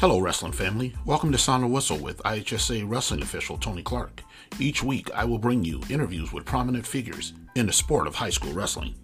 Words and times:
Hello, 0.00 0.20
wrestling 0.20 0.52
family. 0.52 0.94
Welcome 1.04 1.32
to 1.32 1.38
Sound 1.38 1.64
the 1.64 1.66
Whistle 1.66 1.98
with 1.98 2.22
IHSA 2.22 2.88
wrestling 2.88 3.20
official 3.20 3.58
Tony 3.58 3.82
Clark. 3.82 4.22
Each 4.60 4.80
week, 4.80 5.10
I 5.12 5.24
will 5.24 5.40
bring 5.40 5.64
you 5.64 5.82
interviews 5.90 6.32
with 6.32 6.44
prominent 6.44 6.86
figures 6.86 7.32
in 7.56 7.66
the 7.66 7.72
sport 7.72 8.06
of 8.06 8.14
high 8.14 8.30
school 8.30 8.52
wrestling. 8.52 8.94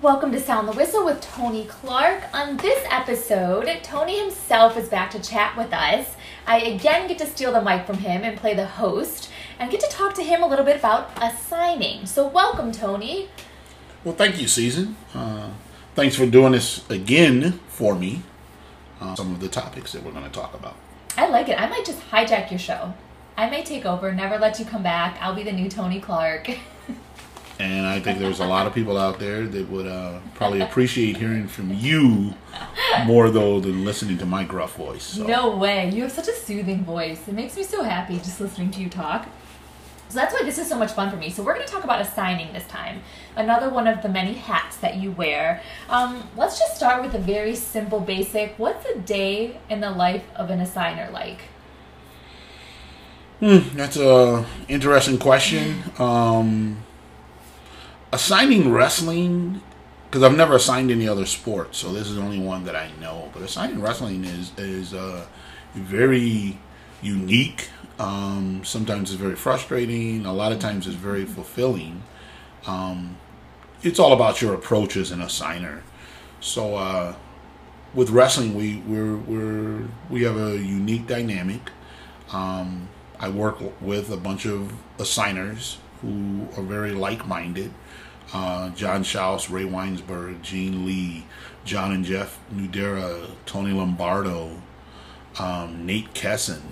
Welcome 0.00 0.32
to 0.32 0.40
Sound 0.40 0.66
the 0.66 0.72
Whistle 0.72 1.04
with 1.04 1.20
Tony 1.20 1.66
Clark. 1.66 2.22
On 2.32 2.56
this 2.56 2.82
episode, 2.90 3.68
Tony 3.82 4.18
himself 4.18 4.78
is 4.78 4.88
back 4.88 5.10
to 5.10 5.20
chat 5.20 5.58
with 5.58 5.74
us. 5.74 6.16
I 6.46 6.60
again 6.60 7.06
get 7.06 7.18
to 7.18 7.26
steal 7.26 7.52
the 7.52 7.60
mic 7.60 7.84
from 7.86 7.98
him 7.98 8.22
and 8.24 8.38
play 8.38 8.54
the 8.54 8.64
host 8.64 9.30
and 9.58 9.70
get 9.70 9.80
to 9.80 9.90
talk 9.90 10.14
to 10.14 10.22
him 10.22 10.42
a 10.42 10.46
little 10.46 10.64
bit 10.64 10.78
about 10.78 11.10
assigning. 11.20 12.06
So, 12.06 12.26
welcome, 12.26 12.72
Tony. 12.72 13.28
Well, 14.04 14.14
thank 14.14 14.40
you, 14.40 14.48
Season. 14.48 14.96
Uh, 15.12 15.50
thanks 15.96 16.14
for 16.14 16.26
doing 16.26 16.52
this 16.52 16.88
again 16.90 17.58
for 17.68 17.94
me. 17.94 18.22
Uh, 19.00 19.14
some 19.16 19.32
of 19.32 19.40
the 19.40 19.48
topics 19.48 19.92
that 19.92 20.02
we're 20.02 20.12
going 20.12 20.24
to 20.24 20.30
talk 20.30 20.54
about. 20.54 20.76
I 21.16 21.28
like 21.28 21.48
it. 21.48 21.60
I 21.60 21.68
might 21.68 21.84
just 21.84 22.00
hijack 22.10 22.50
your 22.50 22.58
show. 22.58 22.94
I 23.36 23.50
may 23.50 23.64
take 23.64 23.84
over, 23.84 24.12
never 24.12 24.38
let 24.38 24.58
you 24.58 24.64
come 24.64 24.82
back. 24.82 25.18
I'll 25.20 25.34
be 25.34 25.42
the 25.42 25.52
new 25.52 25.68
Tony 25.68 26.00
Clark. 26.00 26.50
And 27.58 27.86
I 27.86 28.00
think 28.00 28.18
there's 28.18 28.40
a 28.40 28.46
lot 28.46 28.66
of 28.66 28.74
people 28.74 28.98
out 28.98 29.18
there 29.18 29.46
that 29.46 29.70
would 29.70 29.86
uh, 29.86 30.18
probably 30.34 30.60
appreciate 30.60 31.16
hearing 31.16 31.48
from 31.48 31.72
you 31.72 32.34
more, 33.06 33.30
though, 33.30 33.60
than 33.60 33.82
listening 33.82 34.18
to 34.18 34.26
my 34.26 34.44
gruff 34.44 34.76
voice. 34.76 35.04
So. 35.04 35.26
No 35.26 35.56
way. 35.56 35.88
You 35.88 36.02
have 36.02 36.12
such 36.12 36.28
a 36.28 36.34
soothing 36.34 36.84
voice. 36.84 37.26
It 37.26 37.32
makes 37.32 37.56
me 37.56 37.62
so 37.62 37.82
happy 37.82 38.18
just 38.18 38.42
listening 38.42 38.70
to 38.72 38.80
you 38.80 38.90
talk. 38.90 39.26
So 40.08 40.14
that's 40.14 40.32
why 40.32 40.42
this 40.44 40.58
is 40.58 40.68
so 40.68 40.78
much 40.78 40.92
fun 40.92 41.10
for 41.10 41.16
me. 41.16 41.30
So 41.30 41.42
we're 41.42 41.54
going 41.54 41.66
to 41.66 41.72
talk 41.72 41.84
about 41.84 42.00
assigning 42.00 42.52
this 42.52 42.66
time. 42.68 43.02
Another 43.34 43.68
one 43.68 43.86
of 43.86 44.02
the 44.02 44.08
many 44.08 44.34
hats 44.34 44.76
that 44.78 44.96
you 44.96 45.10
wear. 45.10 45.60
Um, 45.88 46.28
let's 46.36 46.58
just 46.58 46.76
start 46.76 47.02
with 47.02 47.14
a 47.14 47.18
very 47.18 47.56
simple, 47.56 48.00
basic. 48.00 48.54
What's 48.56 48.86
a 48.86 48.98
day 48.98 49.58
in 49.68 49.80
the 49.80 49.90
life 49.90 50.24
of 50.36 50.50
an 50.50 50.60
assigner 50.60 51.12
like? 51.12 51.40
Hmm, 53.40 53.76
that's 53.76 53.98
a 53.98 54.46
interesting 54.68 55.18
question. 55.18 55.82
Um, 55.98 56.82
assigning 58.10 58.72
wrestling, 58.72 59.60
because 60.06 60.22
I've 60.22 60.36
never 60.36 60.54
assigned 60.56 60.90
any 60.90 61.06
other 61.06 61.26
sport, 61.26 61.74
so 61.74 61.92
this 61.92 62.08
is 62.08 62.14
the 62.14 62.22
only 62.22 62.38
one 62.38 62.64
that 62.64 62.74
I 62.74 62.90
know. 62.98 63.28
But 63.34 63.42
assigning 63.42 63.82
wrestling 63.82 64.24
is 64.24 64.52
is 64.56 64.94
uh, 64.94 65.26
very 65.74 66.58
unique. 67.02 67.68
Um, 67.98 68.62
sometimes 68.64 69.10
it's 69.10 69.20
very 69.20 69.36
frustrating. 69.36 70.26
A 70.26 70.32
lot 70.32 70.52
of 70.52 70.58
times 70.58 70.86
it's 70.86 70.96
very 70.96 71.24
fulfilling. 71.24 72.02
Um, 72.66 73.16
it's 73.82 73.98
all 73.98 74.12
about 74.12 74.42
your 74.42 74.54
approach 74.54 74.96
as 74.96 75.10
an 75.10 75.20
assigner. 75.20 75.80
So 76.40 76.76
uh, 76.76 77.14
with 77.94 78.10
wrestling, 78.10 78.54
we 78.54 78.78
we're, 78.78 79.16
we're 79.16 79.88
we 80.10 80.22
have 80.24 80.36
a 80.36 80.58
unique 80.58 81.06
dynamic. 81.06 81.70
Um, 82.32 82.88
I 83.18 83.28
work 83.30 83.58
with 83.80 84.10
a 84.10 84.16
bunch 84.16 84.46
of 84.46 84.72
assigners 84.98 85.78
who 86.02 86.48
are 86.56 86.62
very 86.62 86.92
like-minded. 86.92 87.72
Uh, 88.34 88.70
John 88.70 89.04
Schaus, 89.04 89.50
Ray 89.50 89.64
Weinsberg, 89.64 90.42
Gene 90.42 90.84
Lee, 90.84 91.24
John 91.64 91.92
and 91.92 92.04
Jeff 92.04 92.38
Nudera, 92.52 93.30
Tony 93.46 93.72
Lombardo, 93.72 94.60
um, 95.38 95.86
Nate 95.86 96.12
Kesson, 96.12 96.62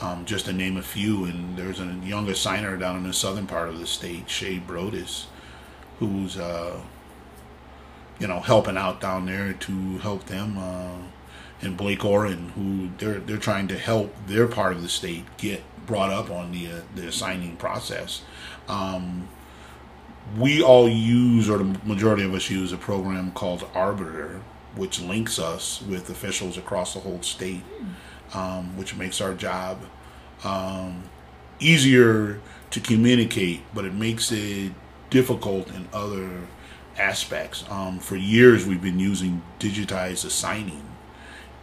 um, 0.00 0.24
just 0.24 0.46
to 0.46 0.52
name 0.52 0.76
a 0.76 0.82
few. 0.82 1.24
And 1.24 1.56
there's 1.56 1.80
a 1.80 1.84
young 2.04 2.26
assigner 2.26 2.78
down 2.78 2.96
in 2.96 3.02
the 3.04 3.12
southern 3.12 3.46
part 3.46 3.68
of 3.68 3.78
the 3.78 3.86
state, 3.86 4.28
Shay 4.28 4.62
Brodus, 4.64 5.26
who's 5.98 6.36
uh, 6.38 6.80
you 8.18 8.26
know 8.26 8.40
helping 8.40 8.76
out 8.76 9.00
down 9.00 9.26
there 9.26 9.52
to 9.52 9.98
help 9.98 10.26
them. 10.26 10.58
Uh, 10.58 10.98
and 11.60 11.76
Blake 11.76 12.04
Oren, 12.04 12.50
who 12.50 12.90
they're 12.98 13.20
they're 13.20 13.36
trying 13.36 13.68
to 13.68 13.78
help 13.78 14.14
their 14.26 14.46
part 14.46 14.72
of 14.74 14.82
the 14.82 14.88
state 14.88 15.24
get 15.36 15.62
brought 15.86 16.10
up 16.10 16.30
on 16.30 16.52
the 16.52 16.66
uh, 16.66 16.80
the 16.94 17.06
assigning 17.08 17.56
process. 17.56 18.22
Um, 18.68 19.28
we 20.36 20.62
all 20.62 20.88
use, 20.88 21.50
or 21.50 21.58
the 21.58 21.78
majority 21.84 22.24
of 22.24 22.32
us 22.34 22.48
use, 22.48 22.72
a 22.72 22.76
program 22.76 23.32
called 23.32 23.68
Arbiter, 23.74 24.40
which 24.76 25.00
links 25.00 25.38
us 25.38 25.82
with 25.82 26.08
officials 26.08 26.56
across 26.56 26.94
the 26.94 27.00
whole 27.00 27.22
state, 27.22 27.62
um, 28.34 28.76
which 28.76 28.96
makes 28.96 29.20
our 29.20 29.34
job 29.34 29.78
um, 30.44 31.04
easier 31.60 32.40
to 32.70 32.80
communicate, 32.80 33.62
but 33.74 33.84
it 33.84 33.94
makes 33.94 34.32
it 34.32 34.72
difficult 35.10 35.68
in 35.68 35.88
other 35.92 36.28
aspects. 36.98 37.64
Um, 37.68 37.98
for 37.98 38.16
years, 38.16 38.66
we've 38.66 38.82
been 38.82 38.98
using 38.98 39.42
digitized 39.58 40.24
assigning 40.24 40.82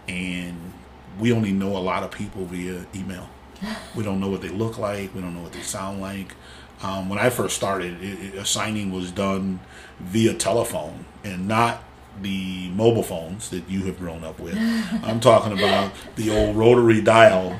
and 0.07 0.73
we 1.19 1.31
only 1.31 1.51
know 1.51 1.75
a 1.75 1.79
lot 1.79 2.03
of 2.03 2.11
people 2.11 2.45
via 2.45 2.85
email. 2.95 3.29
We 3.95 4.03
don't 4.03 4.19
know 4.21 4.29
what 4.29 4.41
they 4.41 4.49
look 4.49 4.77
like. 4.77 5.13
We 5.13 5.21
don't 5.21 5.35
know 5.35 5.41
what 5.41 5.51
they 5.51 5.61
sound 5.61 5.99
like. 5.99 6.33
Um, 6.81 7.09
when 7.09 7.19
I 7.19 7.29
first 7.29 7.57
started, 7.57 8.01
it, 8.01 8.19
it, 8.23 8.35
assigning 8.35 8.91
was 8.91 9.11
done 9.11 9.59
via 9.99 10.33
telephone 10.33 11.05
and 11.25 11.47
not 11.47 11.83
the 12.21 12.69
mobile 12.69 13.03
phones 13.03 13.49
that 13.49 13.69
you 13.69 13.85
have 13.85 13.97
grown 13.97 14.23
up 14.23 14.39
with. 14.39 14.57
I'm 15.03 15.19
talking 15.19 15.57
about 15.57 15.91
the 16.15 16.29
old 16.35 16.55
rotary 16.55 17.01
dial 17.01 17.51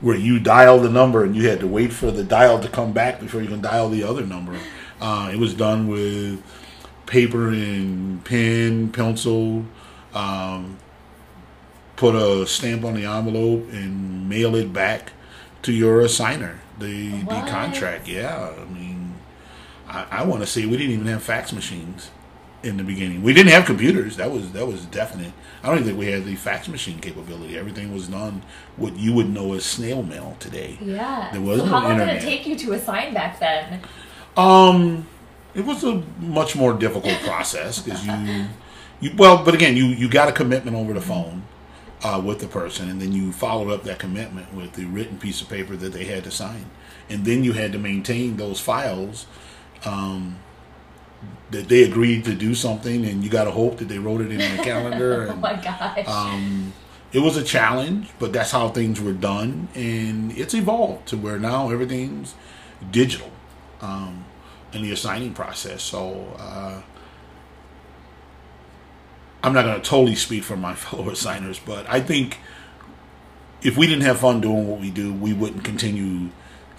where 0.00 0.16
you 0.16 0.38
dial 0.38 0.78
the 0.78 0.90
number 0.90 1.24
and 1.24 1.34
you 1.34 1.48
had 1.48 1.60
to 1.60 1.66
wait 1.66 1.92
for 1.92 2.10
the 2.10 2.24
dial 2.24 2.60
to 2.60 2.68
come 2.68 2.92
back 2.92 3.20
before 3.20 3.42
you 3.42 3.48
can 3.48 3.60
dial 3.60 3.88
the 3.88 4.02
other 4.02 4.24
number. 4.26 4.58
Uh, 5.00 5.30
it 5.32 5.38
was 5.38 5.54
done 5.54 5.88
with 5.88 6.42
paper 7.06 7.48
and 7.48 8.24
pen, 8.24 8.90
pencil. 8.90 9.64
Um, 10.14 10.78
put 11.96 12.14
a 12.14 12.46
stamp 12.46 12.84
on 12.84 12.94
the 12.94 13.04
envelope 13.04 13.68
and 13.70 14.28
mail 14.28 14.54
it 14.54 14.72
back 14.72 15.12
to 15.62 15.72
your 15.72 16.02
assigner. 16.02 16.58
The 16.78 17.22
what? 17.22 17.44
the 17.44 17.50
contract, 17.50 18.08
yeah. 18.08 18.52
I 18.58 18.64
mean, 18.72 19.14
I, 19.88 20.06
I 20.10 20.24
want 20.24 20.42
to 20.42 20.46
say 20.46 20.66
we 20.66 20.76
didn't 20.76 20.92
even 20.92 21.06
have 21.06 21.22
fax 21.22 21.52
machines 21.52 22.10
in 22.64 22.78
the 22.78 22.82
beginning. 22.82 23.22
We 23.22 23.32
didn't 23.32 23.52
have 23.52 23.66
computers. 23.66 24.16
That 24.16 24.30
was 24.30 24.52
that 24.52 24.66
was 24.66 24.86
definite. 24.86 25.32
I 25.62 25.68
don't 25.68 25.76
even 25.76 25.88
think 25.88 25.98
we 25.98 26.10
had 26.10 26.24
the 26.24 26.34
fax 26.34 26.66
machine 26.68 26.98
capability. 26.98 27.56
Everything 27.56 27.92
was 27.92 28.08
done 28.08 28.42
what 28.76 28.96
you 28.96 29.12
would 29.12 29.28
know 29.28 29.54
as 29.54 29.64
snail 29.64 30.02
mail 30.02 30.36
today. 30.40 30.78
Yeah. 30.80 31.30
There 31.32 31.40
was 31.40 31.60
so 31.60 31.66
no 31.66 31.72
how 31.72 31.82
long 31.82 31.92
internet. 31.92 32.20
did 32.20 32.28
it 32.28 32.36
take 32.36 32.46
you 32.46 32.56
to 32.56 32.72
assign 32.72 33.14
back 33.14 33.38
then? 33.38 33.82
Um, 34.36 35.06
it 35.54 35.64
was 35.64 35.84
a 35.84 36.02
much 36.18 36.56
more 36.56 36.72
difficult 36.72 37.20
process 37.20 37.80
because 37.80 38.04
you, 38.04 38.46
you 39.00 39.12
well, 39.16 39.44
but 39.44 39.54
again, 39.54 39.76
you 39.76 39.84
you 39.84 40.08
got 40.08 40.28
a 40.28 40.32
commitment 40.32 40.76
over 40.76 40.92
the 40.92 41.00
phone 41.00 41.42
uh, 42.02 42.20
with 42.24 42.40
the 42.40 42.48
person, 42.48 42.88
and 42.90 43.00
then 43.00 43.12
you 43.12 43.32
followed 43.32 43.70
up 43.70 43.84
that 43.84 43.98
commitment 43.98 44.52
with 44.54 44.72
the 44.72 44.86
written 44.86 45.18
piece 45.18 45.40
of 45.40 45.48
paper 45.48 45.76
that 45.76 45.92
they 45.92 46.04
had 46.04 46.24
to 46.24 46.30
sign, 46.30 46.66
and 47.08 47.24
then 47.24 47.44
you 47.44 47.52
had 47.52 47.72
to 47.72 47.78
maintain 47.78 48.36
those 48.36 48.60
files. 48.60 49.26
Um, 49.84 50.38
that 51.50 51.68
they 51.68 51.84
agreed 51.84 52.24
to 52.24 52.34
do 52.34 52.54
something, 52.54 53.04
and 53.04 53.22
you 53.22 53.30
got 53.30 53.44
to 53.44 53.50
hope 53.50 53.78
that 53.78 53.88
they 53.88 53.98
wrote 53.98 54.20
it 54.20 54.30
in 54.30 54.38
the 54.38 54.62
calendar. 54.62 55.22
And, 55.22 55.32
oh 55.32 55.36
my 55.36 55.54
gosh! 55.54 56.06
Um, 56.06 56.72
it 57.12 57.20
was 57.20 57.36
a 57.36 57.44
challenge, 57.44 58.08
but 58.18 58.32
that's 58.32 58.50
how 58.50 58.68
things 58.68 59.00
were 59.00 59.12
done, 59.12 59.68
and 59.74 60.36
it's 60.36 60.54
evolved 60.54 61.08
to 61.08 61.16
where 61.16 61.38
now 61.38 61.70
everything's 61.70 62.34
digital 62.90 63.30
um, 63.80 64.24
in 64.72 64.82
the 64.82 64.92
assigning 64.92 65.34
process. 65.34 65.82
So. 65.82 66.34
Uh, 66.38 66.82
I'm 69.44 69.52
not 69.52 69.66
going 69.66 69.78
to 69.78 69.86
totally 69.86 70.14
speak 70.14 70.42
for 70.42 70.56
my 70.56 70.74
fellow 70.74 71.10
assigners, 71.10 71.58
but 71.58 71.86
I 71.86 72.00
think 72.00 72.38
if 73.62 73.76
we 73.76 73.86
didn't 73.86 74.04
have 74.04 74.18
fun 74.18 74.40
doing 74.40 74.66
what 74.66 74.80
we 74.80 74.90
do, 74.90 75.12
we 75.12 75.34
wouldn't 75.34 75.64
continue 75.64 76.30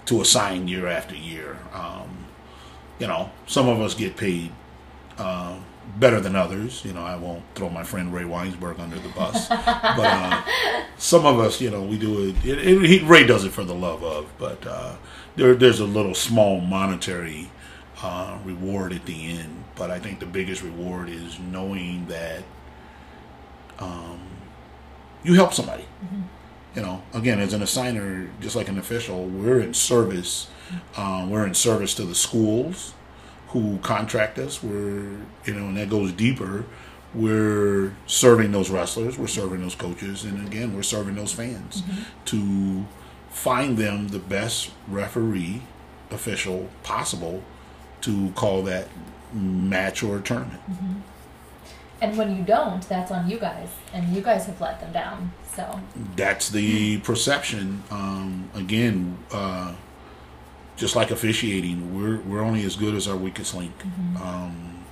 to 0.06 0.20
assign 0.20 0.66
year 0.66 0.88
after 0.88 1.14
year. 1.14 1.58
Um, 1.72 2.25
you 2.98 3.06
know, 3.06 3.30
some 3.46 3.68
of 3.68 3.80
us 3.80 3.94
get 3.94 4.16
paid 4.16 4.52
uh, 5.18 5.58
better 5.96 6.20
than 6.20 6.36
others. 6.36 6.84
You 6.84 6.92
know, 6.92 7.02
I 7.02 7.16
won't 7.16 7.42
throw 7.54 7.68
my 7.68 7.84
friend 7.84 8.12
Ray 8.12 8.24
Weinsberg 8.24 8.78
under 8.78 8.98
the 8.98 9.08
bus, 9.10 9.48
but 9.48 9.64
uh, 9.66 10.42
some 10.98 11.26
of 11.26 11.38
us, 11.38 11.60
you 11.60 11.70
know, 11.70 11.82
we 11.82 11.98
do 11.98 12.28
it, 12.28 12.44
it, 12.44 12.66
it 12.66 12.82
he, 12.84 13.04
Ray 13.04 13.26
does 13.26 13.44
it 13.44 13.52
for 13.52 13.64
the 13.64 13.74
love 13.74 14.02
of, 14.02 14.32
but 14.38 14.66
uh, 14.66 14.96
there, 15.36 15.54
there's 15.54 15.80
a 15.80 15.84
little 15.86 16.14
small 16.14 16.60
monetary 16.60 17.50
uh, 18.02 18.38
reward 18.44 18.92
at 18.92 19.06
the 19.06 19.30
end. 19.30 19.64
But 19.74 19.90
I 19.90 19.98
think 19.98 20.20
the 20.20 20.26
biggest 20.26 20.62
reward 20.62 21.08
is 21.08 21.38
knowing 21.38 22.06
that 22.06 22.42
um, 23.78 24.20
you 25.22 25.34
help 25.34 25.52
somebody. 25.52 25.84
Mm-hmm. 26.04 26.22
You 26.74 26.82
know, 26.82 27.02
again, 27.14 27.40
as 27.40 27.52
an 27.52 27.62
assigner, 27.62 28.28
just 28.40 28.54
like 28.54 28.68
an 28.68 28.78
official, 28.78 29.26
we're 29.26 29.60
in 29.60 29.72
service. 29.72 30.48
Um, 30.96 31.30
we're 31.30 31.46
in 31.46 31.54
service 31.54 31.94
to 31.94 32.04
the 32.04 32.14
schools 32.14 32.94
who 33.48 33.78
contract 33.78 34.38
us. 34.38 34.62
We're, 34.62 35.18
you 35.44 35.54
know, 35.54 35.66
and 35.68 35.76
that 35.76 35.88
goes 35.88 36.12
deeper. 36.12 36.64
We're 37.14 37.94
serving 38.06 38.52
those 38.52 38.68
wrestlers. 38.70 39.18
We're 39.18 39.26
serving 39.26 39.62
those 39.62 39.74
coaches, 39.74 40.24
and 40.24 40.46
again, 40.46 40.74
we're 40.74 40.82
serving 40.82 41.14
those 41.14 41.32
fans 41.32 41.82
mm-hmm. 41.82 42.02
to 42.26 42.86
find 43.30 43.78
them 43.78 44.08
the 44.08 44.18
best 44.18 44.70
referee 44.88 45.62
official 46.10 46.68
possible 46.82 47.42
to 48.02 48.30
call 48.30 48.62
that 48.62 48.88
match 49.32 50.02
or 50.02 50.20
tournament. 50.20 50.60
Mm-hmm. 50.70 51.00
And 52.00 52.18
when 52.18 52.36
you 52.36 52.42
don't, 52.42 52.86
that's 52.86 53.10
on 53.10 53.30
you 53.30 53.38
guys, 53.38 53.68
and 53.94 54.14
you 54.14 54.20
guys 54.20 54.46
have 54.46 54.60
let 54.60 54.80
them 54.80 54.92
down. 54.92 55.32
So 55.54 55.80
that's 56.14 56.50
the 56.50 56.98
perception. 57.00 57.82
Um, 57.90 58.50
again, 58.54 59.16
uh, 59.32 59.74
just 60.76 60.94
like 60.94 61.10
officiating, 61.10 61.96
we're 61.96 62.20
we're 62.20 62.42
only 62.42 62.64
as 62.64 62.76
good 62.76 62.94
as 62.94 63.08
our 63.08 63.16
weakest 63.16 63.54
link. 63.54 63.72
Um, 64.22 64.84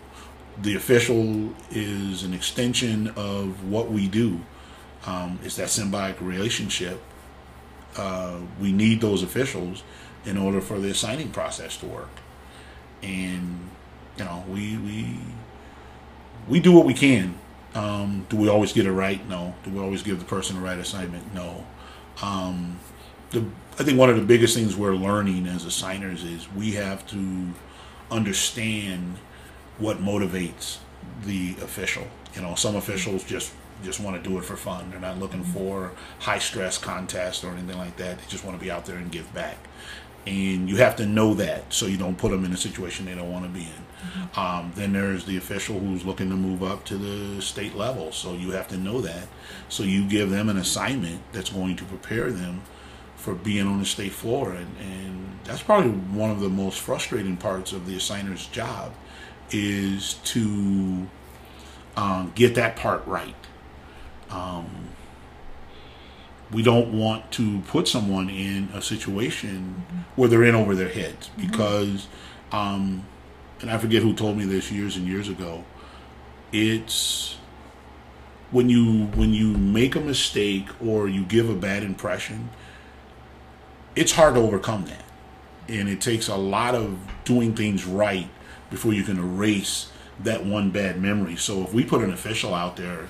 the 0.61 0.75
official 0.77 1.53
is 1.71 2.23
an 2.23 2.33
extension 2.33 3.09
of 3.17 3.69
what 3.69 3.91
we 3.91 4.09
do. 4.09 4.41
Um, 5.07 5.39
it's 5.45 5.57
that 5.57 5.69
symbiotic 5.69 6.21
relationship. 6.21 7.03
Uh, 7.97 8.39
we 8.61 8.73
need 8.73 9.01
those 9.01 9.23
officials 9.23 9.83
in 10.25 10.39
order 10.39 10.61
for 10.61 10.79
the 10.79 10.95
signing 10.95 11.31
process 11.31 11.77
to 11.79 11.87
work, 11.87 12.11
and 13.03 13.71
you 14.17 14.25
know 14.25 14.45
we 14.49 14.77
we 14.79 15.19
we 16.49 16.61
do 16.61 16.73
what 16.73 16.87
we 16.87 16.95
can. 16.95 17.39
Um, 17.75 18.27
do 18.29 18.37
we 18.37 18.49
always 18.49 18.73
get 18.73 18.87
it 18.87 18.93
right? 18.93 19.27
No. 19.29 19.55
Do 19.65 19.71
we 19.71 19.81
always 19.81 20.03
give 20.03 20.19
the 20.19 20.25
person 20.25 20.57
the 20.57 20.63
right 20.63 20.79
assignment? 20.79 21.35
No. 21.35 21.67
Um, 22.23 22.79
the 23.31 23.45
I 23.77 23.83
think 23.83 23.99
one 23.99 24.09
of 24.09 24.15
the 24.15 24.23
biggest 24.23 24.57
things 24.57 24.77
we're 24.77 24.95
learning 24.95 25.49
as 25.49 25.65
assigners 25.65 26.23
is 26.23 26.51
we 26.53 26.73
have 26.73 27.05
to 27.09 27.49
understand 28.09 29.17
what 29.79 29.99
motivates 29.99 30.79
the 31.25 31.57
official. 31.61 32.07
You 32.37 32.43
know, 32.43 32.55
some 32.55 32.77
officials 32.77 33.25
just 33.25 33.53
just 33.83 33.99
want 33.99 34.23
to 34.23 34.29
do 34.29 34.39
it 34.39 34.45
for 34.45 34.57
fun. 34.57 34.91
They're 34.91 35.01
not 35.01 35.19
looking 35.19 35.43
for 35.43 35.91
high 36.21 36.39
stress 36.39 36.79
contests 36.79 37.43
or 37.43 37.51
anything 37.51 37.77
like 37.77 37.97
that. 37.97 38.19
They 38.19 38.25
just 38.29 38.45
want 38.45 38.57
to 38.57 38.65
be 38.65 38.71
out 38.71 38.87
there 38.87 38.97
and 38.97 39.11
give 39.11 39.33
back. 39.35 39.59
And 40.25 40.71
you 40.71 40.77
have 40.77 40.95
to 40.97 41.07
know 41.07 41.35
that 41.35 41.73
so 41.73 41.87
you 41.87 41.99
don't 41.99 42.17
put 42.17 42.31
them 42.31 42.45
in 42.45 42.53
a 42.53 42.57
situation 42.57 43.07
they 43.07 43.15
don't 43.17 43.33
want 43.33 43.45
to 43.45 43.51
be 43.51 43.63
in. 43.63 44.39
Um, 44.39 44.73
then 44.77 44.93
there's 44.93 45.25
the 45.25 45.37
official 45.37 45.81
who's 45.81 46.05
looking 46.05 46.31
to 46.31 46.37
move 46.37 46.63
up 46.63 46.85
to 46.87 46.97
the 46.97 47.43
state 47.43 47.75
level. 47.75 48.13
So 48.13 48.35
you 48.35 48.53
have 48.53 48.69
to 48.69 48.77
know 48.77 49.01
that. 49.01 49.27
So 49.69 49.83
you 49.83 50.07
give 50.07 50.31
them 50.31 50.49
an 50.49 50.57
assignment 50.57 51.21
that's 51.33 51.51
going 51.51 51.75
to 51.77 51.85
prepare 51.85 52.31
them 52.31 52.63
for 53.25 53.35
being 53.35 53.67
on 53.67 53.79
the 53.79 53.87
state 53.87 54.13
floor. 54.13 54.53
And, 54.53 54.77
and 54.79 55.39
that's 55.45 55.63
probably 55.63 55.91
one 55.91 56.31
of 56.31 56.41
the 56.41 56.51
most 56.51 56.79
frustrating 56.79 57.39
parts 57.39 57.73
of 57.73 57.87
the 57.87 57.97
assigner's 57.97 58.47
job 58.49 58.93
is 59.51 60.15
to 60.25 61.09
um, 61.97 62.33
get 62.35 62.55
that 62.57 62.77
part 62.77 63.07
right. 63.07 63.35
Um, 64.29 64.89
we 66.53 66.63
don't 66.63 66.93
want 66.93 67.33
to 67.33 67.61
put 67.61 67.89
someone 67.89 68.29
in 68.29 68.69
a 68.75 68.83
situation 68.83 69.87
where 70.17 70.29
they're 70.29 70.45
in 70.45 70.55
over 70.55 70.75
their 70.75 70.91
heads 70.91 71.31
because, 71.39 72.09
um, 72.53 73.07
and 73.63 73.71
I 73.71 73.79
forget 73.79 74.03
who 74.03 74.13
told 74.13 74.37
me 74.37 74.45
this 74.45 74.71
years 74.71 74.97
and 74.97 75.07
years 75.07 75.31
ago. 75.31 75.65
It's 76.53 77.39
when 78.51 78.69
you 78.69 79.07
when 79.17 79.33
you 79.33 79.57
make 79.57 79.97
a 79.97 80.01
mistake 80.01 80.69
or 80.85 81.09
you 81.09 81.25
give 81.25 81.49
a 81.49 81.55
bad 81.55 81.83
impression, 81.83 82.51
it's 83.97 84.13
hard 84.13 84.35
to 84.35 84.41
overcome 84.41 84.87
that, 84.87 85.05
and 85.69 85.89
it 85.89 86.01
takes 86.01 86.29
a 86.29 86.37
lot 86.37 86.75
of 86.75 86.99
doing 87.25 87.55
things 87.55 87.85
right 87.85 88.29
before 88.71 88.93
you 88.93 89.03
can 89.03 89.19
erase 89.19 89.91
that 90.21 90.45
one 90.45 90.71
bad 90.71 91.01
memory. 91.01 91.37
So 91.37 91.63
if 91.63 91.73
we 91.73 91.85
put 91.85 92.03
an 92.03 92.13
official 92.13 92.55
out 92.55 92.77
there 92.77 93.09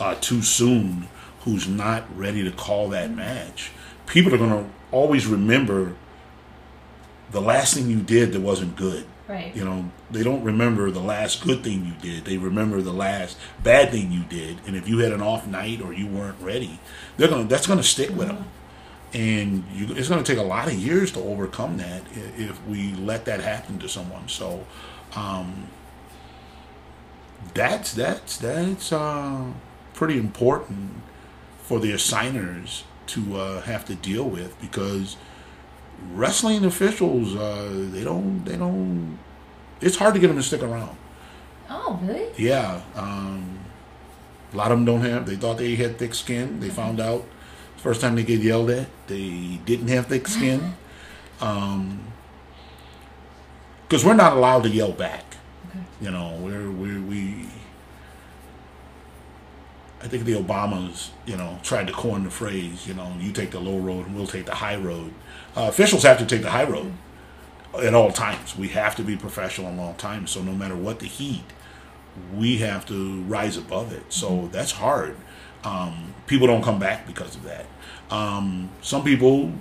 uh, 0.00 0.14
too 0.20 0.42
soon 0.42 1.08
who's 1.40 1.68
not 1.68 2.04
ready 2.16 2.42
to 2.44 2.50
call 2.50 2.88
that 2.90 3.10
match, 3.10 3.70
people 4.06 4.34
are 4.34 4.38
going 4.38 4.64
to 4.64 4.70
always 4.90 5.26
remember 5.26 5.94
the 7.30 7.40
last 7.40 7.74
thing 7.74 7.90
you 7.90 8.00
did 8.00 8.32
that 8.32 8.40
wasn't 8.40 8.76
good. 8.76 9.06
right. 9.28 9.54
You 9.54 9.64
know, 9.64 9.90
they 10.10 10.22
don't 10.22 10.44
remember 10.44 10.90
the 10.90 11.00
last 11.00 11.44
good 11.44 11.64
thing 11.64 11.84
you 11.84 11.94
did. 12.00 12.24
They 12.24 12.36
remember 12.38 12.80
the 12.80 12.92
last 12.92 13.36
bad 13.62 13.90
thing 13.90 14.12
you 14.12 14.22
did. 14.24 14.58
And 14.66 14.76
if 14.76 14.88
you 14.88 14.98
had 14.98 15.12
an 15.12 15.22
off 15.22 15.46
night 15.46 15.80
or 15.82 15.92
you 15.92 16.06
weren't 16.06 16.40
ready, 16.40 16.78
they're 17.16 17.28
gonna 17.28 17.44
that's 17.44 17.66
gonna 17.66 17.82
stick 17.82 18.10
with 18.10 18.28
them. 18.28 18.44
And 19.14 19.64
you, 19.72 19.94
it's 19.94 20.08
gonna 20.08 20.24
take 20.24 20.38
a 20.38 20.42
lot 20.42 20.66
of 20.68 20.74
years 20.74 21.12
to 21.12 21.20
overcome 21.20 21.76
that 21.78 22.02
if 22.36 22.60
we 22.66 22.92
let 22.94 23.24
that 23.26 23.40
happen 23.40 23.78
to 23.78 23.88
someone. 23.88 24.28
So, 24.28 24.66
um, 25.14 25.68
that's 27.54 27.92
that's 27.92 28.38
that's 28.38 28.92
uh, 28.92 29.44
pretty 29.92 30.18
important 30.18 30.90
for 31.62 31.78
the 31.78 31.92
assigners 31.92 32.84
to 33.06 33.36
uh, 33.36 33.60
have 33.62 33.84
to 33.86 33.94
deal 33.94 34.24
with 34.24 34.58
because 34.60 35.16
wrestling 36.12 36.64
officials 36.64 37.34
uh, 37.36 37.68
they 37.92 38.02
don't 38.02 38.44
they 38.44 38.56
don't 38.56 39.18
it's 39.80 39.96
hard 39.96 40.14
to 40.14 40.20
get 40.20 40.28
them 40.28 40.36
to 40.36 40.42
stick 40.42 40.62
around 40.62 40.96
Oh, 41.70 41.98
really? 42.02 42.28
yeah 42.36 42.80
um, 42.94 43.58
a 44.52 44.56
lot 44.56 44.72
of 44.72 44.78
them 44.78 44.84
don't 44.84 45.02
have 45.02 45.26
they 45.26 45.36
thought 45.36 45.58
they 45.58 45.74
had 45.76 45.98
thick 45.98 46.14
skin 46.14 46.60
they 46.60 46.68
found 46.70 47.00
out 47.00 47.24
first 47.84 48.00
time 48.00 48.16
they 48.16 48.24
get 48.24 48.40
yelled 48.40 48.70
at 48.70 48.88
they 49.06 49.60
didn't 49.64 49.88
have 49.88 50.06
thick 50.06 50.26
skin 50.26 50.74
because 53.86 54.04
we're 54.04 54.14
not 54.14 54.32
allowed 54.36 54.62
to 54.64 54.68
yell 54.70 54.92
back 54.92 55.24
Okay. 55.70 55.84
you 56.00 56.10
know 56.10 56.36
we're, 56.40 56.70
we're 56.70 57.00
we 57.00 57.46
I 60.04 60.06
think 60.06 60.24
the 60.26 60.34
Obamas, 60.34 61.08
you 61.24 61.34
know, 61.34 61.58
tried 61.62 61.86
to 61.86 61.92
coin 61.94 62.24
the 62.24 62.30
phrase, 62.30 62.86
you 62.86 62.92
know, 62.92 63.10
you 63.18 63.32
take 63.32 63.52
the 63.52 63.58
low 63.58 63.78
road 63.78 64.06
and 64.06 64.14
we'll 64.14 64.26
take 64.26 64.44
the 64.44 64.54
high 64.56 64.76
road. 64.76 65.14
Uh, 65.56 65.62
officials 65.62 66.02
have 66.02 66.18
to 66.18 66.26
take 66.26 66.42
the 66.42 66.50
high 66.50 66.64
road 66.64 66.92
at 67.82 67.94
all 67.94 68.12
times. 68.12 68.54
We 68.54 68.68
have 68.68 68.94
to 68.96 69.02
be 69.02 69.16
professional 69.16 69.68
at 69.72 69.78
all 69.78 69.94
times. 69.94 70.30
So 70.30 70.42
no 70.42 70.52
matter 70.52 70.76
what 70.76 70.98
the 70.98 71.06
heat, 71.06 71.44
we 72.34 72.58
have 72.58 72.84
to 72.88 73.22
rise 73.22 73.56
above 73.56 73.94
it. 73.94 74.12
So 74.12 74.50
that's 74.52 74.72
hard. 74.72 75.16
Um, 75.64 76.12
people 76.26 76.46
don't 76.46 76.62
come 76.62 76.78
back 76.78 77.06
because 77.06 77.34
of 77.34 77.42
that. 77.44 77.64
Um, 78.10 78.70
some 78.82 79.02
people, 79.04 79.52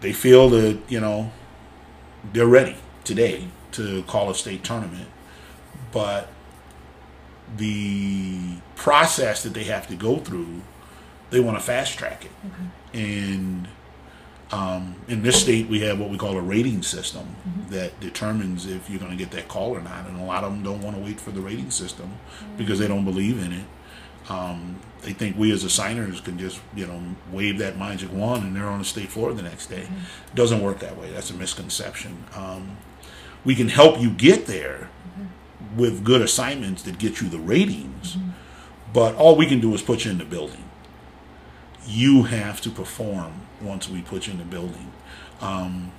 they 0.00 0.12
feel 0.12 0.48
that, 0.50 0.78
you 0.88 1.00
know, 1.00 1.30
they're 2.32 2.46
ready 2.46 2.76
today 3.04 3.48
to 3.72 4.02
call 4.04 4.30
a 4.30 4.34
state 4.34 4.64
tournament. 4.64 5.08
But 5.92 6.28
the 7.56 8.58
process 8.76 9.42
that 9.42 9.54
they 9.54 9.64
have 9.64 9.86
to 9.88 9.96
go 9.96 10.18
through, 10.18 10.62
they 11.30 11.40
want 11.40 11.56
to 11.58 11.62
fast 11.62 11.98
track 11.98 12.24
it. 12.24 12.30
And 12.92 13.68
um, 14.50 14.96
in 15.08 15.22
this 15.22 15.40
state, 15.40 15.68
we 15.68 15.80
have 15.80 15.98
what 15.98 16.10
we 16.10 16.16
call 16.16 16.36
a 16.36 16.42
rating 16.42 16.82
system 16.82 17.36
that 17.70 17.98
determines 18.00 18.66
if 18.66 18.88
you're 18.88 18.98
going 18.98 19.10
to 19.10 19.16
get 19.16 19.30
that 19.32 19.48
call 19.48 19.70
or 19.70 19.80
not. 19.80 20.06
And 20.06 20.20
a 20.20 20.24
lot 20.24 20.44
of 20.44 20.52
them 20.52 20.62
don't 20.62 20.82
want 20.82 20.96
to 20.96 21.02
wait 21.02 21.20
for 21.20 21.30
the 21.30 21.40
rating 21.40 21.70
system 21.70 22.12
because 22.56 22.78
they 22.78 22.88
don't 22.88 23.04
believe 23.04 23.42
in 23.42 23.52
it. 23.52 23.64
Um, 24.30 24.76
they 25.02 25.12
think 25.12 25.36
we 25.36 25.52
as 25.52 25.64
assigners 25.64 26.20
can 26.20 26.38
just, 26.38 26.60
you 26.74 26.86
know, 26.86 27.00
wave 27.30 27.58
that 27.58 27.78
magic 27.78 28.12
wand 28.12 28.42
and 28.42 28.56
they're 28.56 28.66
on 28.66 28.80
the 28.80 28.84
state 28.84 29.08
floor 29.10 29.32
the 29.32 29.42
next 29.42 29.66
day. 29.66 29.86
Doesn't 30.34 30.60
work 30.60 30.80
that 30.80 30.96
way. 30.96 31.10
That's 31.12 31.30
a 31.30 31.34
misconception. 31.34 32.24
Um, 32.34 32.76
we 33.44 33.54
can 33.54 33.68
help 33.68 34.00
you 34.00 34.10
get 34.10 34.46
there 34.46 34.90
with 35.76 36.04
good 36.04 36.20
assignments 36.22 36.82
that 36.82 36.98
get 36.98 37.20
you 37.20 37.28
the 37.28 37.38
ratings, 37.38 38.16
but 38.92 39.14
all 39.14 39.36
we 39.36 39.46
can 39.46 39.60
do 39.60 39.72
is 39.74 39.82
put 39.82 40.04
you 40.04 40.10
in 40.10 40.18
the 40.18 40.24
building. 40.24 40.64
You 41.86 42.24
have 42.24 42.60
to 42.62 42.70
perform 42.70 43.42
once 43.62 43.88
we 43.88 44.02
put 44.02 44.26
you 44.26 44.32
in 44.32 44.38
the 44.38 44.44
building. 44.44 44.92
Um, 45.40 45.92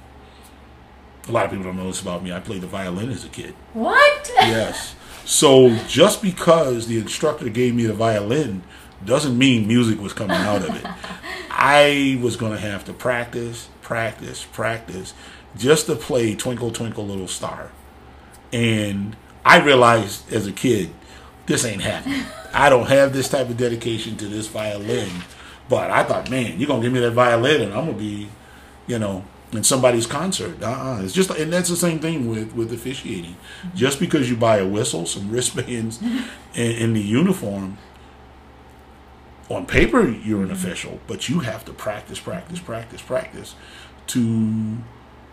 a 1.27 1.31
lot 1.31 1.45
of 1.45 1.51
people 1.51 1.65
don't 1.65 1.77
know 1.77 1.87
this 1.87 2.01
about 2.01 2.23
me. 2.23 2.31
I 2.33 2.39
played 2.39 2.61
the 2.61 2.67
violin 2.67 3.09
as 3.09 3.23
a 3.23 3.29
kid. 3.29 3.53
What? 3.73 4.31
Yes. 4.41 4.95
So 5.25 5.75
just 5.87 6.23
because 6.23 6.87
the 6.87 6.97
instructor 6.97 7.49
gave 7.49 7.75
me 7.75 7.85
the 7.85 7.93
violin 7.93 8.63
doesn't 9.05 9.37
mean 9.37 9.67
music 9.67 9.99
was 10.01 10.13
coming 10.13 10.37
out 10.37 10.67
of 10.67 10.75
it. 10.75 10.85
I 11.51 12.19
was 12.21 12.37
going 12.37 12.53
to 12.53 12.59
have 12.59 12.85
to 12.85 12.93
practice, 12.93 13.69
practice, 13.81 14.45
practice 14.45 15.13
just 15.57 15.87
to 15.87 15.95
play 15.95 16.35
Twinkle 16.35 16.71
Twinkle 16.71 17.05
Little 17.05 17.27
Star. 17.27 17.71
And 18.53 19.15
I 19.45 19.59
realized 19.59 20.31
as 20.31 20.47
a 20.47 20.51
kid, 20.51 20.91
this 21.45 21.65
ain't 21.65 21.81
happening. 21.81 22.23
I 22.53 22.69
don't 22.69 22.87
have 22.87 23.13
this 23.13 23.29
type 23.29 23.49
of 23.49 23.57
dedication 23.57 24.15
to 24.17 24.27
this 24.27 24.47
violin. 24.47 25.09
But 25.67 25.91
I 25.91 26.03
thought, 26.03 26.29
man, 26.29 26.59
you're 26.59 26.67
going 26.67 26.81
to 26.81 26.85
give 26.85 26.93
me 26.93 26.99
that 26.99 27.11
violin 27.11 27.61
and 27.61 27.73
I'm 27.73 27.85
going 27.85 27.97
to 27.97 28.03
be, 28.03 28.29
you 28.87 28.99
know, 28.99 29.23
in 29.51 29.63
somebody's 29.63 30.07
concert. 30.07 30.61
Uh-uh. 30.61 31.01
It's 31.03 31.13
just, 31.13 31.29
and 31.31 31.51
that's 31.51 31.69
the 31.69 31.75
same 31.75 31.99
thing 31.99 32.29
with, 32.29 32.53
with 32.53 32.71
officiating. 32.73 33.35
Mm-hmm. 33.35 33.75
Just 33.75 33.99
because 33.99 34.29
you 34.29 34.35
buy 34.35 34.57
a 34.57 34.67
whistle, 34.67 35.05
some 35.05 35.29
wristbands, 35.29 35.99
and, 36.01 36.27
and 36.55 36.95
the 36.95 37.01
uniform, 37.01 37.77
on 39.49 39.65
paper 39.65 40.07
you're 40.07 40.43
an 40.43 40.51
official, 40.51 40.99
but 41.07 41.27
you 41.27 41.39
have 41.39 41.65
to 41.65 41.73
practice, 41.73 42.19
practice, 42.19 42.59
practice, 42.59 43.01
practice 43.01 43.55
to 44.07 44.77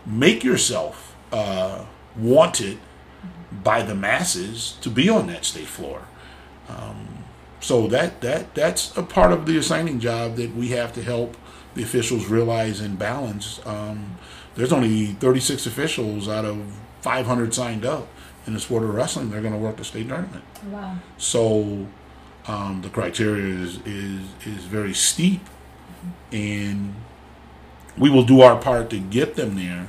make 0.05 0.43
yourself 0.43 1.15
uh, 1.31 1.85
wanted 2.15 2.79
by 3.63 3.81
the 3.81 3.95
masses 3.95 4.77
to 4.81 4.89
be 4.89 5.09
on 5.09 5.27
that 5.27 5.45
state 5.45 5.67
floor. 5.67 6.03
Um, 6.67 7.07
so 7.59 7.87
that 7.87 8.21
that 8.21 8.53
that's 8.53 8.95
a 8.97 9.03
part 9.03 9.31
of 9.31 9.45
the 9.45 9.57
assigning 9.57 9.99
job 9.99 10.35
that 10.35 10.55
we 10.55 10.69
have 10.69 10.93
to 10.93 11.01
help 11.01 11.37
the 11.75 11.83
officials 11.83 12.27
realize 12.27 12.81
and 12.81 12.97
balance. 12.97 13.59
Um, 13.65 14.17
there's 14.55 14.73
only 14.73 15.07
36 15.07 15.67
officials 15.67 16.27
out 16.27 16.45
of 16.45 16.57
500 17.01 17.53
signed 17.53 17.85
up, 17.85 18.07
in 18.47 18.53
the 18.53 18.59
sport 18.59 18.83
of 18.83 18.95
wrestling, 18.95 19.29
they're 19.29 19.41
going 19.41 19.53
to 19.53 19.59
work 19.59 19.75
the 19.75 19.83
state 19.83 20.07
tournament. 20.07 20.43
Wow. 20.71 20.97
So 21.17 21.87
um, 22.47 22.81
the 22.81 22.89
criteria 22.89 23.55
is, 23.55 23.79
is 23.85 24.21
is 24.45 24.65
very 24.65 24.93
steep, 24.93 25.41
and 26.31 26.95
we 27.97 28.09
will 28.09 28.23
do 28.23 28.41
our 28.41 28.57
part 28.57 28.89
to 28.91 28.99
get 28.99 29.35
them 29.35 29.55
there. 29.55 29.87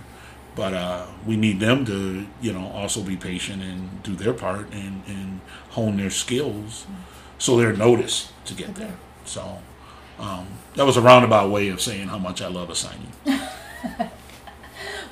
But 0.54 0.74
uh, 0.74 1.06
we 1.24 1.36
need 1.36 1.60
them 1.60 1.84
to, 1.84 2.26
you 2.40 2.52
know, 2.52 2.66
also 2.74 3.00
be 3.02 3.16
patient 3.16 3.62
and 3.62 4.02
do 4.02 4.16
their 4.16 4.32
part 4.32 4.72
and, 4.72 5.04
and 5.06 5.40
hone 5.70 5.98
their 5.98 6.10
skills, 6.10 6.84
so 7.38 7.56
they're 7.56 7.72
noticed 7.72 8.32
to 8.46 8.54
get 8.54 8.74
there. 8.74 8.96
So 9.24 9.58
um, 10.18 10.48
that 10.74 10.84
was 10.84 10.96
a 10.96 11.00
roundabout 11.00 11.50
way 11.50 11.68
of 11.68 11.80
saying 11.80 12.08
how 12.08 12.18
much 12.18 12.42
I 12.42 12.48
love 12.48 12.70
assigning. 12.70 13.12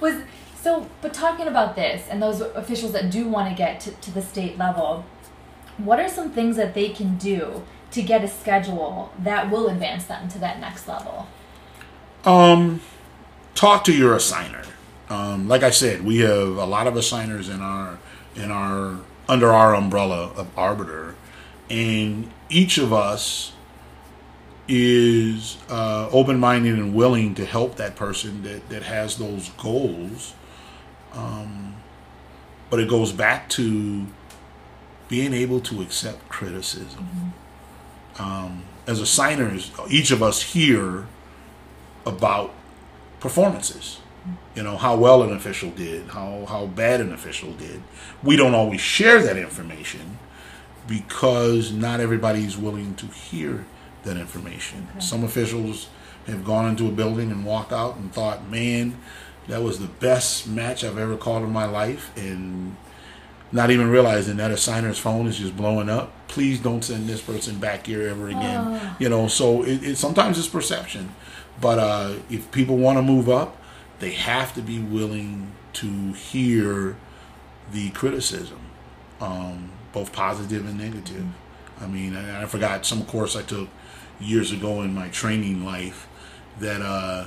Was 0.00 0.22
so, 0.60 0.88
but 1.00 1.14
talking 1.14 1.46
about 1.46 1.76
this 1.76 2.08
and 2.08 2.20
those 2.20 2.40
officials 2.40 2.92
that 2.92 3.10
do 3.10 3.28
want 3.28 3.48
to 3.48 3.54
get 3.54 3.78
to, 3.82 3.92
to 3.92 4.10
the 4.10 4.20
state 4.20 4.58
level, 4.58 5.04
what 5.78 6.00
are 6.00 6.09
some 6.09 6.30
things 6.30 6.56
that 6.56 6.75
they 6.75 6.88
can 6.88 7.16
do 7.16 7.64
to 7.90 8.02
get 8.02 8.25
a 8.25 8.28
schedule 8.28 9.12
that 9.18 9.50
will 9.50 9.68
advance 9.68 10.04
them 10.04 10.28
to 10.28 10.38
that 10.38 10.61
next 10.61 10.88
level? 10.88 11.26
Um, 12.25 12.80
talk 13.54 13.85
to 13.85 13.92
your 13.92 14.16
assigner. 14.16 14.66
Um, 15.09 15.49
like 15.49 15.62
I 15.62 15.71
said, 15.71 16.04
we 16.04 16.18
have 16.18 16.56
a 16.56 16.66
lot 16.66 16.87
of 16.87 16.97
assigners 16.97 17.49
in 17.49 17.61
our 17.61 17.99
in 18.35 18.50
our 18.50 18.99
under 19.28 19.52
our 19.52 19.75
umbrella 19.75 20.33
of 20.37 20.49
arbiter, 20.59 21.14
and 21.71 22.30
each 22.49 22.78
of 22.78 22.92
us 22.92 23.52
is 24.68 25.59
uh, 25.68 26.09
open 26.11 26.40
minded 26.40 26.75
and 26.75 26.95
willing 26.95 27.35
to 27.37 27.45
help 27.45 27.76
that 27.76 27.95
person 27.95 28.42
that, 28.42 28.68
that 28.68 28.83
has 28.83 29.16
those 29.16 29.50
goals. 29.50 30.35
Um, 31.12 31.76
but 32.68 32.80
it 32.80 32.88
goes 32.88 33.12
back 33.12 33.49
to 33.50 34.06
being 35.08 35.32
able 35.32 35.60
to 35.60 35.82
accept 35.82 36.28
criticism. 36.28 37.32
Um, 38.18 38.64
as 38.86 39.00
assigners, 39.00 39.70
each 39.88 40.10
of 40.10 40.22
us 40.22 40.42
hear 40.42 41.06
about 42.04 42.54
performances. 43.20 44.00
You 44.54 44.62
know, 44.62 44.76
how 44.76 44.96
well 44.96 45.22
an 45.22 45.32
official 45.32 45.70
did, 45.70 46.08
how, 46.08 46.46
how 46.48 46.66
bad 46.66 47.00
an 47.00 47.12
official 47.12 47.52
did. 47.52 47.82
We 48.22 48.36
don't 48.36 48.54
always 48.54 48.80
share 48.80 49.22
that 49.22 49.36
information 49.36 50.18
because 50.88 51.72
not 51.72 52.00
everybody's 52.00 52.56
willing 52.56 52.94
to 52.96 53.06
hear 53.06 53.66
that 54.04 54.16
information. 54.16 54.88
Some 54.98 55.25
officials 55.25 55.88
have 56.26 56.44
gone 56.44 56.68
into 56.68 56.88
a 56.88 56.92
building 56.92 57.30
and 57.30 57.44
walked 57.44 57.72
out 57.72 57.96
and 57.96 58.12
thought, 58.12 58.48
man, 58.48 58.98
that 59.48 59.62
was 59.62 59.78
the 59.78 59.86
best 59.86 60.48
match 60.48 60.82
I've 60.82 60.98
ever 60.98 61.16
called 61.16 61.44
in 61.44 61.52
my 61.52 61.66
life, 61.66 62.10
and 62.16 62.76
not 63.52 63.70
even 63.70 63.88
realizing 63.88 64.36
that 64.38 64.50
assigner's 64.50 64.98
phone 64.98 65.26
is 65.26 65.38
just 65.38 65.56
blowing 65.56 65.88
up. 65.88 66.12
Please 66.28 66.58
don't 66.60 66.82
send 66.82 67.08
this 67.08 67.20
person 67.20 67.58
back 67.58 67.86
here 67.86 68.08
ever 68.08 68.28
again. 68.28 68.96
You 68.98 69.08
know, 69.08 69.28
so 69.28 69.62
it, 69.62 69.82
it 69.84 69.96
sometimes 69.96 70.38
it's 70.38 70.48
perception, 70.48 71.14
but 71.60 71.78
uh, 71.78 72.14
if 72.28 72.50
people 72.50 72.76
want 72.76 72.98
to 72.98 73.02
move 73.02 73.28
up, 73.28 73.56
they 74.00 74.10
have 74.10 74.54
to 74.54 74.62
be 74.62 74.78
willing 74.80 75.52
to 75.74 76.12
hear 76.12 76.96
the 77.72 77.90
criticism, 77.90 78.60
um, 79.20 79.70
both 79.92 80.12
positive 80.12 80.66
and 80.66 80.78
negative. 80.78 81.26
I 81.80 81.86
mean, 81.86 82.16
I, 82.16 82.42
I 82.42 82.46
forgot 82.46 82.84
some 82.84 83.04
course 83.04 83.36
I 83.36 83.42
took 83.42 83.68
years 84.20 84.52
ago 84.52 84.82
in 84.82 84.94
my 84.94 85.08
training 85.08 85.64
life 85.64 86.08
that 86.58 86.80
uh, 86.82 87.26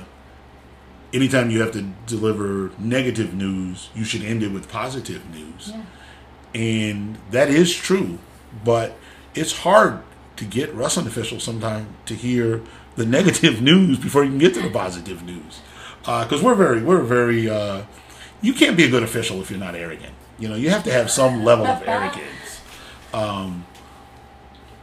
anytime 1.12 1.50
you 1.50 1.60
have 1.60 1.72
to 1.72 1.82
deliver 2.06 2.72
negative 2.78 3.34
news, 3.34 3.90
you 3.94 4.04
should 4.04 4.22
end 4.22 4.42
it 4.42 4.52
with 4.52 4.68
positive 4.70 5.28
news. 5.30 5.70
Yeah. 5.70 5.82
And 6.54 7.18
that 7.30 7.48
is 7.48 7.74
true, 7.74 8.18
but 8.64 8.96
it's 9.34 9.58
hard 9.58 10.02
to 10.36 10.44
get 10.44 10.72
wrestling 10.74 11.06
officials 11.06 11.44
sometimes 11.44 11.86
to 12.06 12.14
hear 12.14 12.62
the 12.96 13.06
negative 13.18 13.62
news 13.62 13.98
before 13.98 14.24
you 14.24 14.30
can 14.30 14.38
get 14.38 14.54
to 14.54 14.62
the 14.62 14.70
positive 14.70 15.22
news. 15.22 15.60
Because 16.00 16.42
we're 16.42 16.54
very, 16.54 16.82
we're 16.82 17.02
very, 17.02 17.48
uh, 17.48 17.82
you 18.40 18.52
can't 18.52 18.76
be 18.76 18.84
a 18.84 18.88
good 18.88 19.02
official 19.02 19.40
if 19.40 19.50
you're 19.50 19.60
not 19.60 19.74
arrogant. 19.74 20.14
You 20.38 20.48
know, 20.48 20.56
you 20.56 20.70
have 20.70 20.84
to 20.84 20.92
have 20.92 21.10
some 21.10 21.44
level 21.44 21.66
of 21.66 21.82
arrogance. 21.86 22.62
Um, 23.12 23.66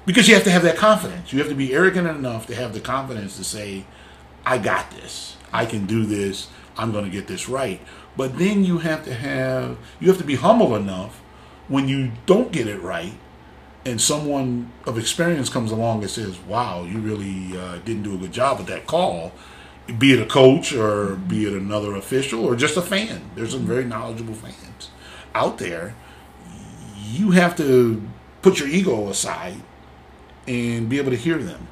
because 0.05 0.27
you 0.27 0.35
have 0.35 0.43
to 0.45 0.51
have 0.51 0.63
that 0.63 0.77
confidence. 0.77 1.33
You 1.33 1.39
have 1.39 1.49
to 1.49 1.55
be 1.55 1.73
arrogant 1.73 2.07
enough 2.07 2.47
to 2.47 2.55
have 2.55 2.73
the 2.73 2.79
confidence 2.79 3.35
to 3.37 3.43
say, 3.43 3.85
I 4.45 4.57
got 4.57 4.91
this. 4.91 5.35
I 5.51 5.65
can 5.65 5.85
do 5.85 6.05
this. 6.05 6.47
I'm 6.77 6.91
going 6.91 7.03
to 7.03 7.11
get 7.11 7.27
this 7.27 7.49
right. 7.49 7.81
But 8.15 8.37
then 8.37 8.63
you 8.63 8.77
have 8.79 9.03
to 9.05 9.13
have, 9.13 9.77
you 9.99 10.07
have 10.07 10.17
to 10.19 10.23
be 10.23 10.35
humble 10.35 10.75
enough 10.75 11.21
when 11.67 11.87
you 11.87 12.11
don't 12.25 12.51
get 12.51 12.67
it 12.67 12.81
right 12.81 13.13
and 13.85 14.01
someone 14.01 14.71
of 14.85 14.97
experience 14.97 15.49
comes 15.49 15.71
along 15.71 16.01
and 16.01 16.09
says, 16.09 16.37
wow, 16.39 16.83
you 16.83 16.99
really 16.99 17.57
uh, 17.57 17.77
didn't 17.85 18.03
do 18.03 18.15
a 18.15 18.17
good 18.17 18.33
job 18.33 18.57
with 18.57 18.67
that 18.67 18.85
call, 18.85 19.31
be 19.97 20.11
it 20.11 20.19
a 20.19 20.25
coach 20.25 20.73
or 20.73 21.15
be 21.15 21.45
it 21.45 21.53
another 21.53 21.95
official 21.95 22.43
or 22.45 22.55
just 22.55 22.75
a 22.75 22.81
fan. 22.81 23.29
There's 23.35 23.51
some 23.51 23.65
very 23.65 23.85
knowledgeable 23.85 24.33
fans 24.33 24.89
out 25.33 25.57
there. 25.57 25.95
You 26.97 27.31
have 27.31 27.55
to 27.57 28.01
put 28.41 28.59
your 28.59 28.67
ego 28.67 29.07
aside 29.09 29.61
and 30.47 30.89
be 30.89 30.97
able 30.97 31.11
to 31.11 31.17
hear 31.17 31.37
them 31.37 31.67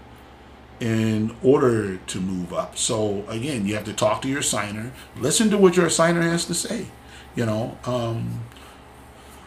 in 0.79 1.35
order 1.43 1.97
to 1.97 2.19
move 2.19 2.53
up. 2.53 2.77
So 2.77 3.25
again, 3.27 3.65
you 3.65 3.75
have 3.75 3.85
to 3.85 3.93
talk 3.93 4.21
to 4.23 4.27
your 4.27 4.41
signer, 4.41 4.91
listen 5.17 5.49
to 5.49 5.57
what 5.57 5.77
your 5.77 5.89
signer 5.89 6.21
has 6.21 6.45
to 6.45 6.53
say. 6.53 6.87
You 7.35 7.45
know, 7.45 7.77
um, 7.85 8.41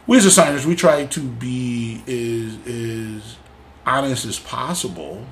we 0.08 0.16
as 0.16 0.24
assigners, 0.24 0.66
we 0.66 0.74
try 0.74 1.04
to 1.04 1.20
be 1.20 2.02
as 2.08 2.66
as 2.66 3.36
honest 3.86 4.24
as 4.24 4.40
possible. 4.40 5.24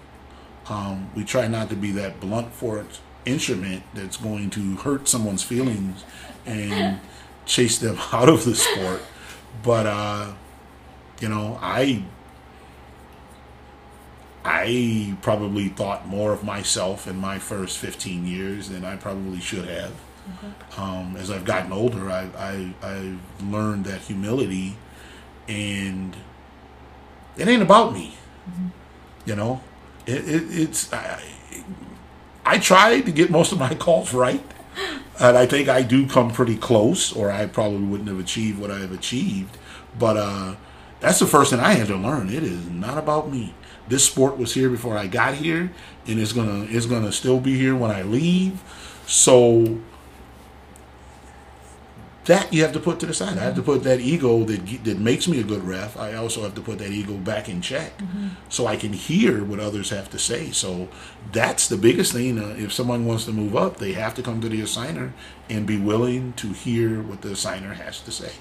Um, 0.68 1.10
we 1.16 1.24
try 1.24 1.48
not 1.48 1.70
to 1.70 1.76
be 1.76 1.90
that 1.92 2.20
blunt 2.20 2.52
force 2.52 3.00
instrument 3.24 3.82
that's 3.94 4.16
going 4.16 4.50
to 4.50 4.76
hurt 4.76 5.08
someone's 5.08 5.42
feelings 5.42 6.04
and 6.44 7.00
chase 7.46 7.78
them 7.78 7.98
out 8.12 8.28
of 8.28 8.44
the 8.44 8.54
sport. 8.54 9.02
But 9.64 9.86
uh, 9.86 10.32
you 11.20 11.30
know, 11.30 11.58
I 11.62 12.04
I 14.44 15.16
probably 15.22 15.68
thought 15.70 16.06
more 16.06 16.32
of 16.32 16.44
myself 16.44 17.08
in 17.08 17.16
my 17.16 17.38
first 17.38 17.78
15 17.78 18.26
years 18.26 18.68
than 18.68 18.84
I 18.84 18.96
probably 18.96 19.40
should 19.40 19.66
have. 19.68 19.92
Um, 20.76 21.16
as 21.16 21.30
I've 21.30 21.44
gotten 21.44 21.72
older, 21.72 22.10
I, 22.10 22.28
I, 22.36 22.74
I've 22.82 23.42
learned 23.42 23.84
that 23.86 24.00
humility 24.02 24.76
and 25.48 26.16
it 27.36 27.48
ain't 27.48 27.62
about 27.62 27.92
me. 27.92 28.16
You 29.24 29.36
know, 29.36 29.60
it, 30.06 30.28
it, 30.28 30.42
it's, 30.50 30.92
I, 30.92 31.22
I 32.44 32.58
try 32.58 33.00
to 33.00 33.10
get 33.10 33.30
most 33.30 33.52
of 33.52 33.58
my 33.58 33.74
calls 33.78 34.12
right. 34.14 34.44
And 35.18 35.36
I 35.36 35.46
think 35.46 35.68
I 35.68 35.82
do 35.82 36.06
come 36.06 36.30
pretty 36.30 36.56
close, 36.56 37.10
or 37.10 37.30
I 37.30 37.46
probably 37.46 37.84
wouldn't 37.84 38.08
have 38.08 38.20
achieved 38.20 38.60
what 38.60 38.70
I 38.70 38.80
have 38.80 38.92
achieved. 38.92 39.56
But 39.98 40.18
uh, 40.18 40.56
that's 41.00 41.18
the 41.18 41.26
first 41.26 41.50
thing 41.50 41.60
I 41.60 41.72
had 41.72 41.86
to 41.86 41.96
learn. 41.96 42.28
It 42.28 42.42
is 42.42 42.68
not 42.68 42.98
about 42.98 43.30
me. 43.30 43.54
This 43.88 44.04
sport 44.04 44.36
was 44.36 44.52
here 44.52 44.68
before 44.68 44.98
I 44.98 45.06
got 45.06 45.34
here, 45.34 45.72
and 46.06 46.20
it's 46.20 46.32
gonna 46.32 46.66
it's 46.68 46.86
gonna 46.86 47.12
still 47.12 47.40
be 47.40 47.56
here 47.56 47.74
when 47.74 47.90
I 47.90 48.02
leave. 48.02 48.62
So 49.06 49.78
that 52.26 52.52
you 52.52 52.62
have 52.62 52.72
to 52.72 52.80
put 52.80 53.00
to 53.00 53.06
the 53.06 53.14
side. 53.14 53.38
I 53.38 53.44
have 53.44 53.54
to 53.54 53.62
put 53.62 53.82
that 53.84 54.00
ego 54.00 54.44
that 54.44 54.84
that 54.84 54.98
makes 54.98 55.26
me 55.26 55.40
a 55.40 55.44
good 55.44 55.62
ref. 55.64 55.96
I 55.96 56.14
also 56.14 56.42
have 56.42 56.54
to 56.56 56.60
put 56.60 56.78
that 56.78 56.90
ego 56.90 57.14
back 57.14 57.48
in 57.48 57.60
check, 57.62 57.92
so 58.48 58.66
I 58.66 58.76
can 58.76 58.92
hear 58.92 59.44
what 59.44 59.60
others 59.60 59.90
have 59.90 60.10
to 60.10 60.18
say. 60.18 60.50
So 60.50 60.88
that's 61.32 61.68
the 61.68 61.76
biggest 61.76 62.12
thing. 62.12 62.38
Uh, 62.38 62.54
if 62.58 62.72
someone 62.72 63.06
wants 63.06 63.24
to 63.26 63.32
move 63.32 63.56
up, 63.56 63.76
they 63.78 63.92
have 63.92 64.14
to 64.14 64.22
come 64.22 64.40
to 64.40 64.48
the 64.48 64.60
assigner 64.60 65.12
and 65.48 65.66
be 65.66 65.78
willing 65.78 66.32
to 66.34 66.48
hear 66.52 67.00
what 67.02 67.22
the 67.22 67.28
assigner 67.30 67.74
has 67.74 68.00
to 68.00 68.12
say. 68.12 68.32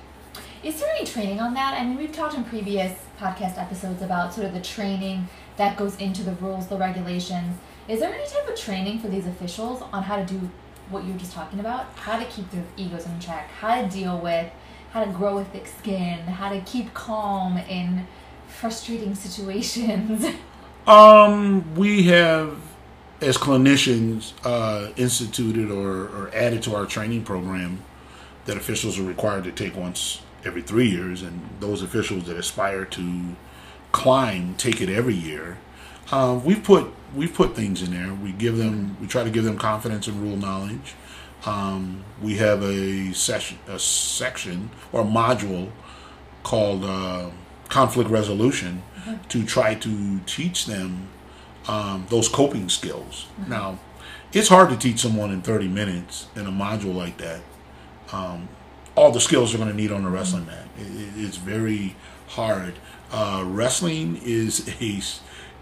Is 0.63 0.79
there 0.79 0.89
any 0.95 1.05
training 1.05 1.39
on 1.39 1.53
that? 1.53 1.79
I 1.79 1.85
mean, 1.85 1.95
we've 1.95 2.11
talked 2.11 2.33
in 2.33 2.43
previous 2.43 2.99
podcast 3.19 3.59
episodes 3.59 4.01
about 4.01 4.33
sort 4.33 4.47
of 4.47 4.53
the 4.53 4.61
training 4.61 5.27
that 5.57 5.77
goes 5.77 5.95
into 5.97 6.23
the 6.23 6.31
rules, 6.33 6.67
the 6.67 6.77
regulations. 6.77 7.57
Is 7.87 7.99
there 7.99 8.11
any 8.11 8.27
type 8.27 8.47
of 8.47 8.55
training 8.55 8.97
for 8.97 9.07
these 9.07 9.27
officials 9.27 9.83
on 9.93 10.01
how 10.01 10.15
to 10.15 10.25
do 10.25 10.49
what 10.89 11.03
you 11.03 11.13
were 11.13 11.19
just 11.19 11.33
talking 11.33 11.59
about? 11.59 11.85
How 11.95 12.19
to 12.19 12.25
keep 12.25 12.49
their 12.51 12.63
egos 12.77 13.05
in 13.05 13.19
check, 13.19 13.49
how 13.49 13.81
to 13.81 13.87
deal 13.87 14.19
with, 14.19 14.51
how 14.91 15.03
to 15.03 15.11
grow 15.11 15.39
a 15.39 15.45
thick 15.45 15.67
skin, 15.67 16.19
how 16.19 16.49
to 16.49 16.61
keep 16.61 16.93
calm 16.93 17.57
in 17.57 18.07
frustrating 18.47 19.15
situations? 19.25 20.25
Um, 20.87 21.75
we 21.75 22.03
have, 22.03 22.59
as 23.19 23.37
clinicians, 23.37 24.33
uh, 24.43 24.91
instituted 24.95 25.71
or, 25.71 26.07
or 26.07 26.31
added 26.33 26.61
to 26.63 26.75
our 26.75 26.85
training 26.85 27.23
program 27.23 27.79
that 28.45 28.57
officials 28.57 28.99
are 28.99 29.03
required 29.03 29.43
to 29.45 29.51
take 29.51 29.75
once 29.75 30.21
every 30.45 30.61
three 30.61 30.87
years, 30.87 31.23
and 31.23 31.49
those 31.59 31.81
officials 31.81 32.25
that 32.25 32.37
aspire 32.37 32.85
to 32.85 33.35
climb 33.91 34.53
take 34.55 34.81
it 34.81 34.89
every 34.89 35.15
year. 35.15 35.57
Uh, 36.11 36.39
we've 36.43 36.63
put 36.63 36.87
we've 37.15 37.33
put 37.33 37.55
things 37.55 37.81
in 37.81 37.91
there. 37.91 38.13
We 38.13 38.31
give 38.31 38.57
them 38.57 38.97
we 39.01 39.07
try 39.07 39.23
to 39.23 39.29
give 39.29 39.43
them 39.43 39.57
confidence 39.57 40.07
and 40.07 40.21
rule 40.21 40.37
knowledge. 40.37 40.95
Um, 41.45 42.03
we 42.21 42.35
have 42.37 42.63
a 42.63 43.13
session 43.13 43.57
a 43.67 43.79
section 43.79 44.69
or 44.91 45.01
a 45.01 45.05
module 45.05 45.69
called 46.43 46.83
uh, 46.83 47.29
conflict 47.69 48.09
resolution 48.09 48.83
to 49.29 49.45
try 49.45 49.75
to 49.75 50.19
teach 50.25 50.65
them 50.65 51.07
um, 51.67 52.05
those 52.09 52.27
coping 52.29 52.69
skills. 52.69 53.27
Now, 53.47 53.79
it's 54.33 54.47
hard 54.49 54.69
to 54.69 54.77
teach 54.77 54.99
someone 54.99 55.31
in 55.31 55.41
30 55.41 55.67
minutes 55.67 56.27
in 56.35 56.45
a 56.47 56.51
module 56.51 56.93
like 56.95 57.17
that. 57.17 57.41
Um, 58.11 58.47
all 58.95 59.11
the 59.11 59.19
skills 59.19 59.51
they're 59.51 59.59
going 59.59 59.71
to 59.71 59.75
need 59.77 59.91
on 59.91 60.05
a 60.05 60.09
wrestling 60.09 60.45
mat. 60.45 60.67
It, 60.79 60.83
it- 60.87 61.25
it's 61.25 61.37
very 61.37 61.95
hard. 62.29 62.73
Uh, 63.11 63.43
wrestling 63.45 64.19
is 64.23 64.67
a 64.81 65.01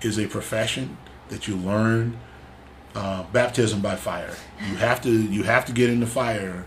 is 0.03 0.17
a 0.17 0.27
profession 0.27 0.97
that 1.29 1.47
you 1.47 1.55
learn 1.55 2.19
uh, 2.95 3.23
baptism 3.31 3.81
by 3.81 3.95
fire. 3.95 4.35
You 4.69 4.75
have 4.75 5.01
to 5.03 5.11
you 5.11 5.43
have 5.43 5.65
to 5.65 5.71
get 5.71 5.89
in 5.89 5.99
the 5.99 6.07
fire 6.07 6.65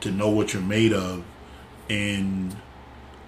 to 0.00 0.10
know 0.10 0.28
what 0.28 0.52
you're 0.52 0.62
made 0.62 0.92
of, 0.92 1.24
and 1.88 2.56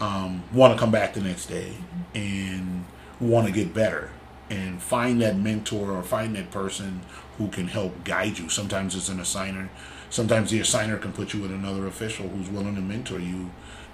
um, 0.00 0.42
want 0.52 0.74
to 0.74 0.80
come 0.80 0.90
back 0.90 1.14
the 1.14 1.20
next 1.20 1.46
day 1.46 1.74
and 2.14 2.84
want 3.20 3.46
to 3.46 3.52
get 3.52 3.72
better 3.74 4.10
and 4.48 4.82
find 4.82 5.20
that 5.22 5.36
mentor 5.36 5.92
or 5.92 6.02
find 6.02 6.34
that 6.34 6.50
person 6.50 7.02
who 7.38 7.48
can 7.48 7.68
help 7.68 8.02
guide 8.02 8.38
you. 8.38 8.48
Sometimes 8.48 8.96
it's 8.96 9.08
an 9.08 9.18
assigner. 9.18 9.68
Sometimes 10.08 10.50
the 10.50 10.58
assigner 10.58 11.00
can 11.00 11.12
put 11.12 11.32
you 11.32 11.40
with 11.40 11.52
another 11.52 11.86
official 11.86 12.28
who's 12.28 12.48
willing 12.48 12.74
to 12.74 12.80
mentor 12.80 13.20
you 13.20 13.50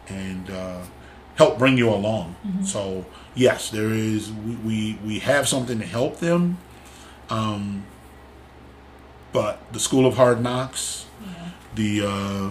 and 0.08 0.48
uh, 0.48 0.80
help 1.36 1.58
bring 1.58 1.78
you 1.78 1.88
along. 1.88 2.34
So 2.64 3.06
yes, 3.34 3.70
there 3.70 3.90
is. 3.90 4.32
We, 4.32 4.54
we 4.56 4.98
we 5.04 5.18
have 5.20 5.48
something 5.48 5.78
to 5.78 5.86
help 5.86 6.18
them. 6.18 6.58
Um, 7.30 7.84
but 9.32 9.72
the 9.72 9.80
school 9.80 10.06
of 10.06 10.16
hard 10.16 10.42
knocks, 10.42 11.06
the 11.74 12.06
uh, 12.06 12.50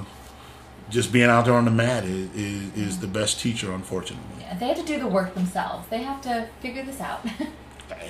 just 0.89 1.11
being 1.11 1.29
out 1.29 1.45
there 1.45 1.55
on 1.55 1.65
the 1.65 1.71
mat 1.71 2.03
is, 2.05 2.29
is, 2.35 2.77
is 2.77 2.99
the 2.99 3.07
best 3.07 3.39
teacher, 3.39 3.71
unfortunately. 3.71 4.41
Yeah, 4.41 4.55
they 4.57 4.67
have 4.67 4.77
to 4.77 4.83
do 4.83 4.99
the 4.99 5.07
work 5.07 5.33
themselves. 5.33 5.87
They 5.89 6.03
have 6.03 6.21
to 6.21 6.47
figure 6.61 6.83
this 6.83 7.01
out. 7.01 7.25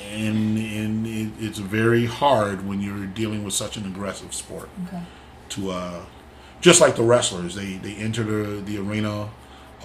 And 0.09 0.57
and 0.57 1.05
it, 1.05 1.31
it's 1.37 1.59
very 1.59 2.05
hard 2.05 2.65
when 2.65 2.79
you're 2.79 3.05
dealing 3.07 3.43
with 3.43 3.53
such 3.53 3.75
an 3.75 3.85
aggressive 3.85 4.33
sport. 4.33 4.69
okay. 4.87 5.01
To 5.49 5.71
uh, 5.71 6.05
just 6.61 6.79
like 6.79 6.95
the 6.95 7.03
wrestlers, 7.03 7.55
they 7.55 7.73
they 7.73 7.95
enter 7.95 8.23
the, 8.23 8.61
the 8.61 8.77
arena 8.77 9.29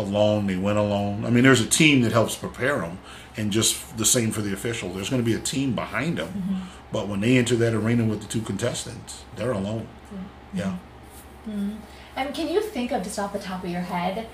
alone. 0.01 0.47
They 0.47 0.57
went 0.57 0.79
alone. 0.79 1.25
I 1.25 1.31
mean, 1.31 1.45
there's 1.45 1.61
a 1.61 1.69
team 1.69 2.03
that 2.03 2.13
helps 2.13 2.35
prepare 2.35 2.79
them, 2.79 2.99
and 3.37 3.53
just 3.53 3.97
the 3.97 4.05
same 4.05 4.31
for 4.31 4.41
the 4.41 4.53
official. 4.53 4.89
There's 4.91 5.11
going 5.11 5.23
to 5.23 5.31
be 5.31 5.37
a 5.37 5.41
team 5.41 5.75
behind 5.75 6.19
them, 6.19 6.29
mm-hmm. 6.29 6.61
but 6.93 7.09
when 7.09 7.21
they 7.21 7.39
enter 7.39 7.57
that 7.57 7.75
arena 7.75 8.05
with 8.05 8.23
the 8.23 8.29
two 8.29 8.41
contestants, 8.41 9.25
they're 9.37 9.53
alone. 9.53 9.87
Yeah. 10.53 10.65
Mm-hmm. 10.65 11.51
Mm-hmm. 11.51 11.77
And 12.17 12.35
can 12.35 12.49
you 12.49 12.61
think 12.61 12.93
of 12.93 13.03
just 13.03 13.19
off 13.19 13.33
the 13.33 13.39
top 13.39 13.65
of 13.65 13.71
your 13.71 13.81
head? 13.81 14.27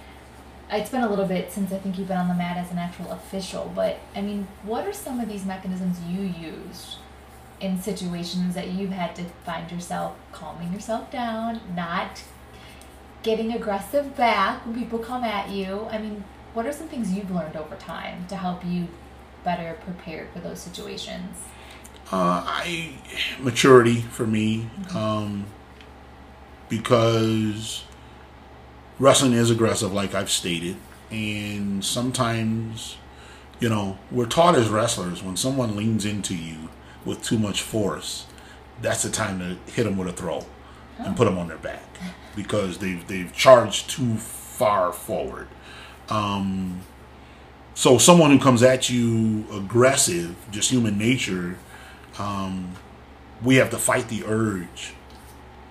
It's 0.70 0.90
been 0.90 1.02
a 1.02 1.08
little 1.08 1.26
bit 1.26 1.52
since 1.52 1.73
I 1.73 1.78
think 1.78 1.96
you've 1.96 2.08
been 2.08 2.16
on 2.16 2.28
the 2.28 2.35
mat 2.35 2.56
as 2.56 2.73
an 2.73 2.78
actual 2.78 3.12
official, 3.12 3.70
but 3.75 3.99
I 4.16 4.23
mean, 4.23 4.49
what 4.64 4.87
are 4.87 4.92
some 4.92 5.20
of 5.20 5.28
these 5.28 5.44
mechanisms 5.44 6.00
you 6.08 6.23
used 6.23 6.96
in 7.61 7.80
situations 7.80 8.54
that 8.54 8.68
you've 8.68 8.90
had 8.90 9.14
to 9.16 9.25
find 9.44 9.70
yourself 9.70 10.16
calming 10.32 10.73
yourself 10.73 11.11
down, 11.11 11.61
not 11.75 12.23
getting 13.26 13.52
aggressive 13.52 14.16
back 14.16 14.64
when 14.64 14.78
people 14.78 15.00
come 15.00 15.25
at 15.25 15.50
you? 15.50 15.88
I 15.90 15.99
mean, 15.99 16.23
what 16.54 16.64
are 16.64 16.73
some 16.73 16.87
things 16.88 17.12
you've 17.12 17.30
learned 17.30 17.56
over 17.56 17.75
time 17.75 18.25
to 18.28 18.37
help 18.37 18.64
you 18.64 18.87
better 19.42 19.76
prepared 19.85 20.28
for 20.33 20.38
those 20.38 20.61
situations? 20.61 21.37
Uh, 22.12 22.45
I 22.47 22.95
maturity 23.40 24.00
for 24.00 24.28
me, 24.28 24.71
um, 24.95 25.45
because 26.68 27.85
wrestling 29.00 29.33
is 29.33 29.50
aggressive, 29.50 29.92
like 29.92 30.14
I've 30.14 30.30
stated, 30.30 30.76
and 31.10 31.84
sometimes, 31.84 32.97
you 33.58 33.69
know, 33.69 33.99
we're 34.12 34.26
taught 34.26 34.54
as 34.54 34.69
wrestlers 34.69 35.21
when 35.21 35.36
someone 35.36 35.75
leans 35.75 36.04
into 36.04 36.36
you 36.36 36.69
with 37.04 37.25
too 37.25 37.41
much 37.41 37.60
force, 37.60 38.26
that's 38.80 39.02
the 39.02 39.10
time 39.10 39.41
to 39.41 39.73
hit 39.73 39.82
them 39.82 39.97
with 39.97 40.06
a 40.06 40.12
throw 40.12 40.47
and 40.99 41.17
put 41.17 41.25
them 41.25 41.39
on 41.39 41.49
their 41.49 41.58
back 41.58 41.82
because 42.36 42.78
they've 42.78 43.04
they've 43.08 43.32
charged 43.32 43.90
too 43.90 44.16
far 44.16 44.92
forward. 44.92 45.49
Um, 46.08 46.82
so 47.75 47.99
someone 47.99 48.30
who 48.30 48.38
comes 48.38 48.62
at 48.62 48.88
you 48.88 49.44
aggressive, 49.52 50.36
just 50.50 50.70
human 50.70 50.96
nature, 50.96 51.58
um, 52.18 52.75
we 53.42 53.56
have 53.56 53.70
to 53.70 53.78
fight 53.78 54.08
the 54.08 54.25
urge 54.25 54.94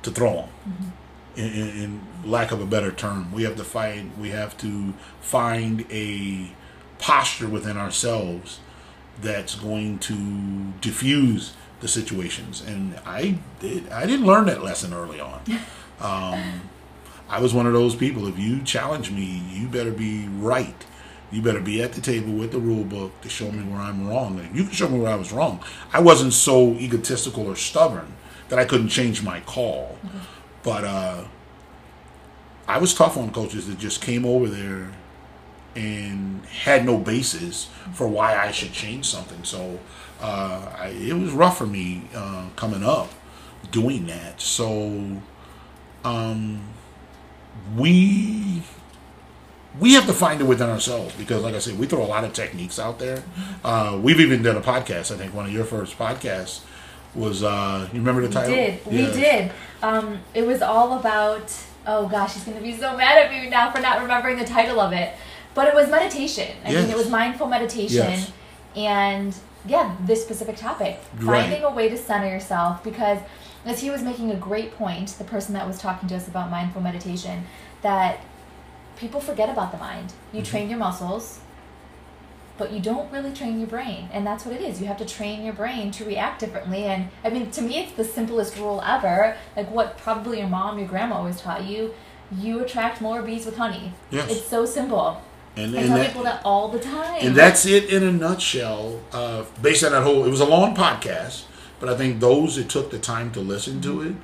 to 0.04 0.12
throw 0.12 0.34
them. 0.34 0.49
In, 1.36 1.45
in, 1.45 1.69
in 1.84 2.01
lack 2.23 2.51
of 2.51 2.62
a 2.62 2.65
better 2.65 2.91
term, 2.91 3.32
we 3.32 3.43
have 3.43 3.56
to 3.56 3.63
fight. 3.63 4.06
We 4.17 4.30
have 4.30 4.58
to 4.60 4.93
find 5.19 5.86
a 5.89 6.51
posture 6.99 7.47
within 7.47 7.75
ourselves 7.75 8.60
that's 9.21 9.56
going 9.56 9.99
to 9.99 10.73
diffuse 10.82 11.54
the 11.80 11.88
situations. 11.88 12.62
And 12.62 12.99
I 13.06 13.39
did. 13.60 13.89
I 13.89 14.06
didn't 14.06 14.25
learn 14.25 14.45
that 14.45 14.63
lesson 14.63 14.93
early 14.93 15.19
on. 15.19 15.41
Um, 16.00 16.70
I 17.30 17.40
was 17.40 17.54
one 17.54 17.66
of 17.66 17.74
those 17.74 17.96
people. 17.96 18.28
If 18.28 18.38
you 18.38 18.62
challenge 18.64 19.12
me, 19.12 19.44
you 19.50 19.68
better 19.68 19.92
be 19.92 20.28
right. 20.28 20.86
You 21.32 21.42
better 21.42 21.60
be 21.60 21.82
at 21.82 21.94
the 21.94 22.02
table 22.02 22.34
with 22.34 22.52
the 22.52 22.60
rule 22.60 22.84
book 22.84 23.20
to 23.22 23.30
show 23.30 23.52
me 23.52 23.64
where 23.64 23.82
I'm 23.82 24.08
wrong. 24.08 24.40
And 24.40 24.50
if 24.50 24.56
you 24.56 24.64
can 24.64 24.74
show 24.74 24.88
me 24.88 25.00
where 25.00 25.12
I 25.12 25.16
was 25.16 25.32
wrong, 25.32 25.64
I 25.92 26.00
wasn't 26.00 26.34
so 26.34 26.74
egotistical 26.74 27.48
or 27.48 27.56
stubborn 27.56 28.14
that 28.50 28.60
I 28.60 28.66
couldn't 28.66 28.90
change 28.90 29.24
my 29.24 29.40
call. 29.42 29.98
But 30.64 30.84
uh, 30.84 31.24
I 32.68 32.78
was 32.78 32.94
tough 32.94 33.18
on 33.18 33.32
coaches 33.32 33.68
that 33.68 33.80
just 33.80 34.02
came 34.02 34.26
over 34.26 34.48
there 34.48 34.92
and 35.76 36.46
had 36.46 36.86
no 36.86 36.98
basis 36.98 37.70
for 37.94 38.08
why 38.08 38.38
I 38.38 38.52
should 38.52 38.72
change 38.72 39.06
something. 39.06 39.44
So 39.44 39.80
uh, 40.22 40.72
I, 40.78 40.88
it 40.90 41.14
was 41.14 41.32
rough 41.32 41.58
for 41.58 41.68
me 41.68 42.04
uh, 42.16 42.48
coming 42.56 42.84
up 42.84 43.10
doing 43.72 44.08
that. 44.08 44.42
So 44.42 45.22
um, 46.06 46.62
we 47.76 48.62
we 49.80 49.94
have 49.94 50.06
to 50.06 50.13
find 50.13 50.39
it 50.39 50.46
within 50.46 50.70
ourselves 50.70 51.13
because, 51.15 51.44
like 51.44 51.54
I 51.56 51.60
said, 51.60 51.78
we 51.78 51.86
throw 51.88 52.04
a 52.04 52.06
lot 52.08 52.24
of 52.24 52.32
techniques 52.34 52.80
out 52.80 53.00
there. 53.00 53.24
Uh, 53.63 54.00
we've 54.02 54.20
even 54.20 54.41
done 54.41 54.56
a 54.56 54.62
podcast. 54.62 55.13
I 55.13 55.18
think 55.18 55.34
one 55.34 55.46
of 55.46 55.52
your 55.52 55.65
first 55.65 55.98
podcasts 55.98 56.62
was. 57.13 57.44
Uh, 57.44 57.88
you 57.91 58.00
remember 58.00 58.22
the 58.22 58.30
title? 58.34 58.52
We 58.52 58.56
did. 58.56 58.86
We 58.86 58.98
did. 59.22 59.52
Um, 59.82 60.20
it 60.34 60.46
was 60.46 60.62
all 60.62 60.98
about. 61.00 61.54
Oh 61.88 62.08
gosh, 62.08 62.34
he's 62.34 62.44
gonna 62.44 62.62
be 62.62 62.76
so 62.76 62.96
mad 62.98 63.18
at 63.26 63.32
me 63.32 63.50
now 63.50 63.72
for 63.72 63.80
not 63.80 64.02
remembering 64.02 64.38
the 64.38 64.46
title 64.46 64.80
of 64.80 64.91
it. 64.94 65.13
But 65.54 65.68
it 65.68 65.76
was 65.76 65.89
meditation. 65.89 66.56
I 66.65 66.74
mean, 66.74 66.89
it 66.89 66.98
was 66.98 67.10
mindful 67.10 67.48
meditation, 67.48 67.98
Yes. 67.98 68.32
and 68.76 69.34
yeah, 69.65 69.96
this 70.02 70.22
specific 70.22 70.58
topic, 70.58 71.00
Right. 71.20 71.41
finding 71.44 71.63
a 71.63 71.72
way 71.72 71.88
to 71.89 71.98
center 71.98 72.28
yourself. 72.28 72.84
Because 72.84 73.20
as 73.65 73.82
he 73.82 73.89
was 73.89 74.01
making 74.04 74.32
a 74.32 74.36
great 74.36 74.75
point, 74.78 75.10
the 75.17 75.23
person 75.23 75.54
that 75.54 75.67
was 75.67 75.78
talking 75.80 76.08
to 76.10 76.15
us 76.15 76.28
about 76.28 76.49
mindful 76.51 76.82
meditation, 76.82 77.45
that 77.82 78.19
people 78.97 79.19
forget 79.19 79.49
about 79.49 79.71
the 79.71 79.78
mind. 79.78 80.13
You 80.32 80.41
Mm-hmm. 80.41 80.49
train 80.51 80.69
your 80.69 80.80
muscles, 80.80 81.39
but 82.58 82.71
you 82.71 82.80
don't 82.80 83.12
really 83.12 83.34
train 83.34 83.60
your 83.60 83.67
brain 83.67 84.08
and 84.13 84.25
that's 84.25 84.45
what 84.45 84.56
it 84.56 84.62
is 84.62 84.80
you 84.80 84.88
have 84.88 84.95
to 84.97 85.04
train 85.06 85.43
your 85.43 85.54
brain 85.54 85.91
to 85.91 86.06
react 86.06 86.39
differently 86.39 86.86
and 86.86 87.10
i 87.25 87.30
mean 87.30 87.51
to 87.51 87.62
me 87.62 87.80
it's 87.80 87.91
the 87.93 88.04
simplest 88.06 88.56
rule 88.58 88.82
ever 88.86 89.36
like 89.58 89.69
what 89.69 89.97
probably 89.97 90.39
your 90.39 90.47
mom 90.47 90.80
your 90.80 90.88
grandma 90.88 91.15
always 91.17 91.41
taught 91.41 91.65
you 91.65 91.93
you 92.32 92.62
attract 92.62 93.01
more 93.01 93.21
bees 93.21 93.45
with 93.45 93.58
honey 93.58 93.91
Yes. 94.10 94.32
it's 94.32 94.45
so 94.47 94.65
simple 94.65 95.21
And, 95.58 95.75
i 95.75 95.80
and 95.82 95.88
tell 95.89 95.97
that- 95.97 96.08
people 96.08 96.23
that 96.23 96.41
all 96.45 96.69
the 96.69 96.80
time 96.80 97.17
And 97.28 97.36
that's 97.36 97.65
it 97.65 97.89
in 97.89 98.04
a 98.04 98.12
nutshell. 98.13 99.01
Uh, 99.12 99.43
based 99.62 99.84
on 99.84 99.91
that 99.91 100.04
whole, 100.04 100.23
it 100.23 100.30
was 100.30 100.39
a 100.39 100.45
long 100.45 100.73
podcast, 100.75 101.43
but 101.86 101.93
I 101.93 101.98
think 101.98 102.19
those 102.19 102.56
that 102.56 102.67
took 102.67 102.89
the 102.89 102.98
time 102.98 103.32
to 103.34 103.39
listen 103.39 103.80
to 103.82 104.02
it 104.02 104.15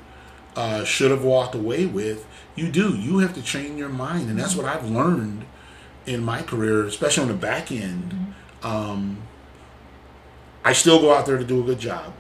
uh, 0.56 0.84
should 0.84 1.12
have 1.12 1.24
walked 1.24 1.54
away 1.54 1.86
with. 1.86 2.26
You 2.56 2.72
do. 2.72 2.96
You 2.98 3.20
have 3.20 3.36
to 3.36 3.44
train 3.44 3.78
your 3.78 3.88
mind, 3.88 4.32
and 4.32 4.40
that's 4.40 4.56
what 4.56 4.66
I've 4.66 4.90
learned 4.90 5.46
in 6.08 6.24
my 6.26 6.42
career, 6.42 6.88
especially 6.88 7.22
on 7.22 7.28
the 7.28 7.36
back 7.36 7.72
end. 7.72 8.34
Um, 8.64 9.22
I 10.66 10.74
still 10.74 11.00
go 11.00 11.14
out 11.14 11.28
there 11.28 11.38
to 11.38 11.44
do 11.44 11.62
a 11.62 11.64
good 11.64 11.78
job, 11.78 12.14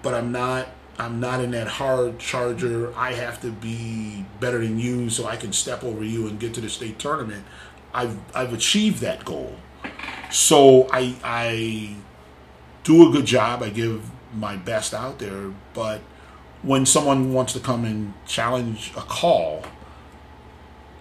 but 0.00 0.14
I'm 0.14 0.32
not. 0.32 0.68
I'm 0.98 1.20
not 1.20 1.42
in 1.42 1.50
that 1.50 1.66
hard 1.66 2.18
charger. 2.18 2.96
I 2.96 3.12
have 3.12 3.42
to 3.42 3.52
be 3.52 4.24
better 4.40 4.60
than 4.60 4.78
you 4.78 5.10
so 5.10 5.26
I 5.26 5.36
can 5.36 5.52
step 5.52 5.84
over 5.84 6.02
you 6.02 6.28
and 6.28 6.40
get 6.40 6.54
to 6.54 6.62
the 6.62 6.70
state 6.70 6.98
tournament. 6.98 7.44
I've 7.92 8.16
I've 8.34 8.54
achieved 8.54 9.02
that 9.02 9.26
goal. 9.26 9.54
So 10.30 10.88
I 10.90 11.14
I 11.22 11.96
do 12.84 13.08
a 13.08 13.12
good 13.12 13.26
job. 13.26 13.62
I 13.62 13.70
give 13.70 14.10
my 14.32 14.56
best 14.56 14.94
out 14.94 15.18
there, 15.18 15.52
but 15.72 16.00
when 16.62 16.86
someone 16.86 17.32
wants 17.32 17.52
to 17.54 17.60
come 17.60 17.84
and 17.84 18.14
challenge 18.26 18.92
a 18.96 19.00
call, 19.00 19.64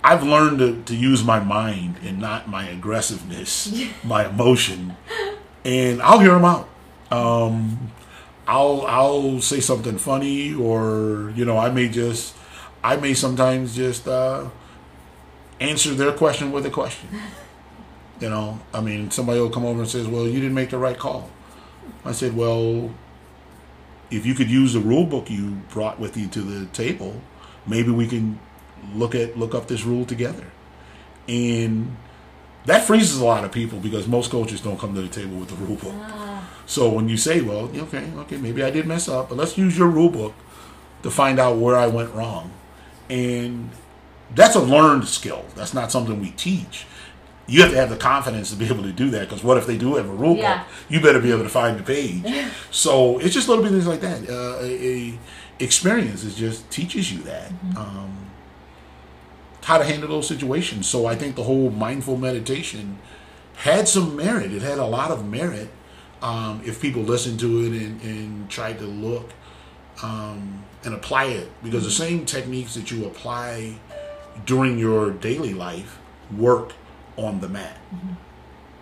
I've 0.04 0.24
learned 0.24 0.60
to, 0.60 0.84
to 0.84 0.96
use 0.96 1.24
my 1.24 1.40
mind 1.40 1.98
and 2.04 2.20
not 2.20 2.50
my 2.50 2.68
aggressiveness, 2.68 3.84
my 4.04 4.28
emotion, 4.28 4.96
and 5.64 6.02
I'll 6.02 6.20
hear 6.20 6.34
them 6.34 6.46
out. 6.46 6.68
Um, 7.12 7.92
I'll 8.48 8.82
I'll 8.82 9.40
say 9.40 9.60
something 9.60 9.98
funny, 9.98 10.54
or 10.54 11.32
you 11.36 11.46
know, 11.46 11.58
I 11.58 11.70
may 11.70 11.88
just 11.88 12.36
I 12.84 12.98
may 12.98 13.14
sometimes 13.14 13.76
just 13.76 14.08
uh, 14.08 14.50
answer 15.62 15.94
their 15.94 16.12
question 16.12 16.52
with 16.52 16.66
a 16.66 16.72
question. 16.72 17.10
You 18.22 18.30
know, 18.30 18.60
I 18.74 18.80
mean, 18.80 19.12
somebody 19.12 19.42
will 19.42 19.50
come 19.50 19.66
over 19.66 19.82
and 19.82 19.90
says, 19.90 20.08
"Well, 20.08 20.26
you 20.26 20.40
didn't 20.40 20.54
make 20.54 20.70
the 20.70 20.78
right 20.78 20.98
call." 20.98 21.30
I 22.06 22.12
said, 22.12 22.36
"Well, 22.36 22.92
if 24.12 24.26
you 24.26 24.34
could 24.34 24.50
use 24.50 24.74
the 24.74 24.80
rule 24.80 25.06
book 25.06 25.30
you 25.30 25.62
brought 25.70 26.00
with 26.00 26.18
you 26.18 26.28
to 26.28 26.42
the 26.42 26.66
table, 26.68 27.22
maybe 27.66 27.92
we 27.92 28.08
can 28.08 28.40
look 28.94 29.16
at 29.16 29.38
look 29.38 29.56
up 29.56 29.68
this 29.68 29.84
rule 29.86 30.06
together." 30.06 30.46
And 31.28 31.96
that 32.66 32.84
freezes 32.86 33.20
a 33.20 33.26
lot 33.26 33.44
of 33.44 33.52
people 33.52 33.80
because 33.80 34.08
most 34.08 34.32
coaches 34.32 34.62
don't 34.62 34.80
come 34.80 34.94
to 34.96 35.02
the 35.02 35.08
table 35.08 35.38
with 35.38 35.50
the 35.50 35.56
rule 35.56 35.76
book. 35.76 35.94
Ah, 36.02 36.50
So 36.66 36.90
when 36.90 37.10
you 37.10 37.18
say, 37.18 37.42
"Well, 37.42 37.70
okay, 37.76 38.04
okay, 38.20 38.38
maybe 38.38 38.64
I 38.64 38.70
did 38.72 38.88
mess 38.88 39.10
up, 39.10 39.30
but 39.30 39.38
let's 39.38 39.58
use 39.58 39.78
your 39.78 39.90
rule 39.90 40.10
book 40.10 40.34
to 41.04 41.12
find 41.12 41.40
out 41.40 41.58
where 41.58 41.76
I 41.76 41.88
went 41.88 42.14
wrong," 42.14 42.52
and 43.10 43.70
that's 44.36 44.56
a 44.56 44.62
learned 44.62 45.08
skill. 45.08 45.44
That's 45.56 45.74
not 45.74 45.92
something 45.92 46.20
we 46.22 46.32
teach. 46.32 46.86
You 47.46 47.62
have 47.62 47.72
to 47.72 47.78
have 47.78 47.90
the 47.90 47.98
confidence 47.98 48.52
to 48.52 48.56
be 48.56 48.66
able 48.66 48.84
to 48.84 48.92
do 48.94 49.10
that. 49.12 49.22
Because 49.28 49.44
what 49.44 49.58
if 49.58 49.68
they 49.68 49.78
do 49.78 49.96
have 49.96 50.08
a 50.08 50.14
rule 50.14 50.38
Yeah. 50.38 50.60
book? 50.60 50.68
You 50.90 51.02
better 51.02 51.20
be 51.20 51.32
able 51.32 51.44
to 51.44 51.50
find 51.50 51.78
the 51.78 51.84
page. 51.84 52.24
so 52.72 53.20
it's 53.20 53.34
just 53.34 53.50
little 53.50 53.66
things 53.66 53.86
like 53.88 54.02
that. 54.02 54.30
Uh, 54.30 54.60
a, 54.62 55.12
a 55.12 55.20
experience 55.60 56.24
is 56.24 56.36
just 56.36 56.70
teaches 56.72 57.12
you 57.12 57.20
that 57.24 57.52
um, 57.78 58.32
how 59.64 59.78
to 59.78 59.84
handle 59.84 60.10
those 60.10 60.28
situations. 60.28 60.88
So 60.88 61.06
I 61.06 61.16
think 61.16 61.36
the 61.36 61.44
whole 61.44 61.70
mindful 61.70 62.18
meditation 62.18 62.98
had 63.58 63.88
some 63.88 64.16
merit. 64.16 64.52
It 64.52 64.62
had 64.62 64.80
a 64.80 64.86
lot 64.86 65.12
of 65.12 65.26
merit 65.28 65.70
um, 66.22 66.62
if 66.66 66.82
people 66.82 67.02
listened 67.04 67.40
to 67.42 67.62
it 67.66 67.72
and, 67.74 68.02
and 68.02 68.50
tried 68.50 68.80
to 68.80 68.86
look 68.86 69.32
um, 70.02 70.64
and 70.86 70.94
apply 70.94 71.26
it. 71.26 71.50
Because 71.64 71.84
the 71.84 71.92
same 71.92 72.26
techniques 72.26 72.74
that 72.76 72.90
you 72.90 73.06
apply 73.06 73.76
during 74.46 74.80
your 74.80 75.12
daily 75.12 75.54
life 75.54 76.00
work 76.36 76.74
on 77.18 77.40
the 77.42 77.50
mat. 77.50 77.78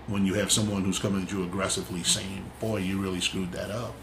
When 0.07 0.25
you 0.25 0.33
have 0.35 0.51
someone 0.51 0.83
who's 0.83 0.99
coming 0.99 1.23
at 1.23 1.31
you 1.31 1.43
aggressively 1.43 2.03
saying, 2.03 2.43
"Boy, 2.59 2.77
you 2.77 2.99
really 3.01 3.21
screwed 3.21 3.51
that 3.53 3.69
up," 3.71 3.93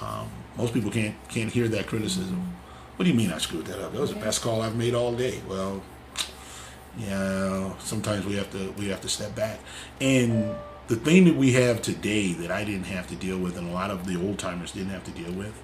um, 0.00 0.28
most 0.56 0.72
people 0.72 0.90
can't 0.90 1.14
can't 1.28 1.50
hear 1.52 1.68
that 1.68 1.86
criticism. 1.86 2.54
What 2.96 3.04
do 3.04 3.10
you 3.10 3.16
mean 3.16 3.32
I 3.32 3.38
screwed 3.38 3.66
that 3.66 3.78
up? 3.82 3.92
That 3.92 4.00
was 4.00 4.10
the 4.14 4.20
best 4.20 4.42
call 4.42 4.62
I've 4.62 4.76
made 4.76 4.94
all 4.94 5.12
day. 5.14 5.40
Well, 5.48 5.82
yeah, 6.98 7.72
sometimes 7.78 8.26
we 8.26 8.36
have 8.36 8.50
to 8.52 8.72
we 8.78 8.88
have 8.88 9.00
to 9.02 9.08
step 9.08 9.34
back. 9.34 9.60
And 10.00 10.54
the 10.88 10.96
thing 10.96 11.24
that 11.24 11.36
we 11.36 11.52
have 11.52 11.82
today 11.82 12.32
that 12.34 12.50
I 12.50 12.64
didn't 12.64 12.84
have 12.86 13.06
to 13.08 13.14
deal 13.14 13.38
with, 13.38 13.56
and 13.56 13.68
a 13.68 13.72
lot 13.72 13.90
of 13.90 14.06
the 14.06 14.16
old 14.20 14.38
timers 14.38 14.72
didn't 14.72 14.90
have 14.90 15.04
to 15.04 15.10
deal 15.12 15.32
with, 15.32 15.54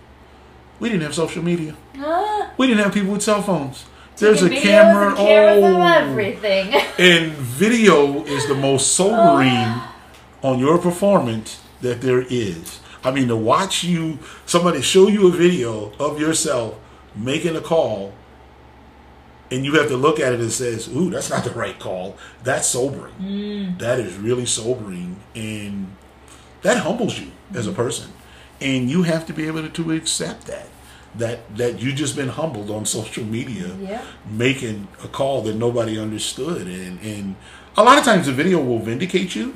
we 0.80 0.88
didn't 0.88 1.02
have 1.02 1.14
social 1.14 1.42
media. 1.42 1.74
ah, 1.98 2.50
We 2.56 2.66
didn't 2.66 2.82
have 2.82 2.92
people 2.94 3.12
with 3.12 3.22
cell 3.22 3.42
phones. 3.42 3.84
There's 4.18 4.42
a 4.42 4.50
camera. 4.50 5.14
and 5.18 5.64
Oh, 5.64 5.82
everything. 5.82 6.74
and 6.98 7.32
video 7.32 8.24
is 8.24 8.46
the 8.48 8.54
most 8.54 8.94
sobering 8.94 9.50
oh. 9.50 9.94
on 10.42 10.58
your 10.58 10.78
performance 10.78 11.60
that 11.82 12.00
there 12.00 12.22
is. 12.22 12.80
I 13.04 13.10
mean, 13.10 13.28
to 13.28 13.36
watch 13.36 13.84
you, 13.84 14.18
somebody 14.46 14.82
show 14.82 15.08
you 15.08 15.28
a 15.28 15.30
video 15.30 15.92
of 15.98 16.18
yourself 16.18 16.76
making 17.14 17.56
a 17.56 17.60
call, 17.60 18.12
and 19.50 19.64
you 19.64 19.74
have 19.74 19.88
to 19.88 19.96
look 19.96 20.18
at 20.18 20.32
it 20.32 20.40
and 20.40 20.50
says, 20.50 20.88
"Ooh, 20.88 21.10
that's 21.10 21.30
not 21.30 21.44
the 21.44 21.50
right 21.50 21.78
call." 21.78 22.16
That's 22.42 22.66
sobering. 22.66 23.14
Mm. 23.20 23.78
That 23.78 24.00
is 24.00 24.16
really 24.16 24.46
sobering, 24.46 25.20
and 25.34 25.94
that 26.62 26.78
humbles 26.78 27.18
you 27.18 27.30
as 27.54 27.68
a 27.68 27.70
mm. 27.70 27.76
person, 27.76 28.12
and 28.60 28.90
you 28.90 29.04
have 29.04 29.26
to 29.26 29.32
be 29.32 29.46
able 29.46 29.62
to, 29.62 29.68
to 29.68 29.92
accept 29.92 30.46
that. 30.46 30.66
That 31.18 31.56
that 31.56 31.80
you 31.80 31.92
just 31.92 32.16
been 32.16 32.28
humbled 32.28 32.70
on 32.70 32.84
social 32.98 33.24
media 33.24 33.74
yeah. 33.80 34.04
making 34.30 34.88
a 35.02 35.08
call 35.08 35.42
that 35.42 35.54
nobody 35.56 35.98
understood. 35.98 36.66
And 36.66 37.00
and 37.00 37.36
a 37.76 37.82
lot 37.82 37.98
of 37.98 38.04
times 38.04 38.26
the 38.26 38.32
video 38.32 38.62
will 38.62 38.78
vindicate 38.78 39.34
you. 39.34 39.54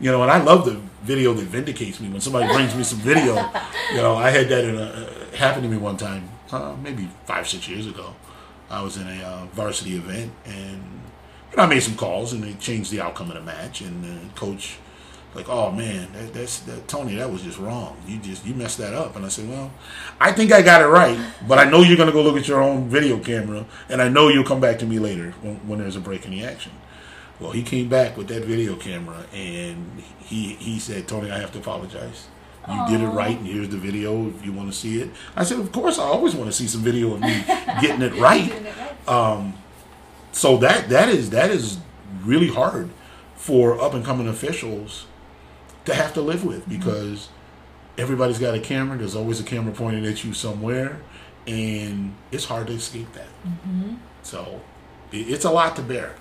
You 0.00 0.12
know 0.12 0.22
and 0.22 0.30
i 0.30 0.40
love 0.40 0.64
the 0.64 0.80
video 1.02 1.32
that 1.34 1.44
vindicates 1.44 1.98
me. 2.00 2.08
When 2.08 2.20
somebody 2.20 2.52
brings 2.52 2.74
me 2.74 2.84
some 2.84 3.00
video 3.00 3.34
you 3.90 3.96
know 3.96 4.14
i 4.14 4.30
had 4.30 4.48
that 4.48 4.64
in 4.64 4.76
a 4.76 4.82
uh, 4.82 5.36
happened 5.36 5.64
to 5.64 5.68
me 5.68 5.76
one 5.76 5.96
time 5.96 6.28
uh, 6.52 6.74
maybe 6.82 7.08
five 7.26 7.48
six 7.48 7.68
years 7.68 7.86
ago. 7.86 8.14
I 8.70 8.82
was 8.82 8.96
in 8.96 9.06
a 9.08 9.22
uh, 9.22 9.46
varsity 9.52 9.96
event 9.96 10.32
and 10.44 10.82
you 11.50 11.56
know, 11.56 11.62
i 11.62 11.66
made 11.66 11.80
some 11.80 11.96
calls 11.96 12.32
and 12.32 12.42
they 12.44 12.52
changed 12.54 12.90
the 12.90 13.00
outcome 13.00 13.28
of 13.30 13.34
the 13.34 13.42
match. 13.42 13.80
And 13.80 14.04
the 14.04 14.34
coach 14.34 14.78
like 15.38 15.48
oh 15.48 15.70
man 15.70 16.12
that, 16.12 16.34
that's 16.34 16.58
that 16.60 16.88
tony 16.88 17.14
that 17.14 17.30
was 17.30 17.42
just 17.42 17.58
wrong. 17.58 17.96
You 18.06 18.18
just 18.18 18.44
you 18.44 18.54
messed 18.54 18.78
that 18.78 18.92
up. 18.92 19.14
And 19.16 19.24
i 19.24 19.28
said 19.28 19.48
well 19.48 19.70
i 20.20 20.32
think 20.32 20.52
i 20.52 20.60
got 20.62 20.82
it 20.82 20.86
right 20.86 21.18
but 21.46 21.58
i 21.58 21.64
know 21.70 21.80
you're 21.82 21.96
going 21.96 22.08
to 22.08 22.12
go 22.12 22.22
look 22.22 22.36
at 22.36 22.48
your 22.48 22.60
own 22.60 22.88
video 22.88 23.18
camera 23.18 23.64
and 23.88 24.02
i 24.02 24.08
know 24.08 24.28
you'll 24.28 24.44
come 24.44 24.60
back 24.60 24.78
to 24.80 24.86
me 24.86 24.98
later 24.98 25.30
when, 25.42 25.56
when 25.68 25.78
there's 25.78 25.96
a 25.96 26.00
break 26.00 26.24
in 26.24 26.32
the 26.32 26.44
action. 26.44 26.72
Well 27.40 27.52
he 27.52 27.62
came 27.62 27.88
back 27.88 28.16
with 28.16 28.26
that 28.28 28.44
video 28.44 28.74
camera 28.74 29.24
and 29.32 30.02
he 30.18 30.54
he 30.54 30.80
said 30.80 31.06
tony 31.06 31.30
i 31.30 31.38
have 31.38 31.52
to 31.52 31.58
apologize. 31.58 32.26
You 32.68 32.86
did 32.86 33.00
it 33.00 33.06
right 33.06 33.38
and 33.38 33.46
here's 33.46 33.70
the 33.70 33.78
video 33.78 34.28
if 34.28 34.44
you 34.44 34.52
want 34.52 34.70
to 34.70 34.76
see 34.76 35.00
it. 35.00 35.08
I 35.34 35.44
said 35.44 35.60
of 35.60 35.70
course 35.72 35.98
i 35.98 36.02
always 36.02 36.34
want 36.34 36.50
to 36.50 36.56
see 36.56 36.66
some 36.66 36.82
video 36.82 37.14
of 37.14 37.20
me 37.20 37.44
getting 37.80 38.02
it 38.02 38.14
right. 38.20 38.50
It 38.50 38.76
right. 38.76 39.08
Um, 39.08 39.54
so 40.32 40.56
that 40.58 40.88
that 40.88 41.08
is 41.08 41.30
that 41.30 41.50
is 41.50 41.78
really 42.24 42.48
hard 42.48 42.90
for 43.36 43.80
up 43.80 43.94
and 43.94 44.04
coming 44.04 44.26
officials 44.26 45.06
to 45.88 45.94
have 45.94 46.14
to 46.14 46.20
live 46.20 46.44
with 46.44 46.68
because 46.68 47.28
everybody's 47.96 48.38
got 48.38 48.54
a 48.54 48.60
camera. 48.60 48.96
There's 48.98 49.16
always 49.16 49.40
a 49.40 49.44
camera 49.44 49.72
pointed 49.74 50.04
at 50.04 50.22
you 50.24 50.32
somewhere, 50.32 51.00
and 51.46 52.14
it's 52.30 52.44
hard 52.44 52.66
to 52.68 52.74
escape 52.74 53.12
that. 53.14 53.26
So 54.22 54.60
it, 55.12 55.28
it's 55.28 55.44
a 55.44 55.50
lot 55.50 55.74
to 55.76 55.82
bear, 55.82 56.14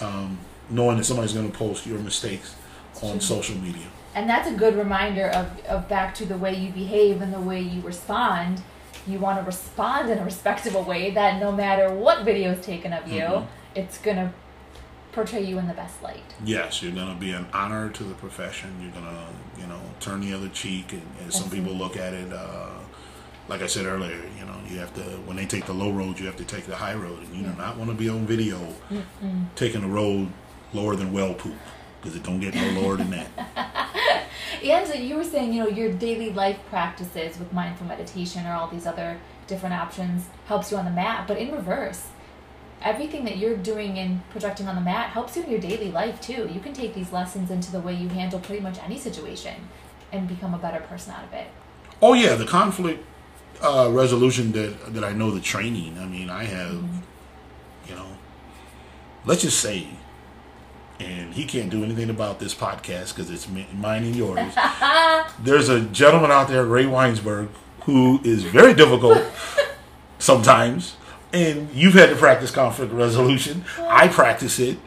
um, 0.00 0.38
knowing 0.70 0.98
that 0.98 1.04
somebody's 1.04 1.32
going 1.32 1.50
to 1.50 1.56
post 1.56 1.86
your 1.86 1.98
mistakes 1.98 2.54
on 3.02 3.20
social 3.20 3.56
media. 3.56 3.86
And 4.14 4.28
that's 4.30 4.48
a 4.48 4.54
good 4.54 4.76
reminder 4.76 5.26
of, 5.28 5.64
of 5.66 5.88
back 5.88 6.14
to 6.16 6.24
the 6.26 6.38
way 6.38 6.54
you 6.54 6.72
behave 6.72 7.20
and 7.20 7.32
the 7.34 7.40
way 7.40 7.60
you 7.60 7.80
respond. 7.82 8.62
You 9.06 9.18
want 9.18 9.38
to 9.38 9.44
respond 9.44 10.10
in 10.10 10.18
a 10.18 10.24
respectable 10.24 10.82
way 10.82 11.10
that 11.10 11.38
no 11.38 11.52
matter 11.52 11.92
what 11.92 12.24
video 12.24 12.52
is 12.52 12.64
taken 12.64 12.92
of 12.92 13.06
you, 13.08 13.20
Mhm. 13.20 13.46
it's 13.74 13.98
going 13.98 14.16
to 14.16 14.32
portray 15.16 15.42
you 15.42 15.58
in 15.58 15.66
the 15.66 15.72
best 15.72 16.02
light. 16.02 16.34
Yes, 16.44 16.82
you're 16.82 16.92
going 16.92 17.08
to 17.08 17.18
be 17.18 17.30
an 17.30 17.46
honor 17.54 17.88
to 17.88 18.04
the 18.04 18.14
profession. 18.14 18.70
You're 18.82 18.92
going 18.92 19.06
to, 19.06 19.60
you 19.60 19.66
know, 19.66 19.80
turn 19.98 20.20
the 20.20 20.34
other 20.34 20.50
cheek, 20.50 20.92
and, 20.92 21.02
and 21.22 21.32
some 21.32 21.48
people 21.48 21.72
look 21.72 21.96
at 21.96 22.12
it. 22.12 22.30
Uh, 22.30 22.68
like 23.48 23.62
I 23.62 23.66
said 23.66 23.86
earlier, 23.86 24.20
you 24.38 24.44
know, 24.44 24.56
you 24.68 24.78
have 24.78 24.92
to 24.94 25.00
when 25.24 25.36
they 25.36 25.46
take 25.46 25.64
the 25.64 25.72
low 25.72 25.90
road, 25.90 26.18
you 26.20 26.26
have 26.26 26.36
to 26.36 26.44
take 26.44 26.66
the 26.66 26.76
high 26.76 26.94
road, 26.94 27.22
and 27.22 27.34
you 27.34 27.44
do 27.44 27.56
not 27.56 27.78
want 27.78 27.90
to 27.90 27.96
be 27.96 28.10
on 28.10 28.26
video 28.26 28.58
taking 29.54 29.82
a 29.82 29.88
road 29.88 30.28
lower 30.74 30.96
than 30.96 31.12
well 31.12 31.32
poop 31.32 31.56
because 32.00 32.14
it 32.14 32.22
don't 32.22 32.40
get 32.40 32.54
no 32.54 32.80
lower 32.80 32.96
than 32.96 33.10
that. 33.10 33.28
And 34.62 34.86
so 34.86 34.94
you 34.94 35.16
were 35.16 35.24
saying, 35.24 35.52
you 35.52 35.62
know, 35.62 35.68
your 35.68 35.92
daily 35.92 36.32
life 36.32 36.58
practices 36.70 37.38
with 37.38 37.52
mindful 37.52 37.86
meditation 37.86 38.46
or 38.46 38.52
all 38.52 38.68
these 38.68 38.86
other 38.86 39.18
different 39.46 39.74
options 39.74 40.26
helps 40.46 40.70
you 40.70 40.76
on 40.76 40.84
the 40.84 40.90
mat, 40.90 41.28
but 41.28 41.38
in 41.38 41.52
reverse. 41.52 42.06
Everything 42.86 43.24
that 43.24 43.36
you're 43.36 43.56
doing 43.56 43.98
and 43.98 44.20
projecting 44.30 44.68
on 44.68 44.76
the 44.76 44.80
mat 44.80 45.10
helps 45.10 45.36
you 45.36 45.42
in 45.42 45.50
your 45.50 45.58
daily 45.58 45.90
life 45.90 46.20
too. 46.20 46.48
You 46.54 46.60
can 46.60 46.72
take 46.72 46.94
these 46.94 47.10
lessons 47.10 47.50
into 47.50 47.72
the 47.72 47.80
way 47.80 47.92
you 47.92 48.08
handle 48.08 48.38
pretty 48.38 48.62
much 48.62 48.78
any 48.78 48.96
situation 48.96 49.54
and 50.12 50.28
become 50.28 50.54
a 50.54 50.58
better 50.58 50.78
person 50.78 51.12
out 51.12 51.24
of 51.24 51.32
it. 51.32 51.48
Oh 52.00 52.14
yeah, 52.14 52.36
the 52.36 52.46
conflict 52.46 53.04
uh, 53.60 53.90
resolution 53.92 54.52
that 54.52 54.94
that 54.94 55.02
I 55.02 55.12
know 55.12 55.32
the 55.32 55.40
training. 55.40 55.98
I 55.98 56.06
mean, 56.06 56.30
I 56.30 56.44
have, 56.44 56.84
you 57.88 57.96
know, 57.96 58.06
let's 59.24 59.42
just 59.42 59.58
say, 59.58 59.88
and 61.00 61.34
he 61.34 61.44
can't 61.44 61.70
do 61.70 61.82
anything 61.82 62.08
about 62.08 62.38
this 62.38 62.54
podcast 62.54 63.16
because 63.16 63.30
it's 63.30 63.48
mine 63.48 64.04
and 64.04 64.14
yours. 64.14 64.54
There's 65.42 65.68
a 65.68 65.80
gentleman 65.80 66.30
out 66.30 66.46
there, 66.46 66.64
Ray 66.64 66.84
Weinsberg, 66.84 67.48
who 67.80 68.20
is 68.22 68.44
very 68.44 68.74
difficult 68.74 69.24
sometimes, 70.20 70.94
and 71.32 71.70
you've 71.72 71.94
had 71.94 72.10
to 72.10 72.16
practice 72.16 72.50
conflict 72.50 72.92
resolution. 72.92 73.64
I 73.80 74.08
practice 74.08 74.58
it. 74.58 74.78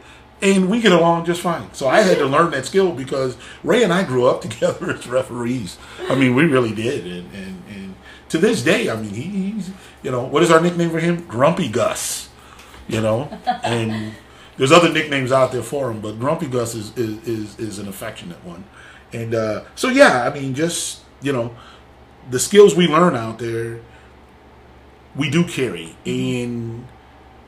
And 0.42 0.70
we 0.70 0.80
get 0.80 0.94
along 0.94 1.26
just 1.26 1.42
fine. 1.42 1.74
So 1.74 1.90
I 1.90 2.00
had 2.00 2.18
to 2.20 2.26
learn 2.26 2.52
that 2.52 2.66
skill 2.66 2.94
because 2.94 3.36
Ray 3.62 3.84
and 3.84 3.92
I 3.92 4.04
grew 4.04 4.26
up 4.26 4.42
together 4.50 4.92
as 4.92 5.08
referees. 5.08 5.78
I 6.10 6.16
mean, 6.16 6.34
we 6.34 6.46
really 6.46 6.74
did. 6.74 7.06
And, 7.06 7.34
and, 7.34 7.64
and 7.70 7.96
to 8.30 8.38
this 8.38 8.64
day, 8.64 8.90
I 8.90 8.96
mean, 8.96 9.14
he, 9.14 9.24
he's, 9.24 9.72
you 10.02 10.12
know, 10.12 10.24
what 10.24 10.42
is 10.42 10.50
our 10.50 10.62
nickname 10.62 10.92
for 10.92 11.00
him? 11.00 11.26
Grumpy 11.28 11.68
Gus. 11.68 12.30
You 12.88 13.02
know? 13.02 13.30
And 13.64 14.14
there's 14.58 14.72
other 14.72 14.92
nicknames 14.92 15.32
out 15.32 15.52
there 15.52 15.62
for 15.62 15.92
him, 15.92 16.00
but 16.02 16.20
Grumpy 16.20 16.48
Gus 16.48 16.74
is, 16.74 16.98
is, 16.98 17.28
is, 17.28 17.60
is 17.60 17.80
an 17.80 17.88
affectionate 17.88 18.44
one. 18.44 18.64
And 19.14 19.36
uh, 19.36 19.64
so, 19.76 19.90
yeah, 19.90 20.24
I 20.24 20.34
mean, 20.34 20.54
just, 20.54 21.02
you 21.22 21.34
know, 21.34 21.56
the 22.30 22.40
skills 22.40 22.76
we 22.76 22.88
learn 22.88 23.16
out 23.16 23.40
there, 23.40 23.80
we 25.16 25.30
do 25.30 25.44
carry. 25.44 25.96
And 26.06 26.88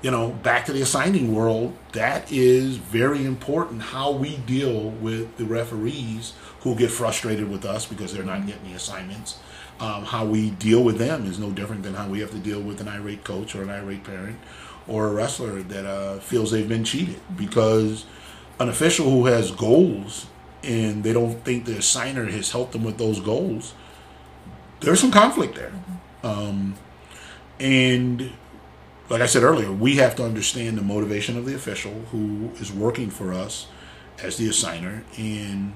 you 0.02 0.10
know, 0.10 0.30
back 0.30 0.66
to 0.66 0.74
the 0.74 0.82
assigning 0.82 1.34
world, 1.34 1.78
that 1.92 2.32
is 2.32 2.78
very 2.78 3.24
important 3.24 3.82
how 3.82 4.12
we 4.12 4.38
deal 4.38 4.90
with 4.90 5.38
the 5.38 5.46
referees 5.46 6.34
who 6.62 6.76
get 6.76 6.90
frustrated 6.90 7.50
with 7.50 7.66
us 7.66 7.86
because 7.86 8.14
they're 8.14 8.24
not 8.24 8.48
getting 8.48 8.64
the 8.64 8.74
assignments. 8.74 9.40
Um, 9.80 10.06
how 10.06 10.26
we 10.26 10.52
deal 10.52 10.84
with 10.84 10.98
them 10.98 11.26
is 11.26 11.40
no 11.40 11.52
different 11.52 11.84
than 11.84 11.94
how 11.94 12.08
we 12.08 12.20
have 12.20 12.32
to 12.32 12.40
deal 12.40 12.62
with 12.62 12.82
an 12.82 12.88
irate 12.88 13.24
coach 13.24 13.56
or 13.56 13.64
an 13.64 13.70
irate 13.70 14.04
parent 14.04 14.40
or 14.88 15.08
a 15.08 15.14
wrestler 15.14 15.62
that 15.64 15.86
uh, 15.86 16.20
feels 16.20 16.52
they've 16.52 16.70
been 16.70 16.84
cheated 16.84 17.20
because 17.36 18.06
an 18.60 18.70
official 18.70 19.10
who 19.10 19.26
has 19.26 19.52
goals 19.52 20.28
and 20.64 21.04
they 21.04 21.14
don't 21.14 21.44
think 21.44 21.66
the 21.66 21.74
assigner 21.74 22.30
has 22.30 22.52
helped 22.52 22.74
them 22.74 22.84
with 22.84 22.98
those 22.98 23.20
goals, 23.20 23.74
there's 24.82 25.00
some 25.00 25.12
conflict 25.12 25.56
there. 25.56 25.72
Um, 26.24 26.76
and 27.62 28.32
like 29.10 29.22
I 29.22 29.26
said 29.26 29.44
earlier, 29.44 29.72
we 29.72 29.98
have 29.98 30.16
to 30.16 30.24
understand 30.24 30.78
the 30.78 30.82
motivation 30.82 31.38
of 31.38 31.46
the 31.46 31.54
official 31.54 31.94
who 32.12 32.52
is 32.60 32.72
working 32.72 33.10
for 33.10 33.34
us 33.34 33.68
as 34.24 34.38
the 34.38 34.48
assigner, 34.48 35.04
and 35.18 35.74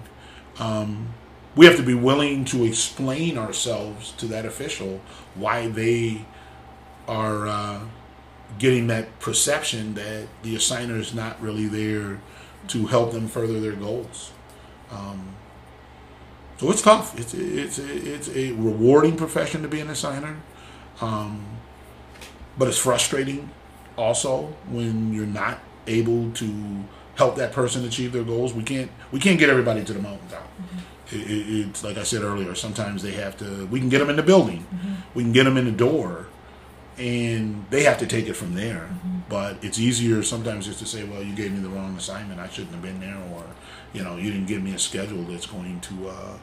um, 0.59 1.13
we 1.55 1.65
have 1.65 1.75
to 1.77 1.83
be 1.83 1.93
willing 1.93 2.45
to 2.45 2.63
explain 2.63 3.37
ourselves 3.37 4.11
to 4.13 4.25
that 4.27 4.45
official 4.45 5.01
why 5.35 5.67
they 5.67 6.25
are 7.07 7.47
uh, 7.47 7.81
getting 8.57 8.87
that 8.87 9.19
perception 9.19 9.93
that 9.95 10.27
the 10.43 10.55
assigner 10.55 10.99
is 10.99 11.13
not 11.13 11.39
really 11.41 11.67
there 11.67 12.21
to 12.67 12.87
help 12.87 13.11
them 13.11 13.27
further 13.27 13.59
their 13.59 13.73
goals. 13.73 14.31
Um, 14.91 15.35
so 16.57 16.71
it's 16.71 16.81
tough. 16.81 17.19
It's 17.19 17.33
it's 17.33 17.79
it's 17.79 18.29
a 18.29 18.53
rewarding 18.53 19.17
profession 19.17 19.61
to 19.61 19.67
be 19.67 19.81
an 19.81 19.87
assigner, 19.89 20.37
um, 21.01 21.45
but 22.57 22.67
it's 22.67 22.77
frustrating 22.77 23.49
also 23.97 24.53
when 24.69 25.13
you're 25.13 25.25
not 25.25 25.59
able 25.87 26.31
to 26.31 26.83
help 27.15 27.35
that 27.37 27.51
person 27.51 27.85
achieve 27.85 28.11
their 28.11 28.23
goals. 28.23 28.53
We 28.53 28.63
can't 28.63 28.91
we 29.11 29.19
can't 29.19 29.39
get 29.39 29.49
everybody 29.49 29.83
to 29.83 29.93
the 29.93 30.01
mountaintop. 30.01 30.43
Mm-hmm. 30.43 31.15
It, 31.15 31.31
it, 31.31 31.67
it's 31.67 31.83
like 31.83 31.97
I 31.97 32.03
said 32.03 32.23
earlier. 32.23 32.55
Sometimes 32.55 33.01
they 33.03 33.11
have 33.11 33.37
to. 33.37 33.65
We 33.67 33.79
can 33.79 33.89
get 33.89 33.99
them 33.99 34.09
in 34.09 34.15
the 34.15 34.23
building. 34.23 34.65
Mm-hmm. 34.73 34.93
We 35.13 35.23
can 35.23 35.31
get 35.31 35.43
them 35.43 35.57
in 35.57 35.65
the 35.65 35.71
door, 35.71 36.27
and 36.97 37.65
they 37.69 37.83
have 37.83 37.99
to 37.99 38.07
take 38.07 38.27
it 38.27 38.33
from 38.33 38.53
there. 38.55 38.89
Mm-hmm. 38.91 39.19
But 39.29 39.63
it's 39.63 39.79
easier 39.79 40.23
sometimes 40.23 40.65
just 40.65 40.79
to 40.79 40.85
say, 40.85 41.03
"Well, 41.03 41.23
you 41.23 41.35
gave 41.35 41.51
me 41.51 41.59
the 41.59 41.69
wrong 41.69 41.95
assignment. 41.95 42.39
I 42.39 42.49
shouldn't 42.49 42.73
have 42.73 42.81
been 42.81 42.99
there," 42.99 43.17
or 43.33 43.43
you 43.93 44.03
know, 44.03 44.17
you 44.17 44.31
didn't 44.31 44.47
give 44.47 44.61
me 44.61 44.73
a 44.73 44.79
schedule 44.79 45.23
that's 45.23 45.45
going 45.45 45.79
to 45.81 46.09
uh, 46.09 46.37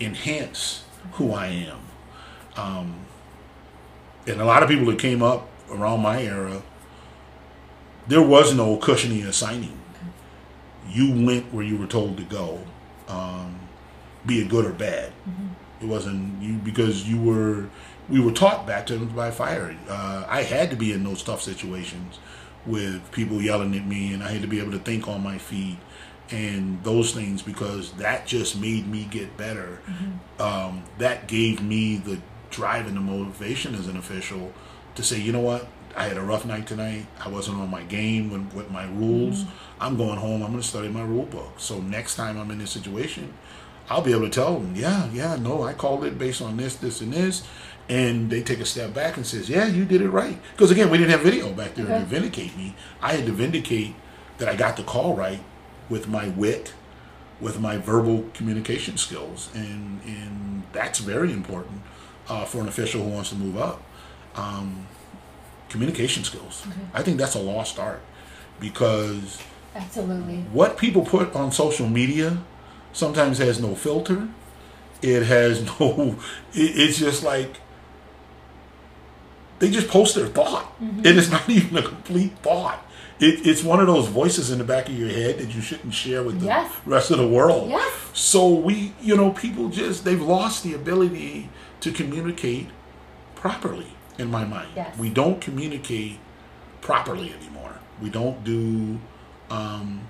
enhance 0.00 0.84
who 1.12 1.32
I 1.32 1.46
am. 1.46 1.80
Um, 2.56 2.94
and 4.30 4.40
a 4.40 4.44
lot 4.44 4.62
of 4.62 4.68
people 4.68 4.86
that 4.86 4.98
came 4.98 5.22
up 5.22 5.48
around 5.70 6.00
my 6.00 6.22
era, 6.22 6.62
there 8.08 8.22
was 8.22 8.54
no 8.54 8.76
cushioning 8.76 9.22
assigning. 9.22 9.78
You 10.88 11.24
went 11.24 11.52
where 11.52 11.64
you 11.64 11.76
were 11.76 11.86
told 11.86 12.16
to 12.16 12.24
go, 12.24 12.60
um, 13.08 13.60
be 14.26 14.40
it 14.40 14.48
good 14.48 14.66
or 14.66 14.72
bad. 14.72 15.12
Mm-hmm. 15.28 15.84
It 15.84 15.88
wasn't 15.88 16.42
you 16.42 16.54
because 16.56 17.08
you 17.08 17.20
were. 17.20 17.68
We 18.08 18.20
were 18.20 18.32
taught 18.32 18.66
baptism 18.66 19.08
by 19.14 19.30
fire. 19.30 19.76
Uh, 19.88 20.24
I 20.28 20.42
had 20.42 20.70
to 20.70 20.76
be 20.76 20.92
in 20.92 21.04
those 21.04 21.22
tough 21.22 21.42
situations 21.42 22.18
with 22.66 23.10
people 23.12 23.40
yelling 23.40 23.74
at 23.76 23.86
me, 23.86 24.12
and 24.12 24.22
I 24.22 24.32
had 24.32 24.42
to 24.42 24.48
be 24.48 24.58
able 24.58 24.72
to 24.72 24.80
think 24.80 25.06
on 25.06 25.22
my 25.22 25.38
feet 25.38 25.78
and 26.32 26.82
those 26.84 27.12
things 27.12 27.42
because 27.42 27.92
that 27.94 28.26
just 28.26 28.60
made 28.60 28.86
me 28.86 29.04
get 29.10 29.36
better. 29.36 29.80
Mm-hmm. 29.86 30.42
Um, 30.42 30.82
that 30.98 31.26
gave 31.26 31.62
me 31.62 31.96
the 31.96 32.20
drive 32.50 32.86
and 32.86 32.96
the 32.96 33.00
motivation 33.00 33.74
as 33.74 33.86
an 33.86 33.96
official 33.96 34.52
to 34.94 35.02
say, 35.02 35.20
you 35.20 35.32
know 35.32 35.40
what, 35.40 35.68
I 35.96 36.04
had 36.04 36.16
a 36.16 36.22
rough 36.22 36.44
night 36.44 36.66
tonight. 36.66 37.06
I 37.18 37.28
wasn't 37.28 37.58
on 37.58 37.70
my 37.70 37.82
game 37.82 38.30
with, 38.30 38.54
with 38.54 38.70
my 38.70 38.84
rules. 38.84 39.42
Mm-hmm. 39.42 39.82
I'm 39.82 39.96
going 39.96 40.18
home. 40.18 40.42
I'm 40.42 40.50
going 40.50 40.62
to 40.62 40.66
study 40.66 40.88
my 40.88 41.02
rule 41.02 41.26
book. 41.26 41.54
So 41.58 41.80
next 41.80 42.16
time 42.16 42.38
I'm 42.38 42.50
in 42.50 42.58
this 42.58 42.70
situation, 42.70 43.32
I'll 43.88 44.02
be 44.02 44.12
able 44.12 44.22
to 44.22 44.30
tell 44.30 44.58
them, 44.58 44.74
yeah, 44.76 45.10
yeah, 45.12 45.36
no, 45.36 45.62
I 45.62 45.72
called 45.72 46.04
it 46.04 46.18
based 46.18 46.42
on 46.42 46.56
this, 46.56 46.76
this, 46.76 47.00
and 47.00 47.12
this. 47.12 47.42
And 47.88 48.30
they 48.30 48.40
take 48.40 48.60
a 48.60 48.64
step 48.64 48.94
back 48.94 49.16
and 49.16 49.26
says, 49.26 49.50
yeah, 49.50 49.66
you 49.66 49.84
did 49.84 50.00
it 50.00 50.10
right. 50.10 50.38
Because 50.52 50.70
again, 50.70 50.90
we 50.90 50.98
didn't 50.98 51.10
have 51.10 51.22
video 51.22 51.52
back 51.52 51.74
there 51.74 51.86
okay. 51.86 51.98
to 51.98 52.04
vindicate 52.04 52.56
me. 52.56 52.76
I 53.02 53.14
had 53.14 53.26
to 53.26 53.32
vindicate 53.32 53.94
that 54.38 54.48
I 54.48 54.54
got 54.54 54.76
the 54.76 54.84
call 54.84 55.16
right 55.16 55.40
with 55.88 56.06
my 56.06 56.28
wit, 56.28 56.72
with 57.40 57.58
my 57.58 57.78
verbal 57.78 58.26
communication 58.32 58.96
skills, 58.96 59.50
and 59.54 60.00
and 60.06 60.62
that's 60.72 61.00
very 61.00 61.32
important 61.32 61.82
uh, 62.30 62.44
for 62.44 62.60
an 62.60 62.68
official 62.68 63.02
who 63.02 63.10
wants 63.10 63.30
to 63.30 63.34
move 63.34 63.58
up. 63.58 63.82
Um, 64.36 64.86
communication 65.68 66.24
skills. 66.24 66.64
Okay. 66.66 66.80
I 66.94 67.02
think 67.02 67.18
that's 67.18 67.34
a 67.34 67.40
lost 67.40 67.78
art 67.78 68.00
because 68.58 69.40
absolutely 69.74 70.38
what 70.52 70.76
people 70.76 71.04
put 71.04 71.34
on 71.34 71.52
social 71.52 71.88
media 71.88 72.38
sometimes 72.92 73.38
has 73.38 73.60
no 73.60 73.74
filter. 73.74 74.28
It 75.02 75.24
has 75.24 75.64
no. 75.80 76.16
It, 76.54 76.78
it's 76.78 76.98
just 76.98 77.22
like 77.22 77.56
they 79.58 79.70
just 79.70 79.88
post 79.88 80.14
their 80.14 80.26
thought, 80.26 80.64
mm-hmm. 80.80 80.98
and 80.98 81.18
it's 81.18 81.30
not 81.30 81.48
even 81.50 81.76
a 81.76 81.82
complete 81.82 82.32
thought 82.38 82.84
it, 83.20 83.46
it's 83.46 83.62
one 83.62 83.80
of 83.80 83.86
those 83.86 84.08
voices 84.08 84.50
in 84.50 84.58
the 84.58 84.64
back 84.64 84.88
of 84.88 84.98
your 84.98 85.08
head 85.08 85.38
that 85.38 85.54
you 85.54 85.60
shouldn't 85.60 85.92
share 85.92 86.22
with 86.22 86.40
the 86.40 86.46
yes. 86.46 86.72
rest 86.86 87.10
of 87.10 87.18
the 87.18 87.28
world. 87.28 87.68
Yes. 87.68 87.92
So 88.12 88.48
we, 88.48 88.92
you 89.00 89.16
know, 89.16 89.30
people 89.30 89.68
just 89.68 90.04
they've 90.04 90.20
lost 90.20 90.62
the 90.62 90.74
ability 90.74 91.50
to 91.80 91.92
communicate 91.92 92.68
properly. 93.34 93.92
In 94.18 94.30
my 94.30 94.44
mind, 94.44 94.68
yes. 94.76 94.98
we 94.98 95.08
don't 95.08 95.40
communicate 95.40 96.18
properly 96.82 97.32
anymore. 97.32 97.78
We 98.02 98.10
don't 98.10 98.44
do. 98.44 99.00
Um, 99.48 100.02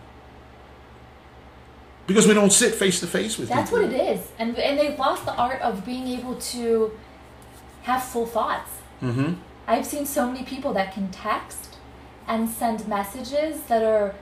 because 2.09 2.27
we 2.27 2.35
don't 2.35 2.53
sit 2.53 2.75
face 2.75 2.99
to 3.01 3.07
face 3.07 3.39
with 3.39 3.49
That's 3.49 3.71
people. 3.71 3.85
what 3.85 3.95
it 3.95 4.19
is. 4.19 4.33
And 4.37 4.59
and 4.59 4.77
they've 4.79 4.99
lost 4.99 5.27
the 5.27 5.35
art 5.35 5.61
of 5.63 5.87
being 5.87 6.09
able 6.09 6.35
to 6.35 6.99
have 7.83 8.03
full 8.03 8.27
thoughts. 8.27 8.71
Mm-hmm. 9.01 9.35
I've 9.69 9.87
seen 9.87 10.07
so 10.07 10.27
many 10.27 10.45
people 10.45 10.73
that 10.73 10.93
can 10.93 11.11
text 11.13 11.77
and 12.27 12.49
send 12.49 12.89
messages 12.89 13.63
that 13.63 13.85
are 13.85 14.15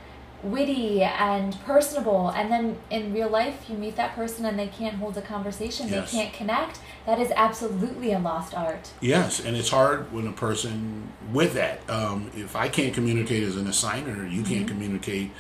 witty 0.42 1.03
and 1.03 1.59
personable 1.62 2.29
and 2.29 2.51
then 2.51 2.77
in 2.90 3.12
real 3.12 3.29
life 3.29 3.68
you 3.68 3.77
meet 3.77 3.96
that 3.96 4.14
person 4.14 4.44
and 4.44 4.57
they 4.57 4.68
can't 4.68 4.94
hold 4.96 5.16
a 5.18 5.22
conversation 5.22 5.88
yes. 5.88 6.12
they 6.12 6.18
can't 6.18 6.33
connect 6.33 6.79
that 7.07 7.18
is 7.18 7.33
absolutely 7.35 8.12
a 8.12 8.18
lost 8.20 8.55
art 8.55 8.92
yes 9.01 9.44
and 9.44 9.57
it's 9.57 9.70
hard 9.70 10.12
when 10.12 10.29
a 10.29 10.33
person 10.33 11.12
with 11.33 11.55
that 11.55 11.81
um, 11.90 12.31
if 12.37 12.55
i 12.55 12.68
can't 12.68 12.94
communicate 12.94 13.42
as 13.42 13.57
an 13.57 13.66
assigner 13.66 14.31
you 14.31 14.44
can't 14.44 14.61
mm-hmm. 14.61 14.68
communicate 14.68 15.31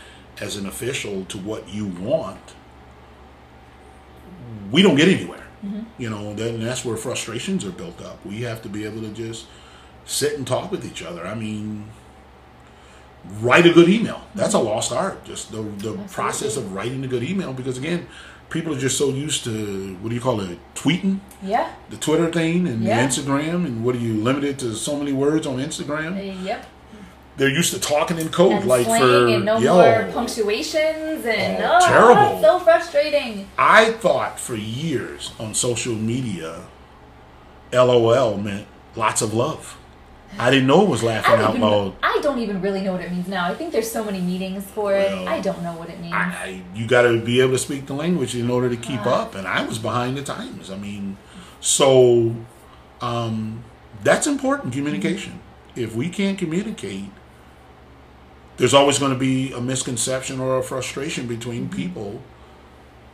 as 0.40 0.56
an 0.56 0.66
official 0.66 1.24
to 1.26 1.38
what 1.38 1.68
you 1.68 1.86
want 1.86 2.54
we 4.72 4.82
don't 4.82 4.96
get 4.96 5.06
anywhere 5.08 5.46
mm-hmm. 5.64 5.82
you 5.96 6.10
know 6.10 6.34
then 6.34 6.58
that's 6.58 6.84
where 6.84 6.96
frustrations 6.96 7.64
are 7.64 7.70
built 7.70 8.02
up 8.02 8.24
we 8.26 8.40
have 8.40 8.60
to 8.60 8.68
be 8.68 8.84
able 8.84 9.00
to 9.00 9.10
just 9.10 9.46
sit 10.06 10.36
and 10.36 10.44
talk 10.44 10.72
with 10.72 10.84
each 10.84 11.04
other 11.04 11.24
i 11.24 11.36
mean 11.36 11.88
write 13.40 13.66
a 13.66 13.72
good 13.72 13.88
email. 13.88 14.22
That's 14.34 14.54
a 14.54 14.58
lost 14.58 14.92
art. 14.92 15.24
Just 15.24 15.52
the 15.52 15.62
the 15.62 15.98
process 16.10 16.56
of 16.56 16.72
writing 16.72 17.04
a 17.04 17.08
good 17.08 17.22
email 17.22 17.52
because 17.52 17.78
again, 17.78 18.06
people 18.50 18.74
are 18.74 18.78
just 18.78 18.98
so 18.98 19.10
used 19.10 19.44
to 19.44 19.96
what 19.96 20.08
do 20.08 20.14
you 20.14 20.20
call 20.20 20.40
it, 20.40 20.58
tweeting? 20.74 21.20
Yeah. 21.42 21.72
The 21.90 21.96
Twitter 21.96 22.30
thing 22.30 22.66
and 22.66 22.82
yeah. 22.82 23.00
the 23.00 23.08
Instagram 23.08 23.66
and 23.66 23.84
what 23.84 23.94
are 23.94 24.00
you 24.00 24.14
limited 24.14 24.58
to 24.60 24.74
so 24.74 24.96
many 24.96 25.12
words 25.12 25.46
on 25.46 25.58
Instagram? 25.58 26.18
Uh, 26.18 26.42
yep. 26.42 26.66
They're 27.36 27.48
used 27.48 27.72
to 27.72 27.78
talking 27.78 28.18
in 28.18 28.30
code 28.30 28.52
and 28.52 28.64
like 28.64 28.84
for 28.84 29.28
and 29.28 29.44
no 29.44 29.58
yo, 29.58 29.74
more 29.74 30.12
punctuations 30.12 31.24
and 31.24 31.62
oh, 31.62 31.78
oh, 31.80 31.86
terrible. 31.86 32.42
so 32.42 32.58
frustrating. 32.58 33.48
I 33.56 33.92
thought 33.92 34.40
for 34.40 34.56
years 34.56 35.32
on 35.38 35.54
social 35.54 35.94
media, 35.94 36.64
LOL 37.72 38.38
meant 38.38 38.66
lots 38.96 39.22
of 39.22 39.34
love. 39.34 39.78
I 40.36 40.50
didn't 40.50 40.66
know 40.66 40.82
it 40.82 40.88
was 40.88 41.02
laughing 41.02 41.40
out 41.40 41.58
loud. 41.58 41.96
I 42.02 42.18
don't 42.22 42.38
even 42.38 42.60
really 42.60 42.82
know 42.82 42.92
what 42.92 43.00
it 43.00 43.10
means 43.10 43.28
now. 43.28 43.50
I 43.50 43.54
think 43.54 43.72
there's 43.72 43.90
so 43.90 44.04
many 44.04 44.20
meanings 44.20 44.64
for 44.64 44.94
it. 44.94 45.10
I 45.10 45.40
don't 45.40 45.62
know 45.62 45.72
what 45.74 45.88
it 45.88 46.00
means. 46.00 46.12
I, 46.14 46.62
you 46.74 46.86
got 46.86 47.02
to 47.02 47.20
be 47.20 47.40
able 47.40 47.52
to 47.52 47.58
speak 47.58 47.86
the 47.86 47.94
language 47.94 48.36
in 48.36 48.50
order 48.50 48.68
to 48.68 48.76
keep 48.76 49.04
uh, 49.06 49.10
up, 49.10 49.34
and 49.34 49.46
I 49.46 49.64
was 49.64 49.78
behind 49.78 50.16
the 50.16 50.22
times. 50.22 50.70
I 50.70 50.76
mean, 50.76 51.16
so 51.60 52.36
um, 53.00 53.64
that's 54.04 54.26
important 54.26 54.72
communication. 54.72 55.40
If 55.74 55.96
we 55.96 56.08
can't 56.08 56.38
communicate, 56.38 57.10
there's 58.58 58.74
always 58.74 58.98
going 58.98 59.12
to 59.12 59.18
be 59.18 59.52
a 59.52 59.60
misconception 59.60 60.40
or 60.40 60.58
a 60.58 60.62
frustration 60.62 61.26
between 61.26 61.68
mm-hmm. 61.68 61.76
people. 61.76 62.22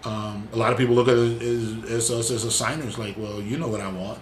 Um, 0.05 0.49
a 0.53 0.57
lot 0.57 0.73
of 0.73 0.79
people 0.79 0.95
look 0.95 1.09
at 1.09 1.17
it 1.17 1.43
as, 1.43 1.91
as 1.91 2.11
us 2.11 2.31
as 2.31 2.45
assigners, 2.45 2.99
like, 2.99 3.17
well, 3.17 3.41
you 3.41 3.57
know 3.57 3.69
what 3.69 3.81
I 3.81 3.91
want 3.91 4.19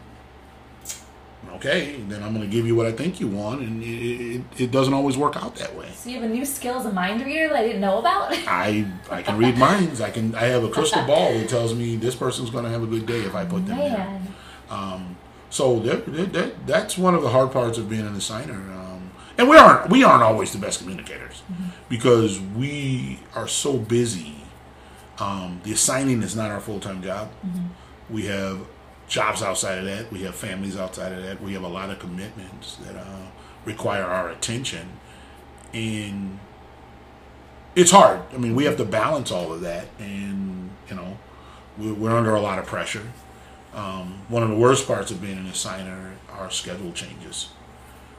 okay, 1.55 1.97
then 2.09 2.23
I'm 2.23 2.35
going 2.35 2.49
to 2.49 2.51
give 2.51 2.67
you 2.67 2.75
what 2.75 2.87
I 2.87 2.93
think 2.93 3.21
you 3.21 3.29
want, 3.29 3.61
and 3.63 3.83
it, 3.83 3.87
it, 3.87 4.43
it, 4.59 4.71
doesn't 4.71 4.95
always 4.95 5.17
work 5.17 5.37
out 5.37 5.57
that 5.57 5.75
way. 5.75 5.89
So 5.95 6.11
you 6.11 6.21
have 6.21 6.31
a 6.31 6.33
new 6.33 6.45
skill 6.45 6.79
as 6.79 6.87
a 6.87 6.93
mind 6.93 7.25
reader 7.25 7.49
that 7.49 7.57
I 7.57 7.63
didn't 7.63 7.81
know 7.81 7.99
about. 7.99 8.33
I 8.47 8.87
I 9.11 9.23
can 9.23 9.39
read 9.39 9.57
minds. 9.59 10.01
I 10.01 10.11
can. 10.11 10.35
I 10.35 10.45
have 10.45 10.65
a 10.65 10.71
crystal 10.71 11.05
ball 11.05 11.33
that 11.33 11.49
tells 11.49 11.75
me 11.75 11.97
this 11.97 12.15
person's 12.15 12.51
going 12.51 12.65
to 12.65 12.71
have 12.71 12.83
a 12.83 12.87
good 12.87 13.07
day 13.07 13.21
if 13.21 13.35
I 13.35 13.45
put 13.45 13.67
them 13.67 13.79
Man. 13.79 13.93
there. 13.93 14.21
Um, 14.71 15.17
so 15.51 15.79
that, 15.81 16.33
that, 16.33 16.67
that's 16.67 16.97
one 16.97 17.15
of 17.15 17.23
the 17.23 17.29
hard 17.29 17.53
parts 17.53 17.77
of 17.77 17.91
being 17.91 18.07
an 18.07 18.15
assigner. 18.15 18.75
Um, 18.75 19.11
and 19.37 19.49
we 19.49 19.57
aren't 19.57 19.91
we 19.91 20.03
aren't 20.03 20.23
always 20.23 20.53
the 20.53 20.59
best 20.59 20.81
communicators 20.81 21.43
mm-hmm. 21.51 21.69
because 21.89 22.41
we 22.41 23.21
are 23.35 23.49
so 23.49 23.77
busy. 23.77 24.37
Um, 25.19 25.61
the 25.63 25.73
assigning 25.73 26.23
is 26.23 26.35
not 26.35 26.51
our 26.51 26.61
full 26.61 26.81
time 26.81 27.03
job. 27.03 27.31
Mm-hmm. 27.47 28.15
We 28.15 28.27
have 28.27 28.61
jobs 29.13 29.43
outside 29.43 29.79
of 29.79 29.85
that. 29.85 30.11
We 30.11 30.23
have 30.23 30.35
families 30.35 30.77
outside 30.77 31.13
of 31.13 31.23
that. 31.23 31.43
We 31.43 31.53
have 31.53 31.63
a 31.63 31.69
lot 31.69 31.91
of 31.91 31.99
commitments 31.99 32.77
that 32.77 32.97
uh, 32.97 33.29
require 33.67 34.05
our 34.05 34.31
attention, 34.31 34.89
and 35.75 36.39
it's 37.77 37.91
hard. 37.91 38.23
I 38.33 38.39
mean, 38.39 38.55
we 38.55 38.65
have 38.65 38.79
to 38.79 38.87
balance 38.87 39.31
all 39.31 39.53
of 39.53 39.61
that, 39.61 39.89
and 39.99 40.71
you 40.89 40.97
know, 40.97 41.19
we're, 41.77 41.93
we're 41.93 42.17
under 42.17 42.35
a 42.35 42.41
lot 42.41 42.59
of 42.59 42.65
pressure. 42.65 43.07
Um, 43.75 44.23
one 44.29 44.43
of 44.43 44.49
the 44.49 44.57
worst 44.57 44.87
parts 44.87 45.11
of 45.11 45.21
being 45.21 45.37
an 45.37 45.47
assigner 45.47 46.13
are 46.31 46.51
schedule 46.51 46.93
changes. 46.93 47.51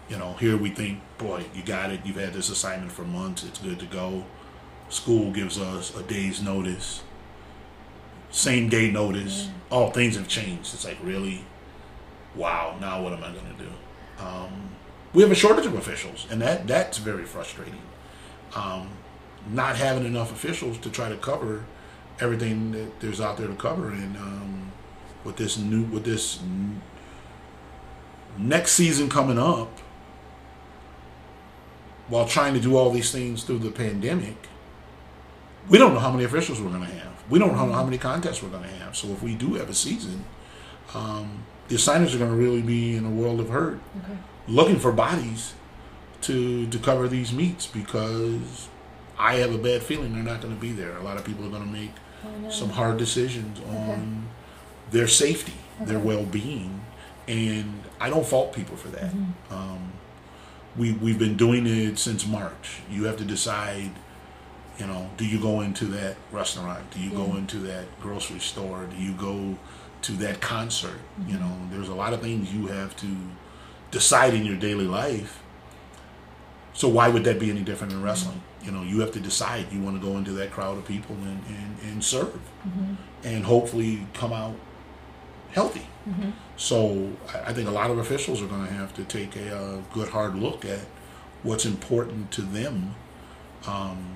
You 0.10 0.18
know, 0.18 0.34
here 0.34 0.58
we 0.58 0.70
think, 0.70 1.02
boy, 1.18 1.46
you 1.56 1.64
got 1.64 1.92
it. 1.92 2.02
You've 2.06 2.18
had 2.18 2.34
this 2.34 2.50
assignment 2.50 2.92
for 2.92 3.04
months. 3.04 3.44
It's 3.44 3.58
good 3.58 3.80
to 3.80 3.86
go. 3.88 4.26
School 4.90 5.32
gives 5.32 5.58
us 5.58 5.96
a 5.96 6.04
day's 6.04 6.40
notice, 6.42 7.02
same 8.34 8.68
day 8.68 8.92
notice. 8.92 9.50
All 9.70 9.92
things 9.92 10.16
have 10.16 10.28
changed. 10.28 10.74
It's 10.74 10.86
like 10.86 10.98
really, 11.04 11.46
wow. 12.36 12.76
Now 12.82 13.02
what 13.02 13.14
am 13.14 13.24
I 13.24 13.32
going 13.32 13.56
to 13.56 13.64
do? 13.64 13.70
Um, 14.20 14.70
we 15.14 15.22
have 15.22 15.32
a 15.32 15.36
shortage 15.36 15.66
of 15.66 15.76
officials, 15.76 16.28
and 16.30 16.42
that 16.42 16.68
that's 16.68 16.98
very 16.98 17.26
frustrating. 17.26 17.82
Um, 18.56 18.90
not 19.52 19.76
having 19.76 20.06
enough 20.06 20.32
officials 20.32 20.78
to 20.80 20.90
try 20.90 21.10
to 21.10 21.16
cover 21.18 21.66
everything 22.20 22.72
that 22.72 23.00
there's 23.00 23.22
out 23.22 23.38
there 23.38 23.48
to 23.48 23.56
cover, 23.56 23.90
and 23.90 24.18
um, 24.18 24.72
with 25.24 25.38
this 25.38 25.58
new 25.58 25.84
with 25.84 26.04
this 26.04 26.40
n- 26.42 26.82
next 28.38 28.72
season 28.72 29.10
coming 29.10 29.38
up, 29.38 29.80
while 32.08 32.28
trying 32.28 32.54
to 32.56 32.60
do 32.60 32.76
all 32.76 32.90
these 32.90 33.12
things 33.12 33.44
through 33.44 33.60
the 33.60 33.72
pandemic, 33.72 34.48
we 35.70 35.78
don't 35.78 35.94
know 35.94 36.00
how 36.00 36.12
many 36.12 36.24
officials 36.24 36.60
we're 36.60 36.70
going 36.70 36.82
to 36.82 36.88
have. 36.88 37.13
We 37.30 37.40
don't 37.40 37.56
know 37.56 37.72
how 37.72 37.84
many 37.84 37.98
contests 37.98 38.44
we're 38.44 38.50
going 38.50 38.64
to 38.64 38.70
have. 38.70 38.96
So 38.96 39.08
if 39.10 39.24
we 39.24 39.36
do 39.36 39.54
have 39.56 39.70
a 39.70 39.74
season, 39.74 40.26
um, 40.94 41.44
the 41.70 41.76
assigners 41.76 42.14
are 42.14 42.18
going 42.18 42.32
to 42.32 42.38
really 42.38 42.62
be 42.62 42.96
in 42.96 43.06
a 43.06 43.10
world 43.10 43.40
of 43.40 43.50
hurt, 43.50 43.80
Okay. 44.04 44.18
looking 44.48 44.78
for 44.80 44.92
bodies 44.92 45.54
to 46.22 46.68
to 46.68 46.78
cover 46.80 47.08
these 47.08 47.32
meets 47.34 47.66
because 47.68 48.68
I 49.18 49.36
have 49.36 49.54
a 49.54 49.58
bad 49.58 49.84
feeling 49.84 50.14
they're 50.14 50.24
not 50.24 50.42
going 50.42 50.54
to 50.54 50.60
be 50.60 50.72
there. 50.72 50.98
A 50.98 51.04
lot 51.04 51.18
of 51.18 51.24
people 51.24 51.46
are 51.46 51.50
going 51.50 51.64
to 51.66 51.70
make 51.72 51.92
Oh, 52.26 52.30
no. 52.44 52.50
some 52.50 52.70
hard 52.70 52.98
decisions 52.98 53.60
on 53.70 54.28
their 54.92 55.08
safety, 55.08 55.54
their 55.82 56.00
well-being, 56.00 56.80
and 57.28 57.84
I 58.00 58.10
don't 58.10 58.26
fault 58.26 58.54
people 58.54 58.78
for 58.78 58.88
that. 58.90 59.12
Mm-hmm. 59.12 59.54
Um, 59.54 59.92
we 60.78 60.94
we've 60.94 61.20
been 61.20 61.36
doing 61.36 61.68
it 61.68 61.98
since 62.00 62.26
March. 62.26 62.80
You 62.90 63.04
have 63.06 63.18
to 63.18 63.26
decide, 63.26 63.92
you 64.78 64.88
know, 64.88 65.10
do 65.18 65.26
you 65.26 65.40
go 65.40 65.62
into 65.62 65.86
that 65.86 66.16
restaurant? 66.32 66.90
Do 66.92 67.00
you 67.00 67.12
go 67.12 67.36
into 67.36 67.58
that 67.60 67.86
grocery 68.02 68.40
store? 68.40 68.86
Do 68.86 68.96
you 69.02 69.14
go 69.14 69.58
to 70.04 70.12
that 70.14 70.42
concert? 70.42 71.00
You 71.28 71.38
Mm-hmm. 71.38 71.44
know, 71.44 71.70
there's 71.72 71.90
a 71.90 71.96
lot 71.96 72.14
of 72.14 72.22
things 72.22 72.54
you 72.54 72.68
have 72.68 72.96
to 72.98 73.08
decide 73.92 74.34
in 74.34 74.46
your 74.46 74.58
daily 74.58 74.86
life. 74.88 75.42
So 76.74 76.88
why 76.90 77.08
would 77.10 77.24
that 77.26 77.40
be 77.40 77.52
any 77.52 77.62
different 77.62 77.94
in 77.94 78.02
wrestling? 78.02 78.42
You 78.64 78.72
know, 78.72 78.82
you 78.82 79.00
have 79.02 79.12
to 79.12 79.20
decide 79.20 79.72
you 79.72 79.82
want 79.82 80.02
to 80.02 80.08
go 80.08 80.18
into 80.18 80.32
that 80.32 80.52
crowd 80.52 80.78
of 80.78 80.86
people 80.86 81.16
and, 81.16 81.42
and, 81.48 81.78
and 81.92 82.04
serve 82.04 82.40
Mm-hmm. 82.68 82.94
and 83.26 83.46
hopefully 83.46 84.08
come 84.14 84.34
out 84.34 84.56
healthy. 85.52 85.88
So 86.58 87.12
I 87.46 87.54
think 87.54 87.68
a 87.68 87.72
lot 87.72 87.92
of 87.92 87.98
officials 87.98 88.42
are 88.42 88.48
going 88.48 88.66
to 88.66 88.74
have 88.74 88.94
to 88.96 89.04
take 89.04 89.36
a, 89.36 89.56
uh 89.56 89.78
good 89.94 90.10
hard 90.10 90.36
look 90.36 90.66
at 90.66 90.80
what's 91.44 91.66
important 91.66 92.32
to 92.32 92.42
them, 92.42 92.96
um, 93.68 94.16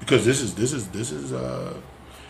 because 0.00 0.24
this 0.24 0.40
is 0.40 0.54
this 0.54 0.72
is 0.72 0.88
this 0.88 1.10
is 1.10 1.32
uh, 1.32 1.74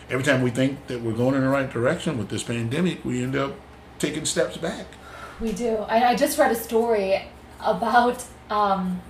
every 0.09 0.23
time 0.23 0.41
we 0.41 0.51
think 0.51 0.87
that 0.87 1.01
we're 1.01 1.13
going 1.13 1.35
in 1.35 1.41
the 1.41 1.49
right 1.49 1.69
direction 1.69 2.17
with 2.17 2.29
this 2.29 2.43
pandemic, 2.43 3.03
we 3.03 3.23
end 3.23 3.35
up 3.35 3.55
taking 3.99 4.25
steps 4.25 4.57
back. 4.57 4.85
We 5.39 5.51
do. 5.51 5.77
I, 5.87 6.11
I 6.11 6.15
just 6.15 6.37
read 6.37 6.51
a 6.51 6.55
story 6.55 7.27
about 7.61 8.23
um, 8.49 9.01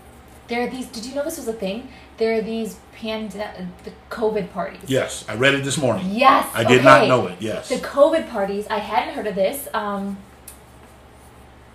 there 0.47 0.67
are 0.67 0.69
these. 0.69 0.87
Did 0.87 1.05
you 1.05 1.15
know 1.15 1.23
this 1.23 1.37
was 1.37 1.47
a 1.47 1.53
thing? 1.53 1.89
There 2.17 2.37
are 2.37 2.41
these 2.41 2.77
pandemic, 2.93 3.67
the 3.83 3.91
COVID 4.09 4.51
parties. 4.51 4.87
Yes, 4.87 5.25
I 5.27 5.35
read 5.35 5.53
it 5.53 5.63
this 5.63 5.77
morning. 5.77 6.07
Yes. 6.11 6.49
I 6.53 6.63
did 6.63 6.83
not 6.83 7.07
know 7.07 7.27
it. 7.27 7.41
Yes. 7.41 7.69
The 7.69 7.75
COVID 7.75 8.29
parties. 8.29 8.65
I 8.69 8.79
hadn't 8.79 9.15
heard 9.15 9.27
of 9.27 9.35
this. 9.35 9.67
Um, 9.73 10.17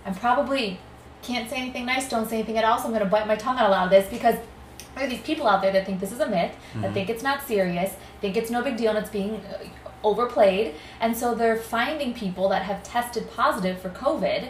I'm 0.05 0.15
probably 0.15 0.79
can't 1.21 1.49
say 1.49 1.57
anything 1.57 1.85
nice. 1.85 2.09
Don't 2.09 2.27
say 2.27 2.37
anything 2.37 2.57
at 2.57 2.65
all. 2.65 2.79
So 2.79 2.85
I'm 2.85 2.91
going 2.91 3.03
to 3.03 3.09
bite 3.09 3.27
my 3.27 3.35
tongue 3.35 3.59
out 3.59 3.71
of 3.71 3.89
this 3.91 4.09
because 4.09 4.35
there 4.95 5.05
are 5.05 5.09
these 5.09 5.21
people 5.21 5.47
out 5.47 5.61
there 5.61 5.71
that 5.71 5.85
think 5.85 5.99
this 5.99 6.11
is 6.11 6.19
a 6.19 6.27
myth, 6.27 6.55
that 6.81 6.93
think 6.93 7.09
it's 7.09 7.23
not 7.23 7.41
serious, 7.47 7.95
think 8.19 8.35
it's 8.35 8.51
no 8.51 8.61
big 8.61 8.77
deal, 8.77 8.89
and 8.89 8.99
it's 8.99 9.09
being 9.09 9.35
uh, 9.35 9.63
overplayed. 10.03 10.75
And 10.99 11.15
so 11.15 11.33
they're 11.33 11.57
finding 11.57 12.13
people 12.13 12.49
that 12.49 12.63
have 12.63 12.83
tested 12.83 13.29
positive 13.31 13.79
for 13.81 13.89
COVID 13.89 14.49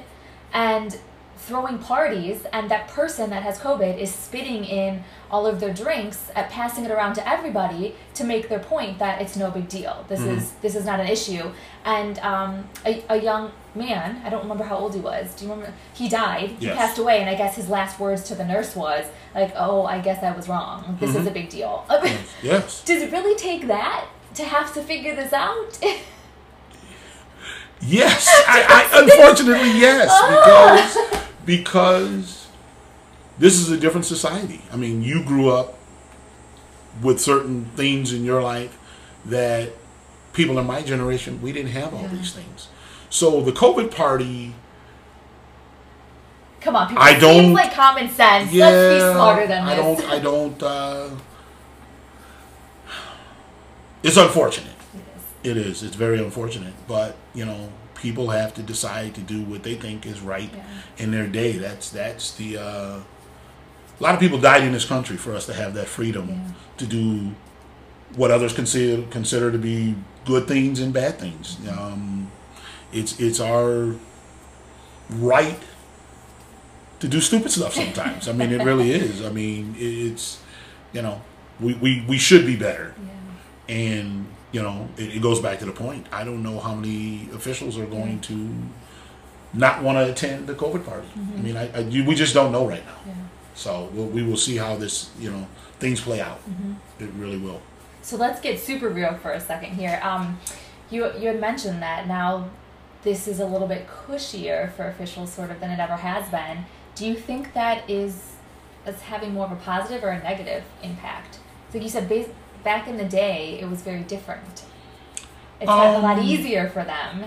and 0.54 0.98
throwing 1.42 1.80
parties, 1.80 2.46
and 2.54 2.70
that 2.70 2.88
person 2.88 3.32
that 3.32 3.42
has 3.42 3.58
COVID 3.58 3.98
is 3.98 4.14
spitting 4.14 4.64
in 4.64 5.04
all 5.30 5.48
of 5.48 5.60
their 5.60 5.74
drinks, 5.74 6.30
at 6.36 6.50
passing 6.50 6.86
it 6.86 6.92
around 6.92 7.16
to 7.16 7.28
everybody 7.28 7.96
to 8.14 8.24
make 8.24 8.48
their 8.48 8.60
point 8.60 9.00
that 9.00 9.22
it's 9.22 9.36
no 9.36 9.50
big 9.50 9.68
deal. 9.68 10.06
This 10.08 10.20
mm-hmm. 10.20 10.38
is 10.38 10.52
this 10.62 10.76
is 10.76 10.86
not 10.86 11.00
an 11.00 11.08
issue. 11.08 11.52
And 11.84 12.20
um, 12.20 12.70
a, 12.86 13.04
a 13.10 13.22
young 13.22 13.52
man, 13.74 14.22
I 14.24 14.30
don't 14.30 14.44
remember 14.44 14.64
how 14.64 14.78
old 14.78 14.94
he 14.94 15.02
was. 15.02 15.34
Do 15.34 15.46
you 15.46 15.52
remember? 15.52 15.74
He 15.94 16.08
died. 16.08 16.50
He 16.60 16.68
Yes. 16.68 16.78
passed 16.78 16.98
away, 17.00 17.20
and 17.20 17.30
I 17.30 17.36
guess 17.36 17.56
his 17.56 17.70
last 17.70 18.00
words 18.00 18.24
to 18.26 18.36
the 18.36 18.46
nurse 18.46 18.76
was 18.76 19.06
like, 19.34 19.52
"Oh, 19.56 19.86
I 19.86 20.00
guess 20.00 20.24
I 20.24 20.32
was 20.32 20.48
wrong. 20.48 20.98
This 21.00 21.12
is 21.12 21.18
mm-hmm. 21.18 21.28
a 21.28 21.32
big 21.32 21.50
deal." 21.50 21.86
yes. 22.44 22.84
Does 22.86 23.02
it 23.02 23.12
really 23.12 23.36
take 23.36 23.68
that 23.68 24.06
to 24.36 24.44
have 24.46 24.74
to 24.76 24.82
figure 24.82 25.16
this 25.16 25.34
out? 25.34 25.80
Yes, 27.84 28.28
I, 28.48 28.88
I 28.94 29.02
unfortunately 29.02 29.80
yes, 29.80 30.08
oh. 30.12 30.30
because 30.30 31.24
because 31.46 32.48
this 33.40 33.56
is 33.60 33.70
a 33.72 33.78
different 33.78 34.06
society. 34.06 34.62
I 34.72 34.76
mean, 34.76 35.02
you 35.02 35.24
grew 35.24 35.50
up 35.50 35.78
with 37.02 37.20
certain 37.22 37.66
things 37.76 38.14
in 38.14 38.24
your 38.26 38.42
life 38.44 38.78
that 39.26 39.72
people 40.34 40.58
in 40.60 40.66
my 40.68 40.82
generation 40.82 41.42
we 41.42 41.52
didn't 41.52 41.72
have 41.72 41.94
all 41.94 42.02
Yeah. 42.04 42.08
these 42.10 42.32
things. 42.34 42.68
So 43.10 43.42
the 43.42 43.52
COVID 43.52 43.96
party, 43.96 44.56
Come 46.62 46.76
on, 46.76 46.88
people. 46.90 47.02
I 47.04 47.18
don't- 47.18 47.44
Seems 47.46 47.54
like 47.56 47.74
common 47.74 48.08
sense. 48.10 48.52
yeah, 48.52 48.68
Let's 48.70 49.04
be 49.04 49.12
smarter 49.14 49.48
than 49.48 49.64
I 49.64 49.76
this. 49.76 49.84
don't, 49.84 50.12
I 50.12 50.20
don't. 50.30 50.64
Uh, 50.64 51.10
it's 54.04 54.18
unfortunate. 54.18 54.74
It 55.44 55.58
is. 55.58 55.58
It 55.58 55.58
is. 55.58 55.84
It's 55.84 55.96
very 55.96 56.20
unfortunate, 56.24 56.74
but 56.88 57.16
you 57.34 57.46
know, 57.46 57.70
people 58.02 58.30
have 58.32 58.54
to 58.56 58.62
decide 58.64 59.14
to 59.16 59.22
do 59.22 59.42
what 59.44 59.64
they 59.64 59.76
think 59.76 60.06
is 60.06 60.22
right 60.22 60.50
Yeah. 60.54 60.64
in 60.98 61.12
their 61.12 61.28
day. 61.28 61.54
That's 61.54 61.90
that's 61.90 62.34
the. 62.36 62.58
Uh, 62.58 63.00
a 64.00 64.04
lot 64.04 64.14
of 64.16 64.20
people 64.20 64.40
died 64.40 64.64
in 64.64 64.72
this 64.72 64.86
country 64.86 65.16
for 65.18 65.34
us 65.36 65.46
to 65.46 65.54
have 65.54 65.74
that 65.76 65.88
freedom 65.88 66.28
Yeah. 66.30 66.52
to 66.78 66.86
do 66.88 67.32
what 68.16 68.32
others 68.32 68.54
consider 68.54 69.04
consider 69.10 69.52
to 69.52 69.58
be 69.58 69.96
good 70.26 70.48
things 70.48 70.80
and 70.80 70.92
bad 70.94 71.20
things. 71.20 71.58
Um, 71.70 72.32
it's 72.92 73.20
it's 73.20 73.40
our 73.40 73.96
right 75.10 75.60
to 77.00 77.08
do 77.08 77.20
stupid 77.22 77.52
stuff 77.52 77.74
sometimes. 77.74 78.28
I 78.28 78.32
mean, 78.34 78.52
it 78.52 78.64
really 78.64 78.92
is. 79.04 79.24
I 79.24 79.30
mean, 79.30 79.76
it's 79.78 80.40
you 80.94 81.02
know, 81.02 81.22
we, 81.60 81.74
we, 81.76 82.04
we 82.08 82.18
should 82.18 82.46
be 82.46 82.56
better. 82.58 82.94
Yeah. 82.98 83.76
And 83.76 84.26
you 84.52 84.62
know, 84.62 84.88
it, 84.98 85.16
it 85.16 85.22
goes 85.22 85.40
back 85.40 85.60
to 85.60 85.66
the 85.66 85.72
point. 85.72 86.08
I 86.12 86.24
don't 86.24 86.44
know 86.44 86.60
how 86.60 86.74
many 86.76 87.30
officials 87.34 87.78
are 87.78 87.86
going 87.86 88.20
to 88.22 88.50
not 89.54 89.84
want 89.84 89.98
to 89.98 90.12
attend 90.12 90.48
the 90.48 90.54
COVID 90.54 90.86
party. 90.86 91.08
I 91.16 91.42
mean, 91.42 91.58
I, 91.58 91.70
I 91.76 91.80
you, 91.80 92.06
we 92.06 92.16
just 92.16 92.34
don't 92.34 92.52
know 92.52 92.68
right 92.68 92.86
now. 92.86 92.96
Yeah. 93.06 93.14
So 93.54 93.90
we'll, 93.94 94.08
we 94.08 94.24
will 94.24 94.38
see 94.38 94.58
how 94.58 94.76
this 94.78 95.10
you 95.20 95.32
know 95.32 95.48
things 95.80 96.00
play 96.02 96.22
out. 96.22 96.40
It 97.00 97.10
really 97.18 97.38
will. 97.38 97.62
So 98.02 98.18
let's 98.18 98.42
get 98.42 98.60
super 98.60 98.90
real 98.90 99.16
for 99.16 99.32
a 99.32 99.40
second 99.40 99.74
here. 99.74 100.00
Um, 100.04 100.40
you 100.90 101.06
you 101.20 101.28
had 101.28 101.40
mentioned 101.40 101.82
that 101.82 102.08
now 102.08 102.50
this 103.04 103.28
is 103.28 103.40
a 103.40 103.46
little 103.46 103.68
bit 103.68 103.88
cushier 103.88 104.72
for 104.74 104.88
officials, 104.88 105.34
sort 105.34 105.52
of, 105.52 105.60
than 105.60 105.72
it 105.72 105.80
ever 105.80 105.96
has 105.96 106.30
been. 106.30 106.66
Do 106.96 107.06
you 107.06 107.16
think 107.16 107.54
that 107.54 107.90
is 107.90 108.34
is 108.86 109.02
having 109.02 109.34
more 109.34 109.46
of 109.46 109.52
a 109.52 109.56
positive 109.58 110.04
or 110.04 110.10
a 110.10 110.22
negative 110.24 110.64
impact? 110.82 111.40
So 111.72 111.78
you 111.78 111.90
said 111.90 112.10
bas- 112.10 112.30
back 112.64 112.88
in 112.88 112.98
the 112.98 113.06
day 113.06 113.60
it 113.62 113.70
was 113.70 113.82
very 113.82 114.02
different. 114.04 114.64
It's 115.60 115.68
gotten 115.68 116.02
a 116.02 116.04
lot 116.04 116.18
Um, 116.18 116.26
easier 116.26 116.70
for 116.70 116.84
them. 116.84 117.26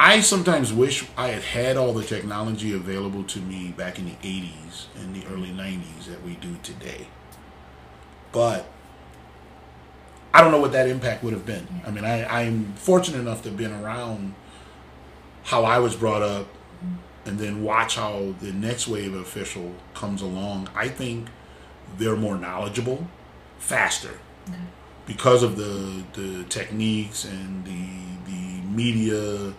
I 0.00 0.20
sometimes 0.20 0.72
wish 0.72 1.04
I 1.16 1.28
had 1.28 1.42
had 1.42 1.76
all 1.76 1.92
the 1.92 2.04
technology 2.04 2.72
available 2.72 3.24
to 3.24 3.40
me 3.40 3.74
back 3.76 3.98
in 3.98 4.04
the 4.06 4.16
80s 4.22 4.86
and 4.96 5.14
the 5.14 5.26
early 5.26 5.48
90s 5.50 6.06
that 6.08 6.22
we 6.24 6.34
do 6.34 6.56
today. 6.62 7.08
But 8.30 8.66
I 10.32 10.40
don't 10.40 10.52
know 10.52 10.60
what 10.60 10.70
that 10.72 10.88
impact 10.88 11.24
would 11.24 11.32
have 11.32 11.44
been. 11.46 11.66
I 11.84 11.90
mean, 11.90 12.04
I, 12.04 12.42
I'm 12.42 12.74
fortunate 12.74 13.18
enough 13.18 13.42
to 13.42 13.48
have 13.48 13.58
been 13.58 13.72
around 13.72 14.34
how 15.44 15.64
I 15.64 15.78
was 15.80 15.96
brought 15.96 16.22
up 16.22 16.46
and 17.26 17.38
then 17.38 17.62
watch 17.64 17.96
how 17.96 18.34
the 18.40 18.52
next 18.52 18.86
wave 18.86 19.14
official 19.14 19.74
comes 19.94 20.22
along. 20.22 20.68
I 20.76 20.88
think 20.88 21.28
they're 21.96 22.16
more 22.16 22.36
knowledgeable, 22.38 23.08
faster 23.58 24.18
because 25.06 25.42
of 25.42 25.56
the 25.56 26.04
the 26.14 26.44
techniques 26.44 27.24
and 27.24 27.64
the 27.64 28.30
the 28.30 28.60
media 28.68 29.54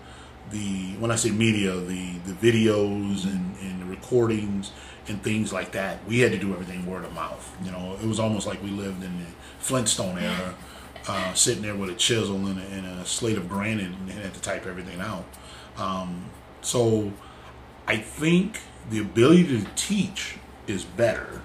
the 0.51 0.95
when 0.99 1.11
I 1.11 1.15
say 1.15 1.31
media, 1.31 1.75
the 1.75 2.13
the 2.25 2.33
videos 2.33 3.25
and, 3.25 3.55
and 3.61 3.81
the 3.81 3.85
recordings 3.85 4.71
and 5.07 5.21
things 5.21 5.51
like 5.51 5.71
that. 5.71 6.05
We 6.07 6.19
had 6.19 6.31
to 6.31 6.37
do 6.37 6.53
everything 6.53 6.85
word 6.85 7.03
of 7.03 7.13
mouth. 7.13 7.57
You 7.63 7.71
know, 7.71 7.97
it 8.01 8.07
was 8.07 8.19
almost 8.19 8.47
like 8.47 8.61
we 8.63 8.69
lived 8.69 9.03
in 9.03 9.19
the 9.19 9.25
Flintstone 9.59 10.19
era, 10.19 10.55
uh, 11.07 11.33
sitting 11.33 11.63
there 11.63 11.75
with 11.75 11.89
a 11.89 11.95
chisel 11.95 12.45
and 12.47 12.59
a, 12.59 12.63
and 12.63 12.85
a 12.85 13.05
slate 13.05 13.37
of 13.37 13.49
granite 13.49 13.91
and 13.91 14.09
had 14.09 14.33
to 14.33 14.41
type 14.41 14.65
everything 14.65 14.99
out. 14.99 15.25
Um, 15.77 16.25
so 16.61 17.11
I 17.87 17.97
think 17.97 18.59
the 18.89 18.99
ability 18.99 19.47
to 19.47 19.65
teach 19.75 20.37
is 20.67 20.83
better. 20.85 21.41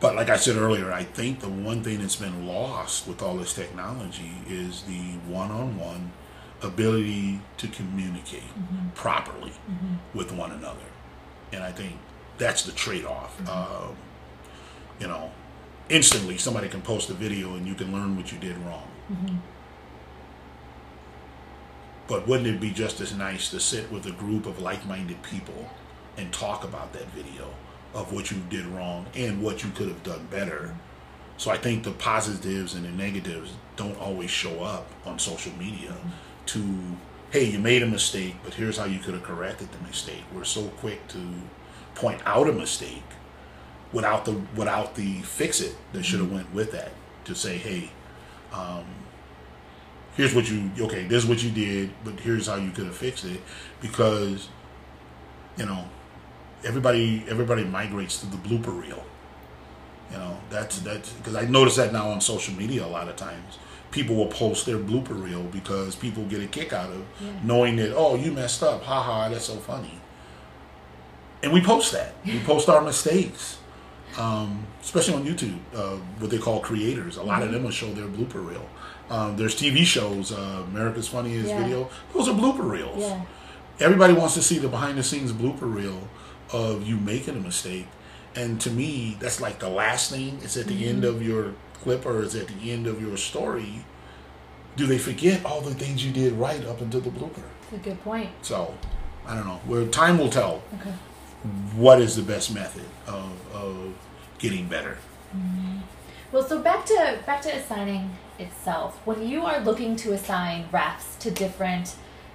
But 0.00 0.14
like 0.14 0.28
I 0.28 0.36
said 0.36 0.56
earlier, 0.56 0.92
I 0.92 1.02
think 1.02 1.40
the 1.40 1.48
one 1.48 1.82
thing 1.82 2.00
that's 2.00 2.16
been 2.16 2.46
lost 2.46 3.08
with 3.08 3.20
all 3.20 3.36
this 3.36 3.52
technology 3.52 4.32
is 4.48 4.82
the 4.82 5.14
one-on-one 5.26 6.12
ability 6.62 7.40
to 7.56 7.68
communicate 7.68 8.42
mm-hmm. 8.42 8.90
properly 8.90 9.50
mm-hmm. 9.50 9.94
with 10.16 10.32
one 10.32 10.52
another, 10.52 10.86
and 11.52 11.62
I 11.62 11.72
think 11.72 11.98
that's 12.38 12.62
the 12.62 12.72
trade-off. 12.72 13.38
Mm-hmm. 13.38 13.88
Um, 13.88 13.96
you 15.00 15.08
know, 15.08 15.32
instantly 15.88 16.38
somebody 16.38 16.68
can 16.68 16.82
post 16.82 17.10
a 17.10 17.14
video 17.14 17.54
and 17.54 17.66
you 17.66 17.74
can 17.74 17.92
learn 17.92 18.16
what 18.16 18.32
you 18.32 18.38
did 18.38 18.56
wrong. 18.58 18.88
Mm-hmm. 19.10 19.36
But 22.08 22.26
wouldn't 22.26 22.48
it 22.48 22.60
be 22.60 22.70
just 22.70 23.00
as 23.00 23.14
nice 23.14 23.50
to 23.50 23.60
sit 23.60 23.90
with 23.92 24.06
a 24.06 24.12
group 24.12 24.46
of 24.46 24.60
like-minded 24.60 25.22
people 25.22 25.70
and 26.16 26.32
talk 26.32 26.64
about 26.64 26.92
that 26.94 27.06
video 27.10 27.50
of 28.00 28.12
what 28.12 28.30
you 28.30 28.38
did 28.48 28.66
wrong 28.66 29.06
and 29.14 29.42
what 29.42 29.62
you 29.64 29.70
could 29.70 29.88
have 29.88 30.02
done 30.02 30.26
better? 30.30 30.74
So 31.36 31.50
I 31.50 31.56
think 31.56 31.84
the 31.84 31.92
positives 31.92 32.74
and 32.74 32.84
the 32.84 32.90
negatives 32.90 33.52
don't 33.76 33.98
always 34.00 34.30
show 34.30 34.62
up 34.62 34.90
on 35.06 35.18
social 35.18 35.52
media. 35.52 35.90
Mm-hmm 35.90 36.08
to 36.48 36.96
hey 37.30 37.44
you 37.44 37.58
made 37.58 37.82
a 37.82 37.86
mistake 37.86 38.34
but 38.42 38.54
here's 38.54 38.78
how 38.78 38.86
you 38.86 38.98
could 38.98 39.12
have 39.12 39.22
corrected 39.22 39.70
the 39.70 39.86
mistake 39.86 40.22
we're 40.34 40.44
so 40.44 40.64
quick 40.78 41.06
to 41.08 41.18
point 41.94 42.20
out 42.24 42.48
a 42.48 42.52
mistake 42.52 43.04
without 43.92 44.24
the 44.24 44.32
without 44.56 44.94
the 44.94 45.20
fix 45.20 45.60
it 45.60 45.76
that 45.92 46.02
should 46.02 46.20
have 46.20 46.32
went 46.32 46.52
with 46.54 46.72
that 46.72 46.90
to 47.24 47.34
say 47.34 47.58
hey 47.58 47.90
um, 48.52 48.84
here's 50.16 50.34
what 50.34 50.50
you 50.50 50.70
okay 50.80 51.04
this 51.06 51.24
is 51.24 51.28
what 51.28 51.42
you 51.42 51.50
did 51.50 51.90
but 52.02 52.18
here's 52.20 52.46
how 52.46 52.56
you 52.56 52.70
could 52.70 52.86
have 52.86 52.96
fixed 52.96 53.26
it 53.26 53.42
because 53.82 54.48
you 55.58 55.66
know 55.66 55.84
everybody 56.64 57.24
everybody 57.28 57.64
migrates 57.64 58.20
to 58.20 58.26
the 58.26 58.36
blooper 58.36 58.78
reel. 58.80 59.04
You 60.10 60.18
know 60.18 60.38
that's 60.48 60.80
that's 60.80 61.12
because 61.12 61.34
i 61.34 61.44
notice 61.44 61.76
that 61.76 61.92
now 61.92 62.08
on 62.08 62.20
social 62.20 62.54
media 62.54 62.84
a 62.84 62.88
lot 62.88 63.08
of 63.08 63.16
times. 63.16 63.58
People 63.90 64.16
will 64.16 64.26
post 64.26 64.66
their 64.66 64.76
blooper 64.76 65.22
reel 65.22 65.44
because 65.44 65.96
people 65.96 66.22
get 66.24 66.42
a 66.42 66.46
kick 66.46 66.74
out 66.74 66.90
of 66.90 67.06
yeah. 67.20 67.30
knowing 67.42 67.76
that 67.76 67.94
oh 67.94 68.14
you 68.14 68.32
messed 68.32 68.62
up. 68.62 68.82
Haha 68.82 69.28
that's 69.28 69.46
so 69.46 69.56
funny. 69.56 70.00
And 71.42 71.52
we 71.52 71.60
post 71.60 71.92
that. 71.92 72.14
We 72.24 72.40
post 72.44 72.68
our 72.68 72.82
mistakes 72.82 73.58
um, 74.16 74.66
especially 74.80 75.14
on 75.14 75.24
youtube 75.24 75.58
uh, 75.74 75.96
what 76.18 76.30
they 76.30 76.38
call 76.38 76.60
creators. 76.60 77.16
A 77.16 77.22
lot 77.22 77.36
mm-hmm. 77.36 77.48
of 77.48 77.52
them 77.52 77.64
will 77.64 77.70
show 77.70 77.92
their 77.92 78.06
blooper 78.06 78.46
reel. 78.46 78.68
Um, 79.10 79.36
there's 79.36 79.54
tv 79.54 79.84
shows 79.84 80.32
uh, 80.32 80.64
america's 80.68 81.08
funniest 81.08 81.48
yeah. 81.48 81.62
video. 81.62 81.90
Those 82.14 82.28
are 82.28 82.34
blooper 82.34 82.68
reels. 82.68 82.98
Yeah. 82.98 83.22
everybody 83.80 84.14
wants 84.14 84.34
to 84.34 84.42
see 84.42 84.58
the 84.58 84.68
behind 84.68 84.98
the 84.98 85.02
scenes 85.02 85.32
blooper 85.32 85.72
reel 85.72 86.08
of 86.52 86.86
you 86.86 86.96
making 86.96 87.36
a 87.36 87.40
mistake 87.40 87.86
and 88.34 88.60
to 88.60 88.70
me 88.70 89.16
that's 89.20 89.40
like 89.40 89.58
the 89.58 89.68
last 89.68 90.10
thing 90.10 90.38
it's 90.42 90.56
at 90.56 90.66
the 90.66 90.74
mm-hmm. 90.74 90.88
end 90.88 91.04
of 91.04 91.22
your 91.22 91.54
clip 91.82 92.04
or 92.04 92.22
is 92.22 92.34
at 92.34 92.48
the 92.48 92.70
end 92.70 92.86
of 92.86 93.00
your 93.00 93.16
story, 93.16 93.84
do 94.76 94.86
they 94.86 94.98
forget 94.98 95.44
all 95.44 95.60
the 95.60 95.74
things 95.74 96.04
you 96.04 96.12
did 96.12 96.32
right 96.34 96.64
up 96.66 96.80
until 96.80 97.00
the 97.00 97.10
blooper? 97.10 97.42
That's 97.70 97.86
a 97.86 97.90
good 97.90 98.02
point. 98.02 98.30
So, 98.42 98.74
I 99.26 99.34
don't 99.34 99.46
know. 99.46 99.60
Where 99.66 99.86
time 99.86 100.18
will 100.18 100.30
tell. 100.30 100.62
Okay. 100.80 100.92
What 101.74 102.00
is 102.00 102.16
the 102.16 102.22
best 102.22 102.52
method 102.52 102.84
of, 103.06 103.54
of 103.54 103.94
getting 104.38 104.68
better? 104.68 104.98
Mm-hmm. 105.34 105.78
Well, 106.32 106.42
so 106.42 106.60
back 106.60 106.84
to 106.86 107.18
back 107.24 107.40
to 107.42 107.54
assigning 107.54 108.10
itself. 108.38 109.00
When 109.06 109.26
you 109.26 109.46
are 109.46 109.60
looking 109.60 109.96
to 109.96 110.12
assign 110.12 110.68
refs 110.70 111.18
to 111.20 111.30
different 111.30 111.94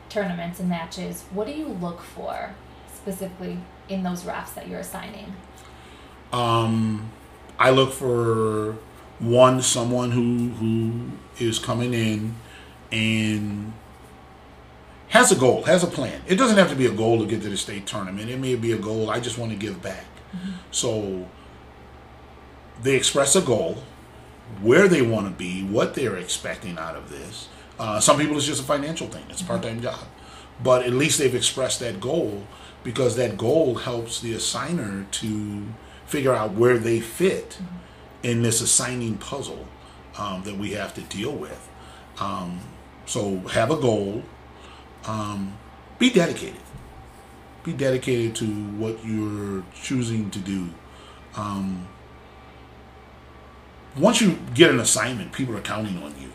tournaments 0.09 0.59
and 0.59 0.69
matches, 0.69 1.25
what 1.31 1.45
do 1.47 1.53
you 1.53 1.67
look 1.67 2.01
for 2.01 2.55
specifically 2.91 3.59
in 3.89 4.03
those 4.03 4.23
refs 4.23 4.53
that 4.55 4.67
you're 4.67 4.79
assigning? 4.79 5.33
Um, 6.31 7.11
I 7.59 7.69
look 7.69 7.93
for 7.93 8.77
one 9.19 9.61
someone 9.61 10.11
who 10.11 10.49
who 10.49 11.11
is 11.39 11.59
coming 11.59 11.93
in 11.93 12.35
and 12.91 13.73
has 15.09 15.31
a 15.31 15.35
goal, 15.35 15.63
has 15.63 15.83
a 15.83 15.87
plan. 15.87 16.21
It 16.27 16.35
doesn't 16.35 16.57
have 16.57 16.69
to 16.69 16.75
be 16.75 16.87
a 16.87 16.91
goal 16.91 17.19
to 17.19 17.25
get 17.25 17.43
to 17.43 17.49
the 17.49 17.57
state 17.57 17.85
tournament. 17.85 18.29
It 18.29 18.39
may 18.39 18.55
be 18.55 18.71
a 18.71 18.77
goal 18.77 19.11
I 19.11 19.19
just 19.19 19.37
want 19.37 19.51
to 19.51 19.57
give 19.57 19.81
back. 19.81 20.05
Mm-hmm. 20.35 20.51
So 20.71 21.27
they 22.81 22.95
express 22.95 23.35
a 23.35 23.41
goal, 23.41 23.83
where 24.61 24.87
they 24.87 25.01
want 25.01 25.27
to 25.27 25.33
be, 25.33 25.63
what 25.63 25.93
they're 25.93 26.17
expecting 26.17 26.77
out 26.77 26.95
of 26.95 27.09
this. 27.09 27.47
Uh, 27.77 27.99
some 27.99 28.17
people 28.17 28.37
it's 28.37 28.45
just 28.45 28.61
a 28.61 28.65
financial 28.65 29.07
thing; 29.07 29.23
it's 29.29 29.41
a 29.41 29.43
mm-hmm. 29.43 29.53
part-time 29.53 29.81
job, 29.81 29.99
but 30.63 30.83
at 30.83 30.93
least 30.93 31.19
they've 31.19 31.35
expressed 31.35 31.79
that 31.79 31.99
goal 31.99 32.47
because 32.83 33.15
that 33.15 33.37
goal 33.37 33.75
helps 33.75 34.19
the 34.19 34.33
assigner 34.33 35.09
to 35.11 35.63
figure 36.05 36.33
out 36.33 36.53
where 36.53 36.77
they 36.77 36.99
fit. 36.99 37.51
Mm-hmm 37.51 37.77
in 38.23 38.41
this 38.41 38.61
assigning 38.61 39.17
puzzle 39.17 39.67
um, 40.17 40.43
that 40.43 40.57
we 40.57 40.71
have 40.71 40.93
to 40.95 41.01
deal 41.01 41.33
with. 41.33 41.69
Um, 42.19 42.61
so 43.05 43.39
have 43.49 43.69
a 43.69 43.75
goal. 43.75 44.23
Um, 45.05 45.57
be 45.99 46.09
dedicated. 46.09 46.61
Be 47.63 47.73
dedicated 47.73 48.35
to 48.37 48.45
what 48.45 49.05
you're 49.05 49.63
choosing 49.73 50.29
to 50.31 50.39
do. 50.39 50.69
Um, 51.35 51.87
once 53.97 54.21
you 54.21 54.39
get 54.53 54.71
an 54.71 54.79
assignment, 54.79 55.33
people 55.33 55.55
are 55.55 55.61
counting 55.61 56.01
on 56.01 56.19
you 56.19 56.31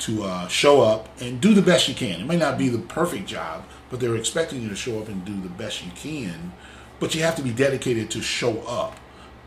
to 0.00 0.24
uh, 0.24 0.48
show 0.48 0.82
up 0.82 1.08
and 1.20 1.40
do 1.40 1.54
the 1.54 1.62
best 1.62 1.88
you 1.88 1.94
can. 1.94 2.20
It 2.20 2.26
may 2.26 2.36
not 2.36 2.58
be 2.58 2.68
the 2.68 2.78
perfect 2.78 3.26
job, 3.26 3.64
but 3.94 4.00
they're 4.00 4.16
expecting 4.16 4.60
you 4.60 4.68
to 4.68 4.74
show 4.74 4.98
up 4.98 5.06
and 5.06 5.24
do 5.24 5.40
the 5.40 5.48
best 5.48 5.84
you 5.84 5.92
can. 5.92 6.52
But 6.98 7.14
you 7.14 7.22
have 7.22 7.36
to 7.36 7.42
be 7.42 7.52
dedicated 7.52 8.10
to 8.10 8.22
show 8.22 8.62
up 8.62 8.98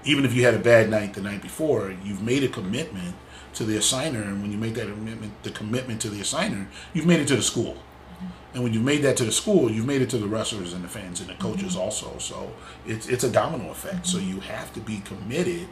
even 0.08 0.24
if 0.24 0.34
you 0.34 0.44
had 0.46 0.54
a 0.54 0.60
bad 0.60 0.90
night 0.90 1.14
the 1.14 1.22
night 1.22 1.42
before, 1.42 1.94
you've 2.04 2.24
made 2.24 2.44
a 2.44 2.48
commitment 2.48 3.16
to 3.54 3.66
the 3.66 3.76
assigner, 3.76 4.22
and 4.22 4.42
when 4.42 4.52
you 4.52 4.58
make 4.58 4.74
that 4.76 4.88
commitment, 4.88 5.44
the 5.44 5.50
commitment 5.50 6.00
to 6.02 6.10
the 6.10 6.22
assigner, 6.22 6.68
you've 6.94 7.06
made 7.06 7.20
it 7.20 7.28
to 7.28 7.36
the 7.36 7.42
school. 7.42 7.74
Mm-hmm. 7.74 8.26
And 8.54 8.64
when 8.64 8.74
you've 8.74 8.84
made 8.84 9.02
that 9.02 9.18
to 9.18 9.26
the 9.26 9.32
school, 9.32 9.70
you've 9.70 9.86
made 9.86 10.02
it 10.02 10.10
to 10.12 10.18
the 10.18 10.28
wrestlers 10.28 10.74
and 10.74 10.84
the 10.84 10.88
fans 10.88 11.20
and 11.20 11.30
the 11.30 11.34
coaches 11.34 11.74
mm-hmm. 11.74 11.82
also. 11.82 12.18
So 12.20 12.54
it's 12.86 13.08
it's 13.08 13.24
a 13.24 13.30
domino 13.30 13.70
effect. 13.70 14.06
Mm-hmm. 14.06 14.06
So 14.06 14.20
you 14.20 14.40
have 14.42 14.74
to 14.74 14.80
be 14.80 15.00
committed 15.00 15.68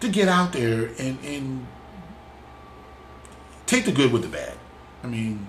to 0.00 0.08
get 0.08 0.28
out 0.28 0.52
there 0.52 0.90
and 0.98 1.18
and 1.24 1.66
take 3.66 3.84
the 3.84 3.92
good 3.92 4.12
with 4.12 4.22
the 4.22 4.28
bad. 4.28 4.54
I 5.04 5.06
mean, 5.06 5.46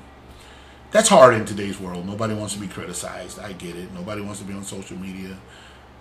that's 0.92 1.10
hard 1.10 1.36
in 1.36 1.46
today's 1.46 1.80
world. 1.80 2.06
Nobody 2.06 2.34
wants 2.34 2.54
to 2.56 2.60
be 2.60 2.68
criticized. 2.68 3.40
I 3.40 3.54
get 3.54 3.76
it. 3.76 3.94
Nobody 3.94 4.22
wants 4.22 4.40
to 4.40 4.46
be 4.46 4.54
on 4.54 4.64
social 4.64 4.98
media 4.98 5.38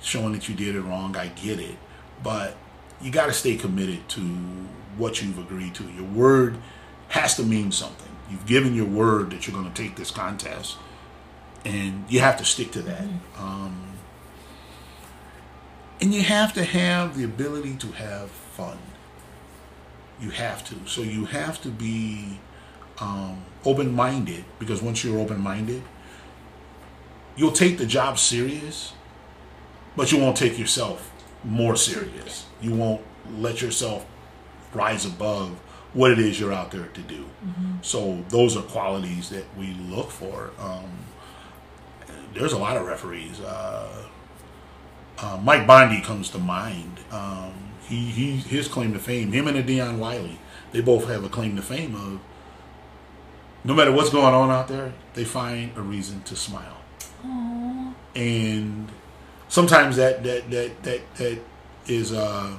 showing 0.01 0.33
that 0.33 0.49
you 0.49 0.55
did 0.55 0.77
it 0.77 0.81
wrong. 0.81 1.17
I 1.17 1.29
get 1.29 1.61
it. 1.61 1.77
But 2.23 2.57
you 3.01 3.11
got 3.11 3.27
to 3.27 3.33
stay 3.33 3.57
committed 3.57 4.09
to 4.11 4.21
what 4.97 5.23
you've 5.23 5.39
agreed 5.39 5.75
to. 5.77 5.85
Your 5.91 6.07
word 6.07 6.57
has 7.09 7.37
to 7.37 7.43
mean 7.43 7.71
something. 7.73 8.09
You've 8.31 8.47
given 8.47 8.75
your 8.75 8.87
word 8.87 9.31
that 9.31 9.47
you're 9.47 9.55
going 9.55 9.71
to 9.73 9.83
take 9.83 9.97
this 9.97 10.11
contest, 10.11 10.77
and 11.65 12.05
you 12.09 12.21
have 12.21 12.37
to 12.39 12.45
stick 12.45 12.73
to 12.73 12.83
that. 12.83 13.03
Mm-hmm. 13.03 13.43
Um, 13.43 13.85
and 16.01 16.15
you 16.15 16.23
have 16.23 16.53
to 16.55 16.65
have 16.65 17.17
the 17.17 17.25
ability 17.25 17.77
to 17.77 17.89
have 17.93 18.31
fun. 18.31 18.79
You 20.21 20.31
have 20.31 20.65
to. 20.69 20.75
So 20.87 21.01
you 21.03 21.25
have 21.27 21.61
to 21.63 21.69
be 21.69 22.39
um, 23.01 23.45
open 23.69 23.95
minded 23.95 24.45
because 24.59 24.83
once 24.83 25.05
you're 25.05 25.19
open 25.19 25.41
minded, 25.41 25.83
you'll 27.37 27.53
take 27.53 27.79
the 27.79 27.87
job 27.87 28.19
serious 28.19 28.93
but 29.99 30.13
you 30.13 30.19
won't 30.19 30.37
take 30.37 30.57
yourself 30.57 31.13
more 31.43 31.75
serious. 31.75 32.47
You 32.63 32.73
won't 32.73 33.03
let 33.37 33.61
yourself 33.61 34.07
rise 34.73 35.05
above 35.05 35.51
what 35.93 36.13
it 36.13 36.21
is 36.21 36.39
you're 36.39 36.53
out 36.53 36.71
there 36.71 36.87
to 36.87 37.01
do. 37.01 37.25
Mm-hmm. 37.45 37.73
So 37.83 38.25
those 38.29 38.57
are 38.57 38.63
qualities 38.63 39.31
that 39.31 39.45
we 39.59 39.75
look 39.91 40.13
for. 40.13 40.53
Um, 40.61 40.85
there's 42.33 42.53
a 42.53 42.59
lot 42.59 42.77
of 42.77 42.87
referees. 42.87 43.41
Uh, 43.41 44.05
uh, 45.19 45.41
Mike 45.43 45.67
Bondi 45.67 46.01
comes 46.01 46.31
to 46.31 46.39
mind. 46.39 47.01
Um, 47.11 47.53
he, 47.89 48.05
he 48.05 48.37
his 48.37 48.69
claim 48.69 48.93
to 48.93 49.01
fame. 49.01 49.33
Him 49.33 49.49
and 49.49 49.57
a 49.57 49.65
Dion 49.65 49.99
Wiley, 49.99 50.39
they 50.71 50.81
both 50.81 51.09
have 51.09 51.25
a 51.25 51.29
claim 51.29 51.57
to 51.57 51.63
fame 51.63 51.97
of 51.97 52.21
no 53.65 53.75
matter 53.75 53.93
what's 53.93 54.11
going 54.11 54.35
on 54.35 54.51
out 54.51 54.69
there, 54.69 54.93
they 55.15 55.25
find 55.25 55.77
a 55.77 55.83
reason 55.83 56.23
to 56.23 56.37
smile. 56.37 56.79
Aww. 57.25 57.95
And 58.15 58.89
sometimes 59.49 59.97
that 59.97 60.23
that 60.25 60.51
that 60.51 60.83
that 60.83 61.15
that 61.17 61.39
is 61.87 62.13
uh 62.13 62.59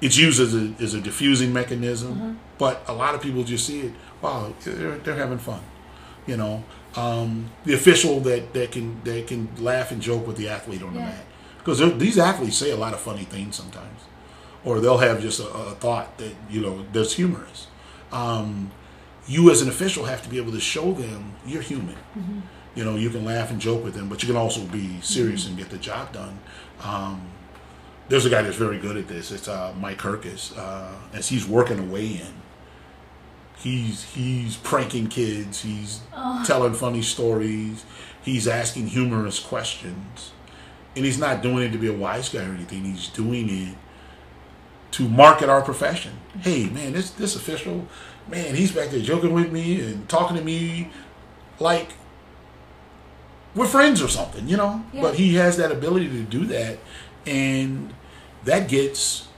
it's 0.00 0.16
used 0.16 0.40
as 0.40 0.54
a, 0.54 0.74
as 0.80 0.94
a 0.94 1.00
diffusing 1.00 1.52
mechanism, 1.52 2.40
but 2.56 2.82
a 2.88 2.92
lot 2.92 3.14
of 3.14 3.20
people 3.20 3.44
just 3.44 3.66
see 3.66 3.80
it. 3.80 3.92
Wow, 4.22 4.52
they're, 4.64 4.96
they're 4.98 5.14
having 5.14 5.38
fun, 5.38 5.60
you 6.26 6.36
know. 6.36 6.64
Um, 6.96 7.50
the 7.64 7.74
official 7.74 8.20
that, 8.20 8.52
that 8.54 8.72
can 8.72 9.00
that 9.04 9.26
can 9.28 9.48
laugh 9.58 9.92
and 9.92 10.02
joke 10.02 10.26
with 10.26 10.36
the 10.36 10.48
athlete 10.48 10.82
on 10.82 10.94
the 10.94 11.00
mat 11.00 11.24
because 11.58 11.78
these 11.98 12.18
athletes 12.18 12.56
say 12.56 12.70
a 12.70 12.76
lot 12.76 12.94
of 12.94 13.00
funny 13.00 13.24
things 13.24 13.56
sometimes, 13.56 14.00
or 14.64 14.80
they'll 14.80 14.98
have 14.98 15.20
just 15.20 15.38
a, 15.38 15.48
a 15.48 15.74
thought 15.76 16.18
that 16.18 16.34
you 16.48 16.60
know 16.60 16.84
that's 16.92 17.12
humorous. 17.14 17.68
Um, 18.10 18.72
you 19.28 19.50
as 19.50 19.62
an 19.62 19.68
official 19.68 20.04
have 20.04 20.22
to 20.22 20.28
be 20.28 20.38
able 20.38 20.52
to 20.52 20.60
show 20.60 20.92
them 20.92 21.34
you're 21.46 21.62
human. 21.62 21.96
You 22.74 22.84
know, 22.84 22.96
you 22.96 23.10
can 23.10 23.24
laugh 23.24 23.50
and 23.50 23.60
joke 23.60 23.82
with 23.82 23.94
them, 23.94 24.08
but 24.08 24.22
you 24.22 24.26
can 24.26 24.36
also 24.36 24.64
be 24.64 25.00
serious 25.00 25.46
and 25.46 25.56
get 25.56 25.70
the 25.70 25.78
job 25.78 26.12
done. 26.12 26.38
Um, 26.82 27.22
there's 28.08 28.26
a 28.26 28.30
guy 28.30 28.42
that's 28.42 28.56
very 28.56 28.78
good 28.78 28.96
at 28.96 29.08
this. 29.08 29.30
It's 29.30 29.48
uh, 29.48 29.74
Mike 29.78 29.98
Kirkus. 29.98 30.56
Uh, 30.56 30.94
as 31.12 31.28
he's 31.28 31.46
working 31.46 31.78
away 31.78 32.06
in, 32.06 32.34
he's 33.56 34.04
he's 34.04 34.56
pranking 34.56 35.08
kids. 35.08 35.62
He's 35.62 36.00
telling 36.44 36.74
funny 36.74 37.02
stories. 37.02 37.84
He's 38.22 38.48
asking 38.48 38.88
humorous 38.88 39.38
questions, 39.38 40.32
and 40.96 41.04
he's 41.04 41.18
not 41.18 41.42
doing 41.42 41.64
it 41.64 41.72
to 41.72 41.78
be 41.78 41.88
a 41.88 41.92
wise 41.92 42.28
guy 42.28 42.40
or 42.40 42.52
anything. 42.52 42.84
He's 42.84 43.08
doing 43.08 43.48
it 43.48 43.76
to 44.92 45.08
market 45.08 45.48
our 45.48 45.62
profession. 45.62 46.12
Hey, 46.40 46.68
man, 46.68 46.92
this 46.92 47.10
this 47.10 47.36
official, 47.36 47.86
man, 48.30 48.54
he's 48.54 48.72
back 48.72 48.90
there 48.90 49.00
joking 49.00 49.32
with 49.32 49.52
me 49.52 49.80
and 49.80 50.08
talking 50.08 50.36
to 50.36 50.42
me 50.42 50.90
like 51.58 51.92
we're 53.54 53.66
friends 53.66 54.02
or 54.02 54.08
something, 54.08 54.48
you 54.48 54.56
know. 54.56 54.84
Yeah. 54.92 55.02
But 55.02 55.14
he 55.16 55.34
has 55.34 55.56
that 55.56 55.72
ability 55.72 56.08
to 56.08 56.22
do 56.22 56.46
that, 56.46 56.78
and 57.26 57.92
that 58.44 58.68
gets 58.68 59.28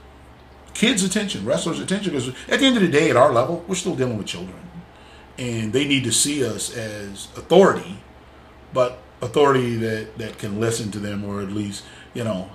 kids' 0.73 1.03
attention, 1.03 1.45
wrestlers' 1.45 1.79
attention. 1.79 2.13
Because 2.13 2.29
at 2.47 2.59
the 2.59 2.65
end 2.65 2.75
of 2.75 2.81
the 2.81 2.89
day, 2.89 3.09
at 3.09 3.15
our 3.15 3.31
level, 3.31 3.63
we're 3.67 3.75
still 3.75 3.95
dealing 3.95 4.17
with 4.17 4.27
children, 4.27 4.59
and 5.37 5.73
they 5.73 5.85
need 5.85 6.03
to 6.03 6.11
see 6.11 6.45
us 6.45 6.75
as 6.75 7.27
authority, 7.35 7.99
but 8.73 8.99
authority 9.21 9.75
that 9.77 10.17
that 10.17 10.37
can 10.37 10.59
listen 10.59 10.91
to 10.91 10.99
them, 10.99 11.23
or 11.23 11.41
at 11.41 11.51
least 11.51 11.83
you 12.13 12.23
know, 12.23 12.49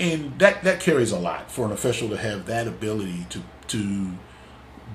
and 0.00 0.38
that 0.38 0.64
that 0.64 0.80
carries 0.80 1.12
a 1.12 1.18
lot 1.18 1.50
for 1.50 1.66
an 1.66 1.72
official 1.72 2.08
to 2.08 2.16
have 2.16 2.46
that 2.46 2.66
ability 2.66 3.26
to 3.30 3.42
to 3.68 4.12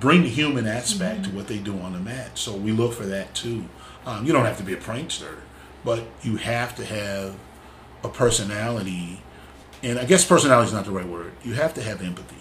bring 0.01 0.23
the 0.23 0.29
human 0.29 0.67
aspect 0.67 1.23
to 1.25 1.29
what 1.29 1.47
they 1.47 1.57
do 1.59 1.79
on 1.79 1.93
the 1.93 1.99
mat. 1.99 2.37
So 2.37 2.53
we 2.53 2.71
look 2.73 2.91
for 2.93 3.05
that 3.05 3.33
too. 3.33 3.63
Um, 4.05 4.25
you 4.25 4.33
don't 4.33 4.43
have 4.45 4.57
to 4.57 4.63
be 4.63 4.73
a 4.73 4.77
prankster, 4.77 5.37
but 5.85 6.03
you 6.23 6.35
have 6.37 6.75
to 6.75 6.83
have 6.85 7.35
a 8.03 8.09
personality, 8.09 9.21
and 9.83 9.97
I 9.99 10.05
guess 10.05 10.25
personality 10.25 10.67
is 10.69 10.73
not 10.73 10.85
the 10.85 10.91
right 10.91 11.07
word. 11.07 11.31
You 11.43 11.53
have 11.53 11.73
to 11.75 11.83
have 11.83 12.01
empathy 12.01 12.35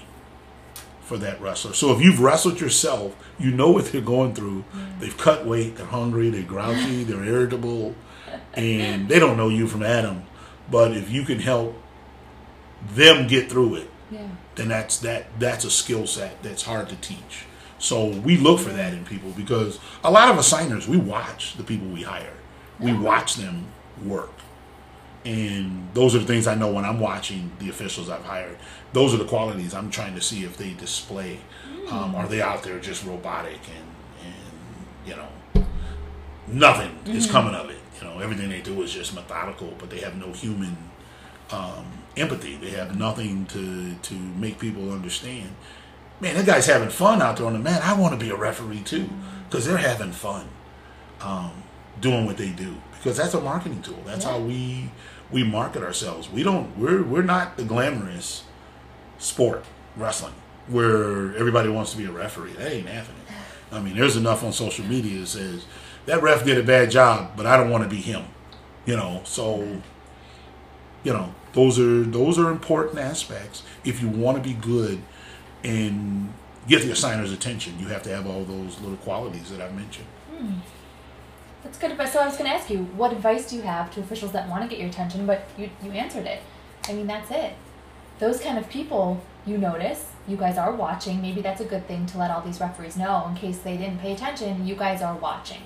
for 1.03 1.19
that 1.19 1.41
wrestler. 1.41 1.75
So 1.75 1.93
if 1.95 2.01
you've 2.03 2.21
wrestled 2.21 2.61
yourself, 2.61 3.15
you 3.39 3.51
know 3.51 3.71
what 3.71 3.87
they're 3.87 4.01
going 4.01 4.33
through. 4.35 4.65
They've 5.01 5.17
cut 5.17 5.45
weight, 5.45 5.77
they're 5.77 5.87
hungry, 5.87 6.31
they're 6.31 6.43
grouchy, 6.45 7.05
they're 7.09 7.25
irritable, 7.25 7.95
and 8.55 9.09
they 9.09 9.19
don't 9.19 9.37
know 9.37 9.49
you 9.49 9.67
from 9.67 9.83
Adam. 9.83 10.23
But 10.71 10.97
if 10.97 11.11
you 11.11 11.25
can 11.25 11.41
help 11.41 11.75
them 12.95 13.27
get 13.27 13.51
through 13.51 13.75
it, 13.77 13.91
Yeah. 14.11 14.29
then 14.55 14.69
that's 14.69 14.99
that 14.99 15.27
that's 15.39 15.65
a 15.65 15.71
skill 15.71 16.07
set 16.07 16.43
that's 16.43 16.63
hard 16.63 16.89
to 16.89 16.97
teach. 16.97 17.45
So 17.81 18.09
we 18.09 18.37
look 18.37 18.61
for 18.61 18.71
that 18.71 18.93
in 18.93 19.05
people 19.05 19.33
because 19.33 19.81
a 20.05 20.11
lot 20.11 20.31
of 20.31 20.39
assigners 20.39 20.87
we 20.87 20.99
watch 20.99 21.57
the 21.57 21.65
people 21.65 21.89
we 21.89 22.03
hire. 22.03 22.35
We 22.79 22.93
watch 22.93 23.35
them 23.35 23.67
work. 24.05 24.33
And 25.25 25.89
those 25.93 26.15
are 26.15 26.19
the 26.19 26.27
things 26.27 26.47
I 26.47 26.55
know 26.55 26.73
when 26.73 26.85
I'm 26.85 27.01
watching 27.01 27.51
the 27.59 27.69
officials 27.69 28.09
I've 28.09 28.25
hired. 28.25 28.57
Those 28.93 29.13
are 29.13 29.19
the 29.19 29.25
qualities 29.25 29.75
I'm 29.75 29.91
trying 29.91 30.15
to 30.15 30.21
see 30.21 30.45
if 30.45 30.57
they 30.57 30.73
display. 30.75 31.41
Um, 31.91 32.15
are 32.15 32.29
they 32.29 32.41
out 32.41 32.63
there 32.63 32.79
just 32.79 33.05
robotic 33.05 33.61
and, 33.69 33.87
and 34.25 35.07
you 35.07 35.17
know, 35.17 35.67
nothing 36.47 36.99
is 37.07 37.31
coming 37.31 37.55
of 37.55 37.71
it. 37.71 37.79
You 38.01 38.09
know, 38.09 38.19
everything 38.21 38.49
they 38.49 38.61
do 38.61 38.81
is 38.83 38.93
just 38.93 39.15
methodical, 39.15 39.75
but 39.79 39.91
they 39.91 40.01
have 40.01 40.17
no 40.17 40.33
human 40.33 40.77
um, 41.51 41.87
empathy. 42.17 42.57
They 42.57 42.71
have 42.71 42.97
nothing 42.97 43.47
to 43.47 43.95
to 43.95 44.15
make 44.15 44.59
people 44.59 44.93
understand. 44.93 45.51
Man, 46.21 46.35
that 46.37 46.45
guy's 46.45 46.67
having 46.67 46.91
fun 46.91 47.23
out 47.23 47.39
there 47.39 47.47
on 47.47 47.55
the 47.55 47.59
mat. 47.59 47.83
I 47.83 47.99
want 47.99 48.19
to 48.19 48.23
be 48.23 48.31
a 48.31 48.37
referee 48.37 48.83
too, 48.83 49.09
because 49.49 49.67
they're 49.67 49.79
having 49.79 50.13
fun 50.13 50.49
um, 51.21 51.63
doing 52.01 52.27
what 52.27 52.37
they 52.37 52.51
do. 52.51 52.77
Because 52.93 53.17
that's 53.17 53.33
a 53.33 53.41
marketing 53.41 53.81
tool. 53.83 53.99
That's 54.05 54.25
how 54.25 54.39
we 54.39 54.91
we 55.31 55.45
market 55.45 55.83
ourselves. 55.83 56.31
We 56.31 56.43
don't. 56.43 56.77
We're 56.79 57.03
we're 57.03 57.23
not 57.23 57.57
the 57.57 57.65
glamorous 57.65 58.45
sport 59.19 59.65
wrestling 59.97 60.35
where 60.69 61.35
everybody 61.37 61.69
wants 61.69 61.93
to 61.93 61.97
be 61.97 62.05
a 62.05 62.11
referee. 62.11 62.53
That 62.53 62.73
ain't 62.73 62.89
happening. 62.89 63.23
I 63.73 63.81
mean, 63.81 63.97
there's 63.97 64.17
enough 64.17 64.43
on 64.43 64.53
social 64.53 64.85
media 64.85 65.21
that 65.21 65.27
says 65.29 65.65
that 66.07 66.23
ref 66.23 66.45
did 66.45 66.59
a 66.59 66.63
bad 66.63 66.91
job, 66.91 67.33
but 67.37 67.47
I 67.47 67.57
don't 67.57 67.71
want 67.71 67.85
to 67.85 67.89
be 67.89 68.01
him. 68.01 68.25
You 68.85 68.97
know, 68.97 69.23
so 69.25 69.81
you 71.03 71.13
know 71.13 71.35
those 71.53 71.79
are 71.79 72.03
those 72.03 72.39
are 72.39 72.51
important 72.51 72.99
aspects 72.99 73.63
if 73.85 74.03
you 74.03 74.09
want 74.09 74.37
to 74.37 74.43
be 74.43 74.55
good 74.55 75.01
and 75.65 76.33
get 76.69 76.83
the 76.83 76.91
assigner's 76.91 77.33
attention 77.33 77.79
you 77.79 77.89
have 77.89 78.03
to 78.03 78.11
have 78.11 78.27
all 78.27 78.45
those 78.45 78.81
little 78.81 78.97
qualities 78.99 79.51
that 79.51 79.61
i 79.61 79.71
mentioned 79.73 80.07
hmm. 80.31 80.55
That's 81.63 81.79
good 81.79 81.91
advice. 81.91 82.13
So 82.13 82.21
I 82.21 82.27
was 82.27 82.37
going 82.37 82.51
to 82.51 82.57
ask 82.57 82.71
you, 82.71 82.85
what 82.97 83.13
advice 83.13 83.51
do 83.51 83.57
you 83.57 83.63
have 83.63 83.93
to 83.95 84.01
officials 84.01 84.33
that 84.33 84.49
want 84.49 84.63
to 84.63 84.69
get 84.69 84.79
your 84.79 84.89
attention, 84.89 85.27
but 85.27 85.47
you, 85.59 85.71
you 85.83 85.91
answered 85.91 86.27
it. 86.27 86.43
I 86.89 86.95
mean, 86.95 87.07
that's 87.07 87.31
it. 87.31 87.55
Those 88.19 88.41
kind 88.41 88.59
of 88.59 88.69
people 88.69 89.23
you 89.47 89.59
notice, 89.59 90.07
you 90.27 90.37
guys 90.37 90.57
are 90.59 90.73
watching. 90.75 91.21
Maybe 91.21 91.41
that's 91.41 91.61
a 91.61 91.65
good 91.65 91.87
thing 91.87 92.07
to 92.07 92.19
let 92.19 92.31
all 92.31 92.41
these 92.41 92.61
referees 92.61 92.97
know 92.97 93.27
in 93.29 93.35
case 93.35 93.59
they 93.59 93.77
didn't 93.77 93.99
pay 93.99 94.13
attention. 94.13 94.67
You 94.67 94.75
guys 94.75 95.03
are 95.03 95.17
watching. 95.17 95.63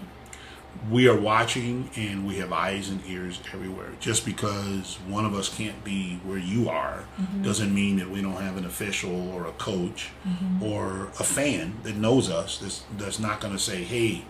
We 0.90 1.08
are 1.08 1.16
watching 1.16 1.90
and 1.96 2.26
we 2.26 2.36
have 2.36 2.52
eyes 2.52 2.88
and 2.90 3.00
ears 3.06 3.40
everywhere 3.52 3.90
just 4.00 4.24
because 4.26 4.96
one 5.08 5.24
of 5.24 5.34
us 5.34 5.54
can't 5.54 5.82
be 5.84 6.20
where 6.24 6.38
you 6.38 6.68
are 6.68 7.04
mm-hmm. 7.18 7.42
doesn't 7.42 7.74
mean 7.74 7.96
that 7.96 8.10
we 8.10 8.20
don't 8.20 8.40
have 8.42 8.56
an 8.56 8.64
official 8.64 9.30
or 9.30 9.46
a 9.46 9.52
coach 9.52 10.10
mm-hmm. 10.26 10.62
or 10.62 11.06
a 11.18 11.24
fan 11.24 11.74
that 11.84 11.96
knows 11.96 12.28
us 12.28 12.58
that's, 12.58 12.84
that's 12.98 13.18
not 13.18 13.40
going 13.40 13.52
to 13.52 13.58
say 13.58 13.82
hey 13.82 14.24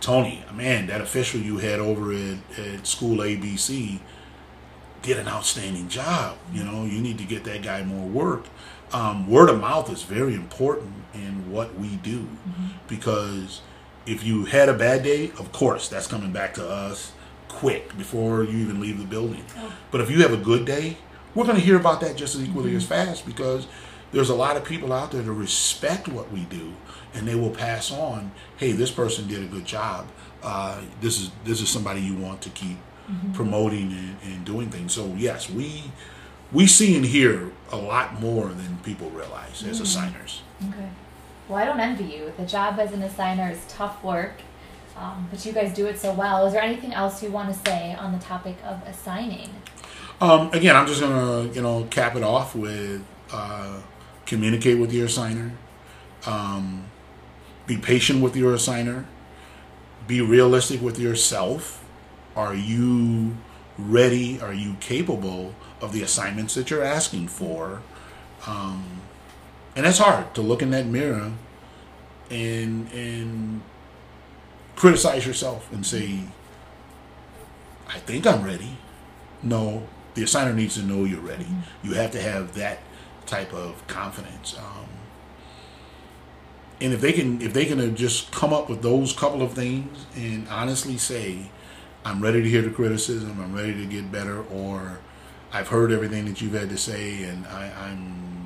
tony 0.00 0.44
man 0.54 0.86
that 0.86 1.00
official 1.00 1.38
you 1.38 1.58
had 1.58 1.78
over 1.78 2.12
at, 2.12 2.38
at 2.58 2.86
school 2.86 3.18
abc 3.18 4.00
did 5.02 5.18
an 5.18 5.28
outstanding 5.28 5.88
job. 5.88 6.36
You 6.52 6.64
know, 6.64 6.84
you 6.84 7.00
need 7.00 7.18
to 7.18 7.24
get 7.24 7.44
that 7.44 7.62
guy 7.62 7.82
more 7.82 8.06
work. 8.06 8.44
Um, 8.92 9.28
word 9.28 9.48
of 9.48 9.60
mouth 9.60 9.90
is 9.90 10.02
very 10.02 10.34
important 10.34 10.92
in 11.14 11.50
what 11.50 11.74
we 11.78 11.96
do 11.96 12.20
mm-hmm. 12.20 12.66
because 12.88 13.62
if 14.10 14.24
you 14.24 14.44
had 14.44 14.68
a 14.68 14.74
bad 14.74 15.04
day, 15.04 15.30
of 15.38 15.52
course, 15.52 15.88
that's 15.88 16.08
coming 16.08 16.32
back 16.32 16.54
to 16.54 16.68
us 16.68 17.12
quick 17.46 17.96
before 17.96 18.42
you 18.42 18.58
even 18.58 18.80
leave 18.80 18.98
the 18.98 19.04
building. 19.04 19.44
Oh. 19.56 19.72
But 19.90 20.00
if 20.00 20.10
you 20.10 20.22
have 20.22 20.32
a 20.32 20.36
good 20.36 20.64
day, 20.64 20.96
we're 21.34 21.44
going 21.44 21.56
to 21.56 21.62
hear 21.62 21.76
about 21.76 22.00
that 22.00 22.16
just 22.16 22.34
as 22.34 22.42
equally 22.42 22.74
as 22.74 22.82
mm-hmm. 22.84 22.92
fast 22.92 23.24
because 23.24 23.68
there's 24.12 24.28
a 24.28 24.34
lot 24.34 24.56
of 24.56 24.64
people 24.64 24.92
out 24.92 25.12
there 25.12 25.22
that 25.22 25.32
respect 25.32 26.08
what 26.08 26.32
we 26.32 26.40
do 26.46 26.72
and 27.14 27.26
they 27.26 27.36
will 27.36 27.50
pass 27.50 27.92
on 27.92 28.32
hey 28.56 28.72
this 28.72 28.90
person 28.90 29.28
did 29.28 29.42
a 29.42 29.46
good 29.46 29.64
job. 29.64 30.08
Uh, 30.42 30.80
this 31.00 31.20
is 31.20 31.30
this 31.44 31.60
is 31.60 31.68
somebody 31.68 32.00
you 32.00 32.16
want 32.16 32.40
to 32.42 32.50
keep 32.50 32.78
mm-hmm. 33.08 33.32
promoting 33.32 33.92
and, 33.92 34.16
and 34.24 34.44
doing 34.44 34.70
things. 34.70 34.92
So 34.92 35.14
yes 35.16 35.48
we 35.48 35.84
we 36.50 36.66
see 36.66 36.96
and 36.96 37.04
hear 37.04 37.52
a 37.70 37.76
lot 37.76 38.20
more 38.20 38.48
than 38.48 38.78
people 38.78 39.10
realize 39.10 39.62
as 39.62 39.78
mm. 39.78 39.82
assigners. 39.84 40.42
Okay. 40.68 40.88
Well, 41.50 41.58
I 41.58 41.64
don't 41.64 41.80
envy 41.80 42.04
you. 42.04 42.32
The 42.36 42.46
job 42.46 42.78
as 42.78 42.92
an 42.92 43.02
assigner 43.02 43.50
is 43.50 43.58
tough 43.66 44.04
work, 44.04 44.34
um, 44.96 45.26
but 45.32 45.44
you 45.44 45.50
guys 45.50 45.74
do 45.74 45.86
it 45.86 45.98
so 45.98 46.14
well. 46.14 46.46
Is 46.46 46.52
there 46.52 46.62
anything 46.62 46.94
else 46.94 47.24
you 47.24 47.30
want 47.30 47.52
to 47.52 47.68
say 47.68 47.92
on 47.92 48.12
the 48.12 48.20
topic 48.20 48.56
of 48.64 48.80
assigning? 48.86 49.50
Um, 50.20 50.52
again, 50.52 50.76
I'm 50.76 50.86
just 50.86 51.00
gonna 51.00 51.52
you 51.52 51.60
know 51.60 51.88
cap 51.90 52.14
it 52.14 52.22
off 52.22 52.54
with 52.54 53.04
uh, 53.32 53.80
communicate 54.26 54.78
with 54.78 54.92
your 54.92 55.08
assigner, 55.08 55.50
um, 56.24 56.84
be 57.66 57.76
patient 57.76 58.22
with 58.22 58.36
your 58.36 58.54
assigner, 58.54 59.06
be 60.06 60.20
realistic 60.20 60.80
with 60.80 61.00
yourself. 61.00 61.84
Are 62.36 62.54
you 62.54 63.36
ready? 63.76 64.40
Are 64.40 64.54
you 64.54 64.76
capable 64.78 65.56
of 65.80 65.92
the 65.92 66.04
assignments 66.04 66.54
that 66.54 66.70
you're 66.70 66.84
asking 66.84 67.26
for? 67.26 67.82
Um, 68.46 69.00
and 69.76 69.86
that's 69.86 69.98
hard 69.98 70.34
to 70.34 70.42
look 70.42 70.62
in 70.62 70.70
that 70.70 70.86
mirror 70.86 71.32
and 72.30 72.90
and 72.92 73.62
criticize 74.76 75.26
yourself 75.26 75.70
and 75.72 75.84
say, 75.84 76.20
"I 77.88 77.98
think 77.98 78.26
I'm 78.26 78.44
ready." 78.44 78.76
No, 79.42 79.86
the 80.14 80.22
assigner 80.22 80.54
needs 80.54 80.74
to 80.74 80.82
know 80.82 81.04
you're 81.04 81.20
ready. 81.20 81.46
You 81.82 81.94
have 81.94 82.10
to 82.12 82.20
have 82.20 82.54
that 82.54 82.78
type 83.26 83.52
of 83.52 83.86
confidence. 83.86 84.56
Um, 84.58 84.88
and 86.80 86.92
if 86.92 87.00
they 87.00 87.12
can, 87.12 87.40
if 87.40 87.52
they 87.52 87.64
can 87.64 87.80
uh, 87.80 87.88
just 87.88 88.32
come 88.32 88.52
up 88.52 88.68
with 88.68 88.82
those 88.82 89.12
couple 89.12 89.42
of 89.42 89.52
things 89.52 90.06
and 90.16 90.48
honestly 90.48 90.98
say, 90.98 91.50
"I'm 92.04 92.20
ready 92.20 92.42
to 92.42 92.48
hear 92.48 92.62
the 92.62 92.70
criticism. 92.70 93.40
I'm 93.40 93.54
ready 93.54 93.74
to 93.74 93.86
get 93.86 94.10
better," 94.10 94.42
or 94.42 95.00
"I've 95.52 95.68
heard 95.68 95.92
everything 95.92 96.24
that 96.26 96.40
you've 96.40 96.54
had 96.54 96.70
to 96.70 96.78
say, 96.78 97.22
and 97.24 97.46
I, 97.46 97.70
I'm 97.88 98.39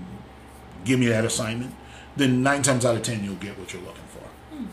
give 0.85 1.01
me 1.01 1.07
that 1.07 1.25
assignment, 1.25 1.75
then 2.17 2.43
nine 2.43 2.63
times 2.63 2.85
out 2.85 2.97
of 2.97 3.03
ten 3.03 3.25
you'll 3.25 3.35
get 3.37 3.59
what 3.59 3.73
you're 3.73 3.83
looking 3.83 4.05
for. 4.09 4.55
Hmm. 4.55 4.67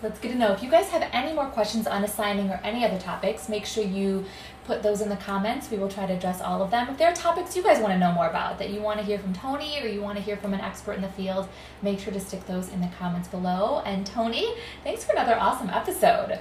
That's 0.00 0.18
good 0.18 0.32
to 0.32 0.38
know. 0.38 0.52
If 0.52 0.62
you 0.62 0.70
guys 0.70 0.88
have 0.88 1.08
any 1.12 1.32
more 1.32 1.46
questions 1.46 1.86
on 1.86 2.04
assigning 2.04 2.50
or 2.50 2.60
any 2.62 2.84
other 2.84 2.98
topics, 2.98 3.48
make 3.48 3.66
sure 3.66 3.84
you 3.84 4.24
put 4.64 4.82
those 4.82 5.00
in 5.00 5.08
the 5.08 5.16
comments. 5.16 5.70
We 5.70 5.78
will 5.78 5.88
try 5.88 6.06
to 6.06 6.12
address 6.12 6.40
all 6.40 6.62
of 6.62 6.70
them. 6.70 6.88
If 6.88 6.98
there 6.98 7.08
are 7.08 7.14
topics 7.14 7.56
you 7.56 7.62
guys 7.62 7.80
want 7.80 7.92
to 7.92 7.98
know 7.98 8.12
more 8.12 8.28
about, 8.28 8.58
that 8.58 8.70
you 8.70 8.80
want 8.80 9.00
to 9.00 9.04
hear 9.04 9.18
from 9.18 9.32
Tony 9.32 9.80
or 9.82 9.86
you 9.86 10.00
want 10.00 10.18
to 10.18 10.22
hear 10.22 10.36
from 10.36 10.54
an 10.54 10.60
expert 10.60 10.92
in 10.92 11.02
the 11.02 11.08
field, 11.08 11.48
make 11.82 11.98
sure 11.98 12.12
to 12.12 12.20
stick 12.20 12.46
those 12.46 12.68
in 12.68 12.80
the 12.80 12.90
comments 12.98 13.28
below. 13.28 13.82
And 13.84 14.06
Tony, 14.06 14.54
thanks 14.84 15.04
for 15.04 15.12
another 15.12 15.36
awesome 15.38 15.70
episode. 15.70 16.40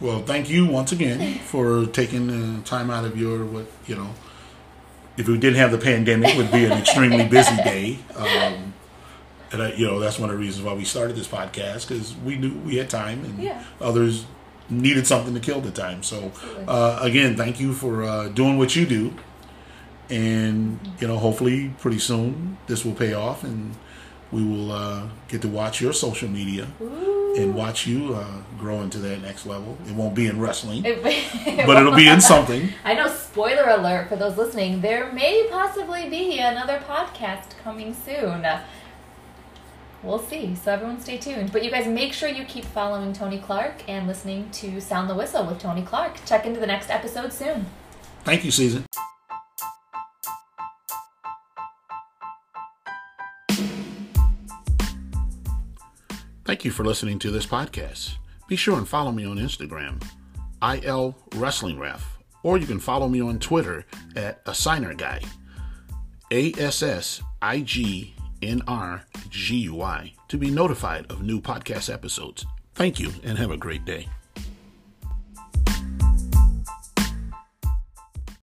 Well, 0.00 0.20
thank 0.22 0.48
you 0.48 0.66
once 0.66 0.92
again 0.92 1.38
for 1.44 1.86
taking 1.86 2.28
the 2.28 2.62
time 2.62 2.90
out 2.90 3.04
of 3.04 3.18
your 3.18 3.44
what 3.44 3.66
you 3.86 3.96
know. 3.96 4.10
If 5.18 5.26
we 5.28 5.36
didn't 5.36 5.56
have 5.56 5.72
the 5.72 5.78
pandemic, 5.78 6.30
it 6.30 6.36
would 6.38 6.52
be 6.52 6.64
an 6.64 6.72
extremely 6.72 7.26
busy 7.26 7.56
day. 7.56 7.98
Um, 8.16 8.72
and 9.52 9.62
I, 9.62 9.72
you 9.72 9.86
know 9.86 9.98
that's 9.98 10.18
one 10.18 10.30
of 10.30 10.36
the 10.36 10.40
reasons 10.40 10.64
why 10.64 10.74
we 10.74 10.84
started 10.84 11.16
this 11.16 11.26
podcast 11.28 11.88
because 11.88 12.14
we 12.16 12.36
knew 12.36 12.54
we 12.64 12.76
had 12.76 12.88
time 12.88 13.24
and 13.24 13.38
Yeah. 13.42 13.62
others 13.80 14.26
needed 14.70 15.06
something 15.06 15.32
to 15.34 15.40
kill 15.40 15.60
the 15.60 15.70
time. 15.70 16.02
So 16.02 16.30
uh, 16.68 16.98
again, 17.00 17.36
thank 17.36 17.58
you 17.58 17.72
for 17.72 18.04
uh, 18.04 18.28
doing 18.28 18.58
what 18.58 18.76
you 18.76 18.86
do, 18.86 19.14
and 20.10 20.78
you 21.00 21.08
know 21.08 21.18
hopefully 21.18 21.72
pretty 21.80 21.98
soon 21.98 22.58
this 22.66 22.84
will 22.84 22.94
pay 22.94 23.12
off 23.14 23.42
and 23.44 23.74
we 24.30 24.44
will 24.44 24.70
uh, 24.72 25.02
get 25.28 25.42
to 25.42 25.48
watch 25.48 25.80
your 25.80 25.92
social 25.92 26.28
media 26.28 26.66
Ooh. 26.80 27.34
and 27.36 27.54
watch 27.54 27.86
you 27.86 28.14
uh, 28.14 28.26
grow 28.58 28.82
into 28.82 28.98
that 28.98 29.22
next 29.22 29.46
level. 29.46 29.76
It 29.86 29.94
won't 29.94 30.14
be 30.14 30.26
in 30.26 30.38
wrestling, 30.40 30.84
It- 30.84 31.02
but 31.66 31.76
it'll 31.76 31.94
be 31.94 32.08
in 32.08 32.20
something. 32.20 32.70
I 32.84 32.94
know, 32.94 33.08
spoiler 33.08 33.68
alert 33.68 34.08
for 34.08 34.16
those 34.16 34.36
listening, 34.36 34.80
there 34.82 35.10
may 35.12 35.46
possibly 35.50 36.08
be 36.10 36.38
another 36.38 36.78
podcast 36.78 37.56
coming 37.62 37.94
soon. 37.94 38.46
We'll 40.02 40.20
see. 40.20 40.54
So 40.54 40.72
everyone 40.72 41.00
stay 41.00 41.18
tuned. 41.18 41.50
But 41.52 41.64
you 41.64 41.70
guys 41.72 41.86
make 41.88 42.12
sure 42.12 42.28
you 42.28 42.44
keep 42.44 42.64
following 42.64 43.12
Tony 43.12 43.38
Clark 43.38 43.88
and 43.88 44.06
listening 44.06 44.48
to 44.52 44.80
Sound 44.80 45.10
the 45.10 45.14
Whistle 45.14 45.44
with 45.44 45.58
Tony 45.58 45.82
Clark. 45.82 46.24
Check 46.24 46.46
into 46.46 46.60
the 46.60 46.66
next 46.68 46.88
episode 46.88 47.32
soon. 47.32 47.66
Thank 48.24 48.44
you, 48.44 48.50
Season. 48.52 48.84
Thank 56.48 56.64
you 56.64 56.70
for 56.70 56.82
listening 56.82 57.18
to 57.18 57.30
this 57.30 57.44
podcast. 57.44 58.14
Be 58.48 58.56
sure 58.56 58.78
and 58.78 58.88
follow 58.88 59.12
me 59.12 59.26
on 59.26 59.36
Instagram, 59.36 60.02
IL 60.62 61.14
Wrestling 61.34 61.78
Ref, 61.78 62.16
or 62.42 62.56
you 62.56 62.64
can 62.64 62.80
follow 62.80 63.06
me 63.06 63.20
on 63.20 63.38
Twitter 63.38 63.84
at 64.16 64.42
Assigner 64.46 64.96
Guy, 64.96 65.20
A 66.30 66.54
S 66.54 66.82
S 66.82 67.22
I 67.42 67.60
G 67.60 68.14
N 68.40 68.62
R 68.66 69.04
G 69.28 69.56
U 69.58 69.82
I, 69.82 70.14
to 70.28 70.38
be 70.38 70.50
notified 70.50 71.04
of 71.10 71.20
new 71.20 71.38
podcast 71.38 71.92
episodes. 71.92 72.46
Thank 72.74 72.98
you 72.98 73.12
and 73.22 73.36
have 73.36 73.50
a 73.50 73.58
great 73.58 73.84
day. 73.84 74.08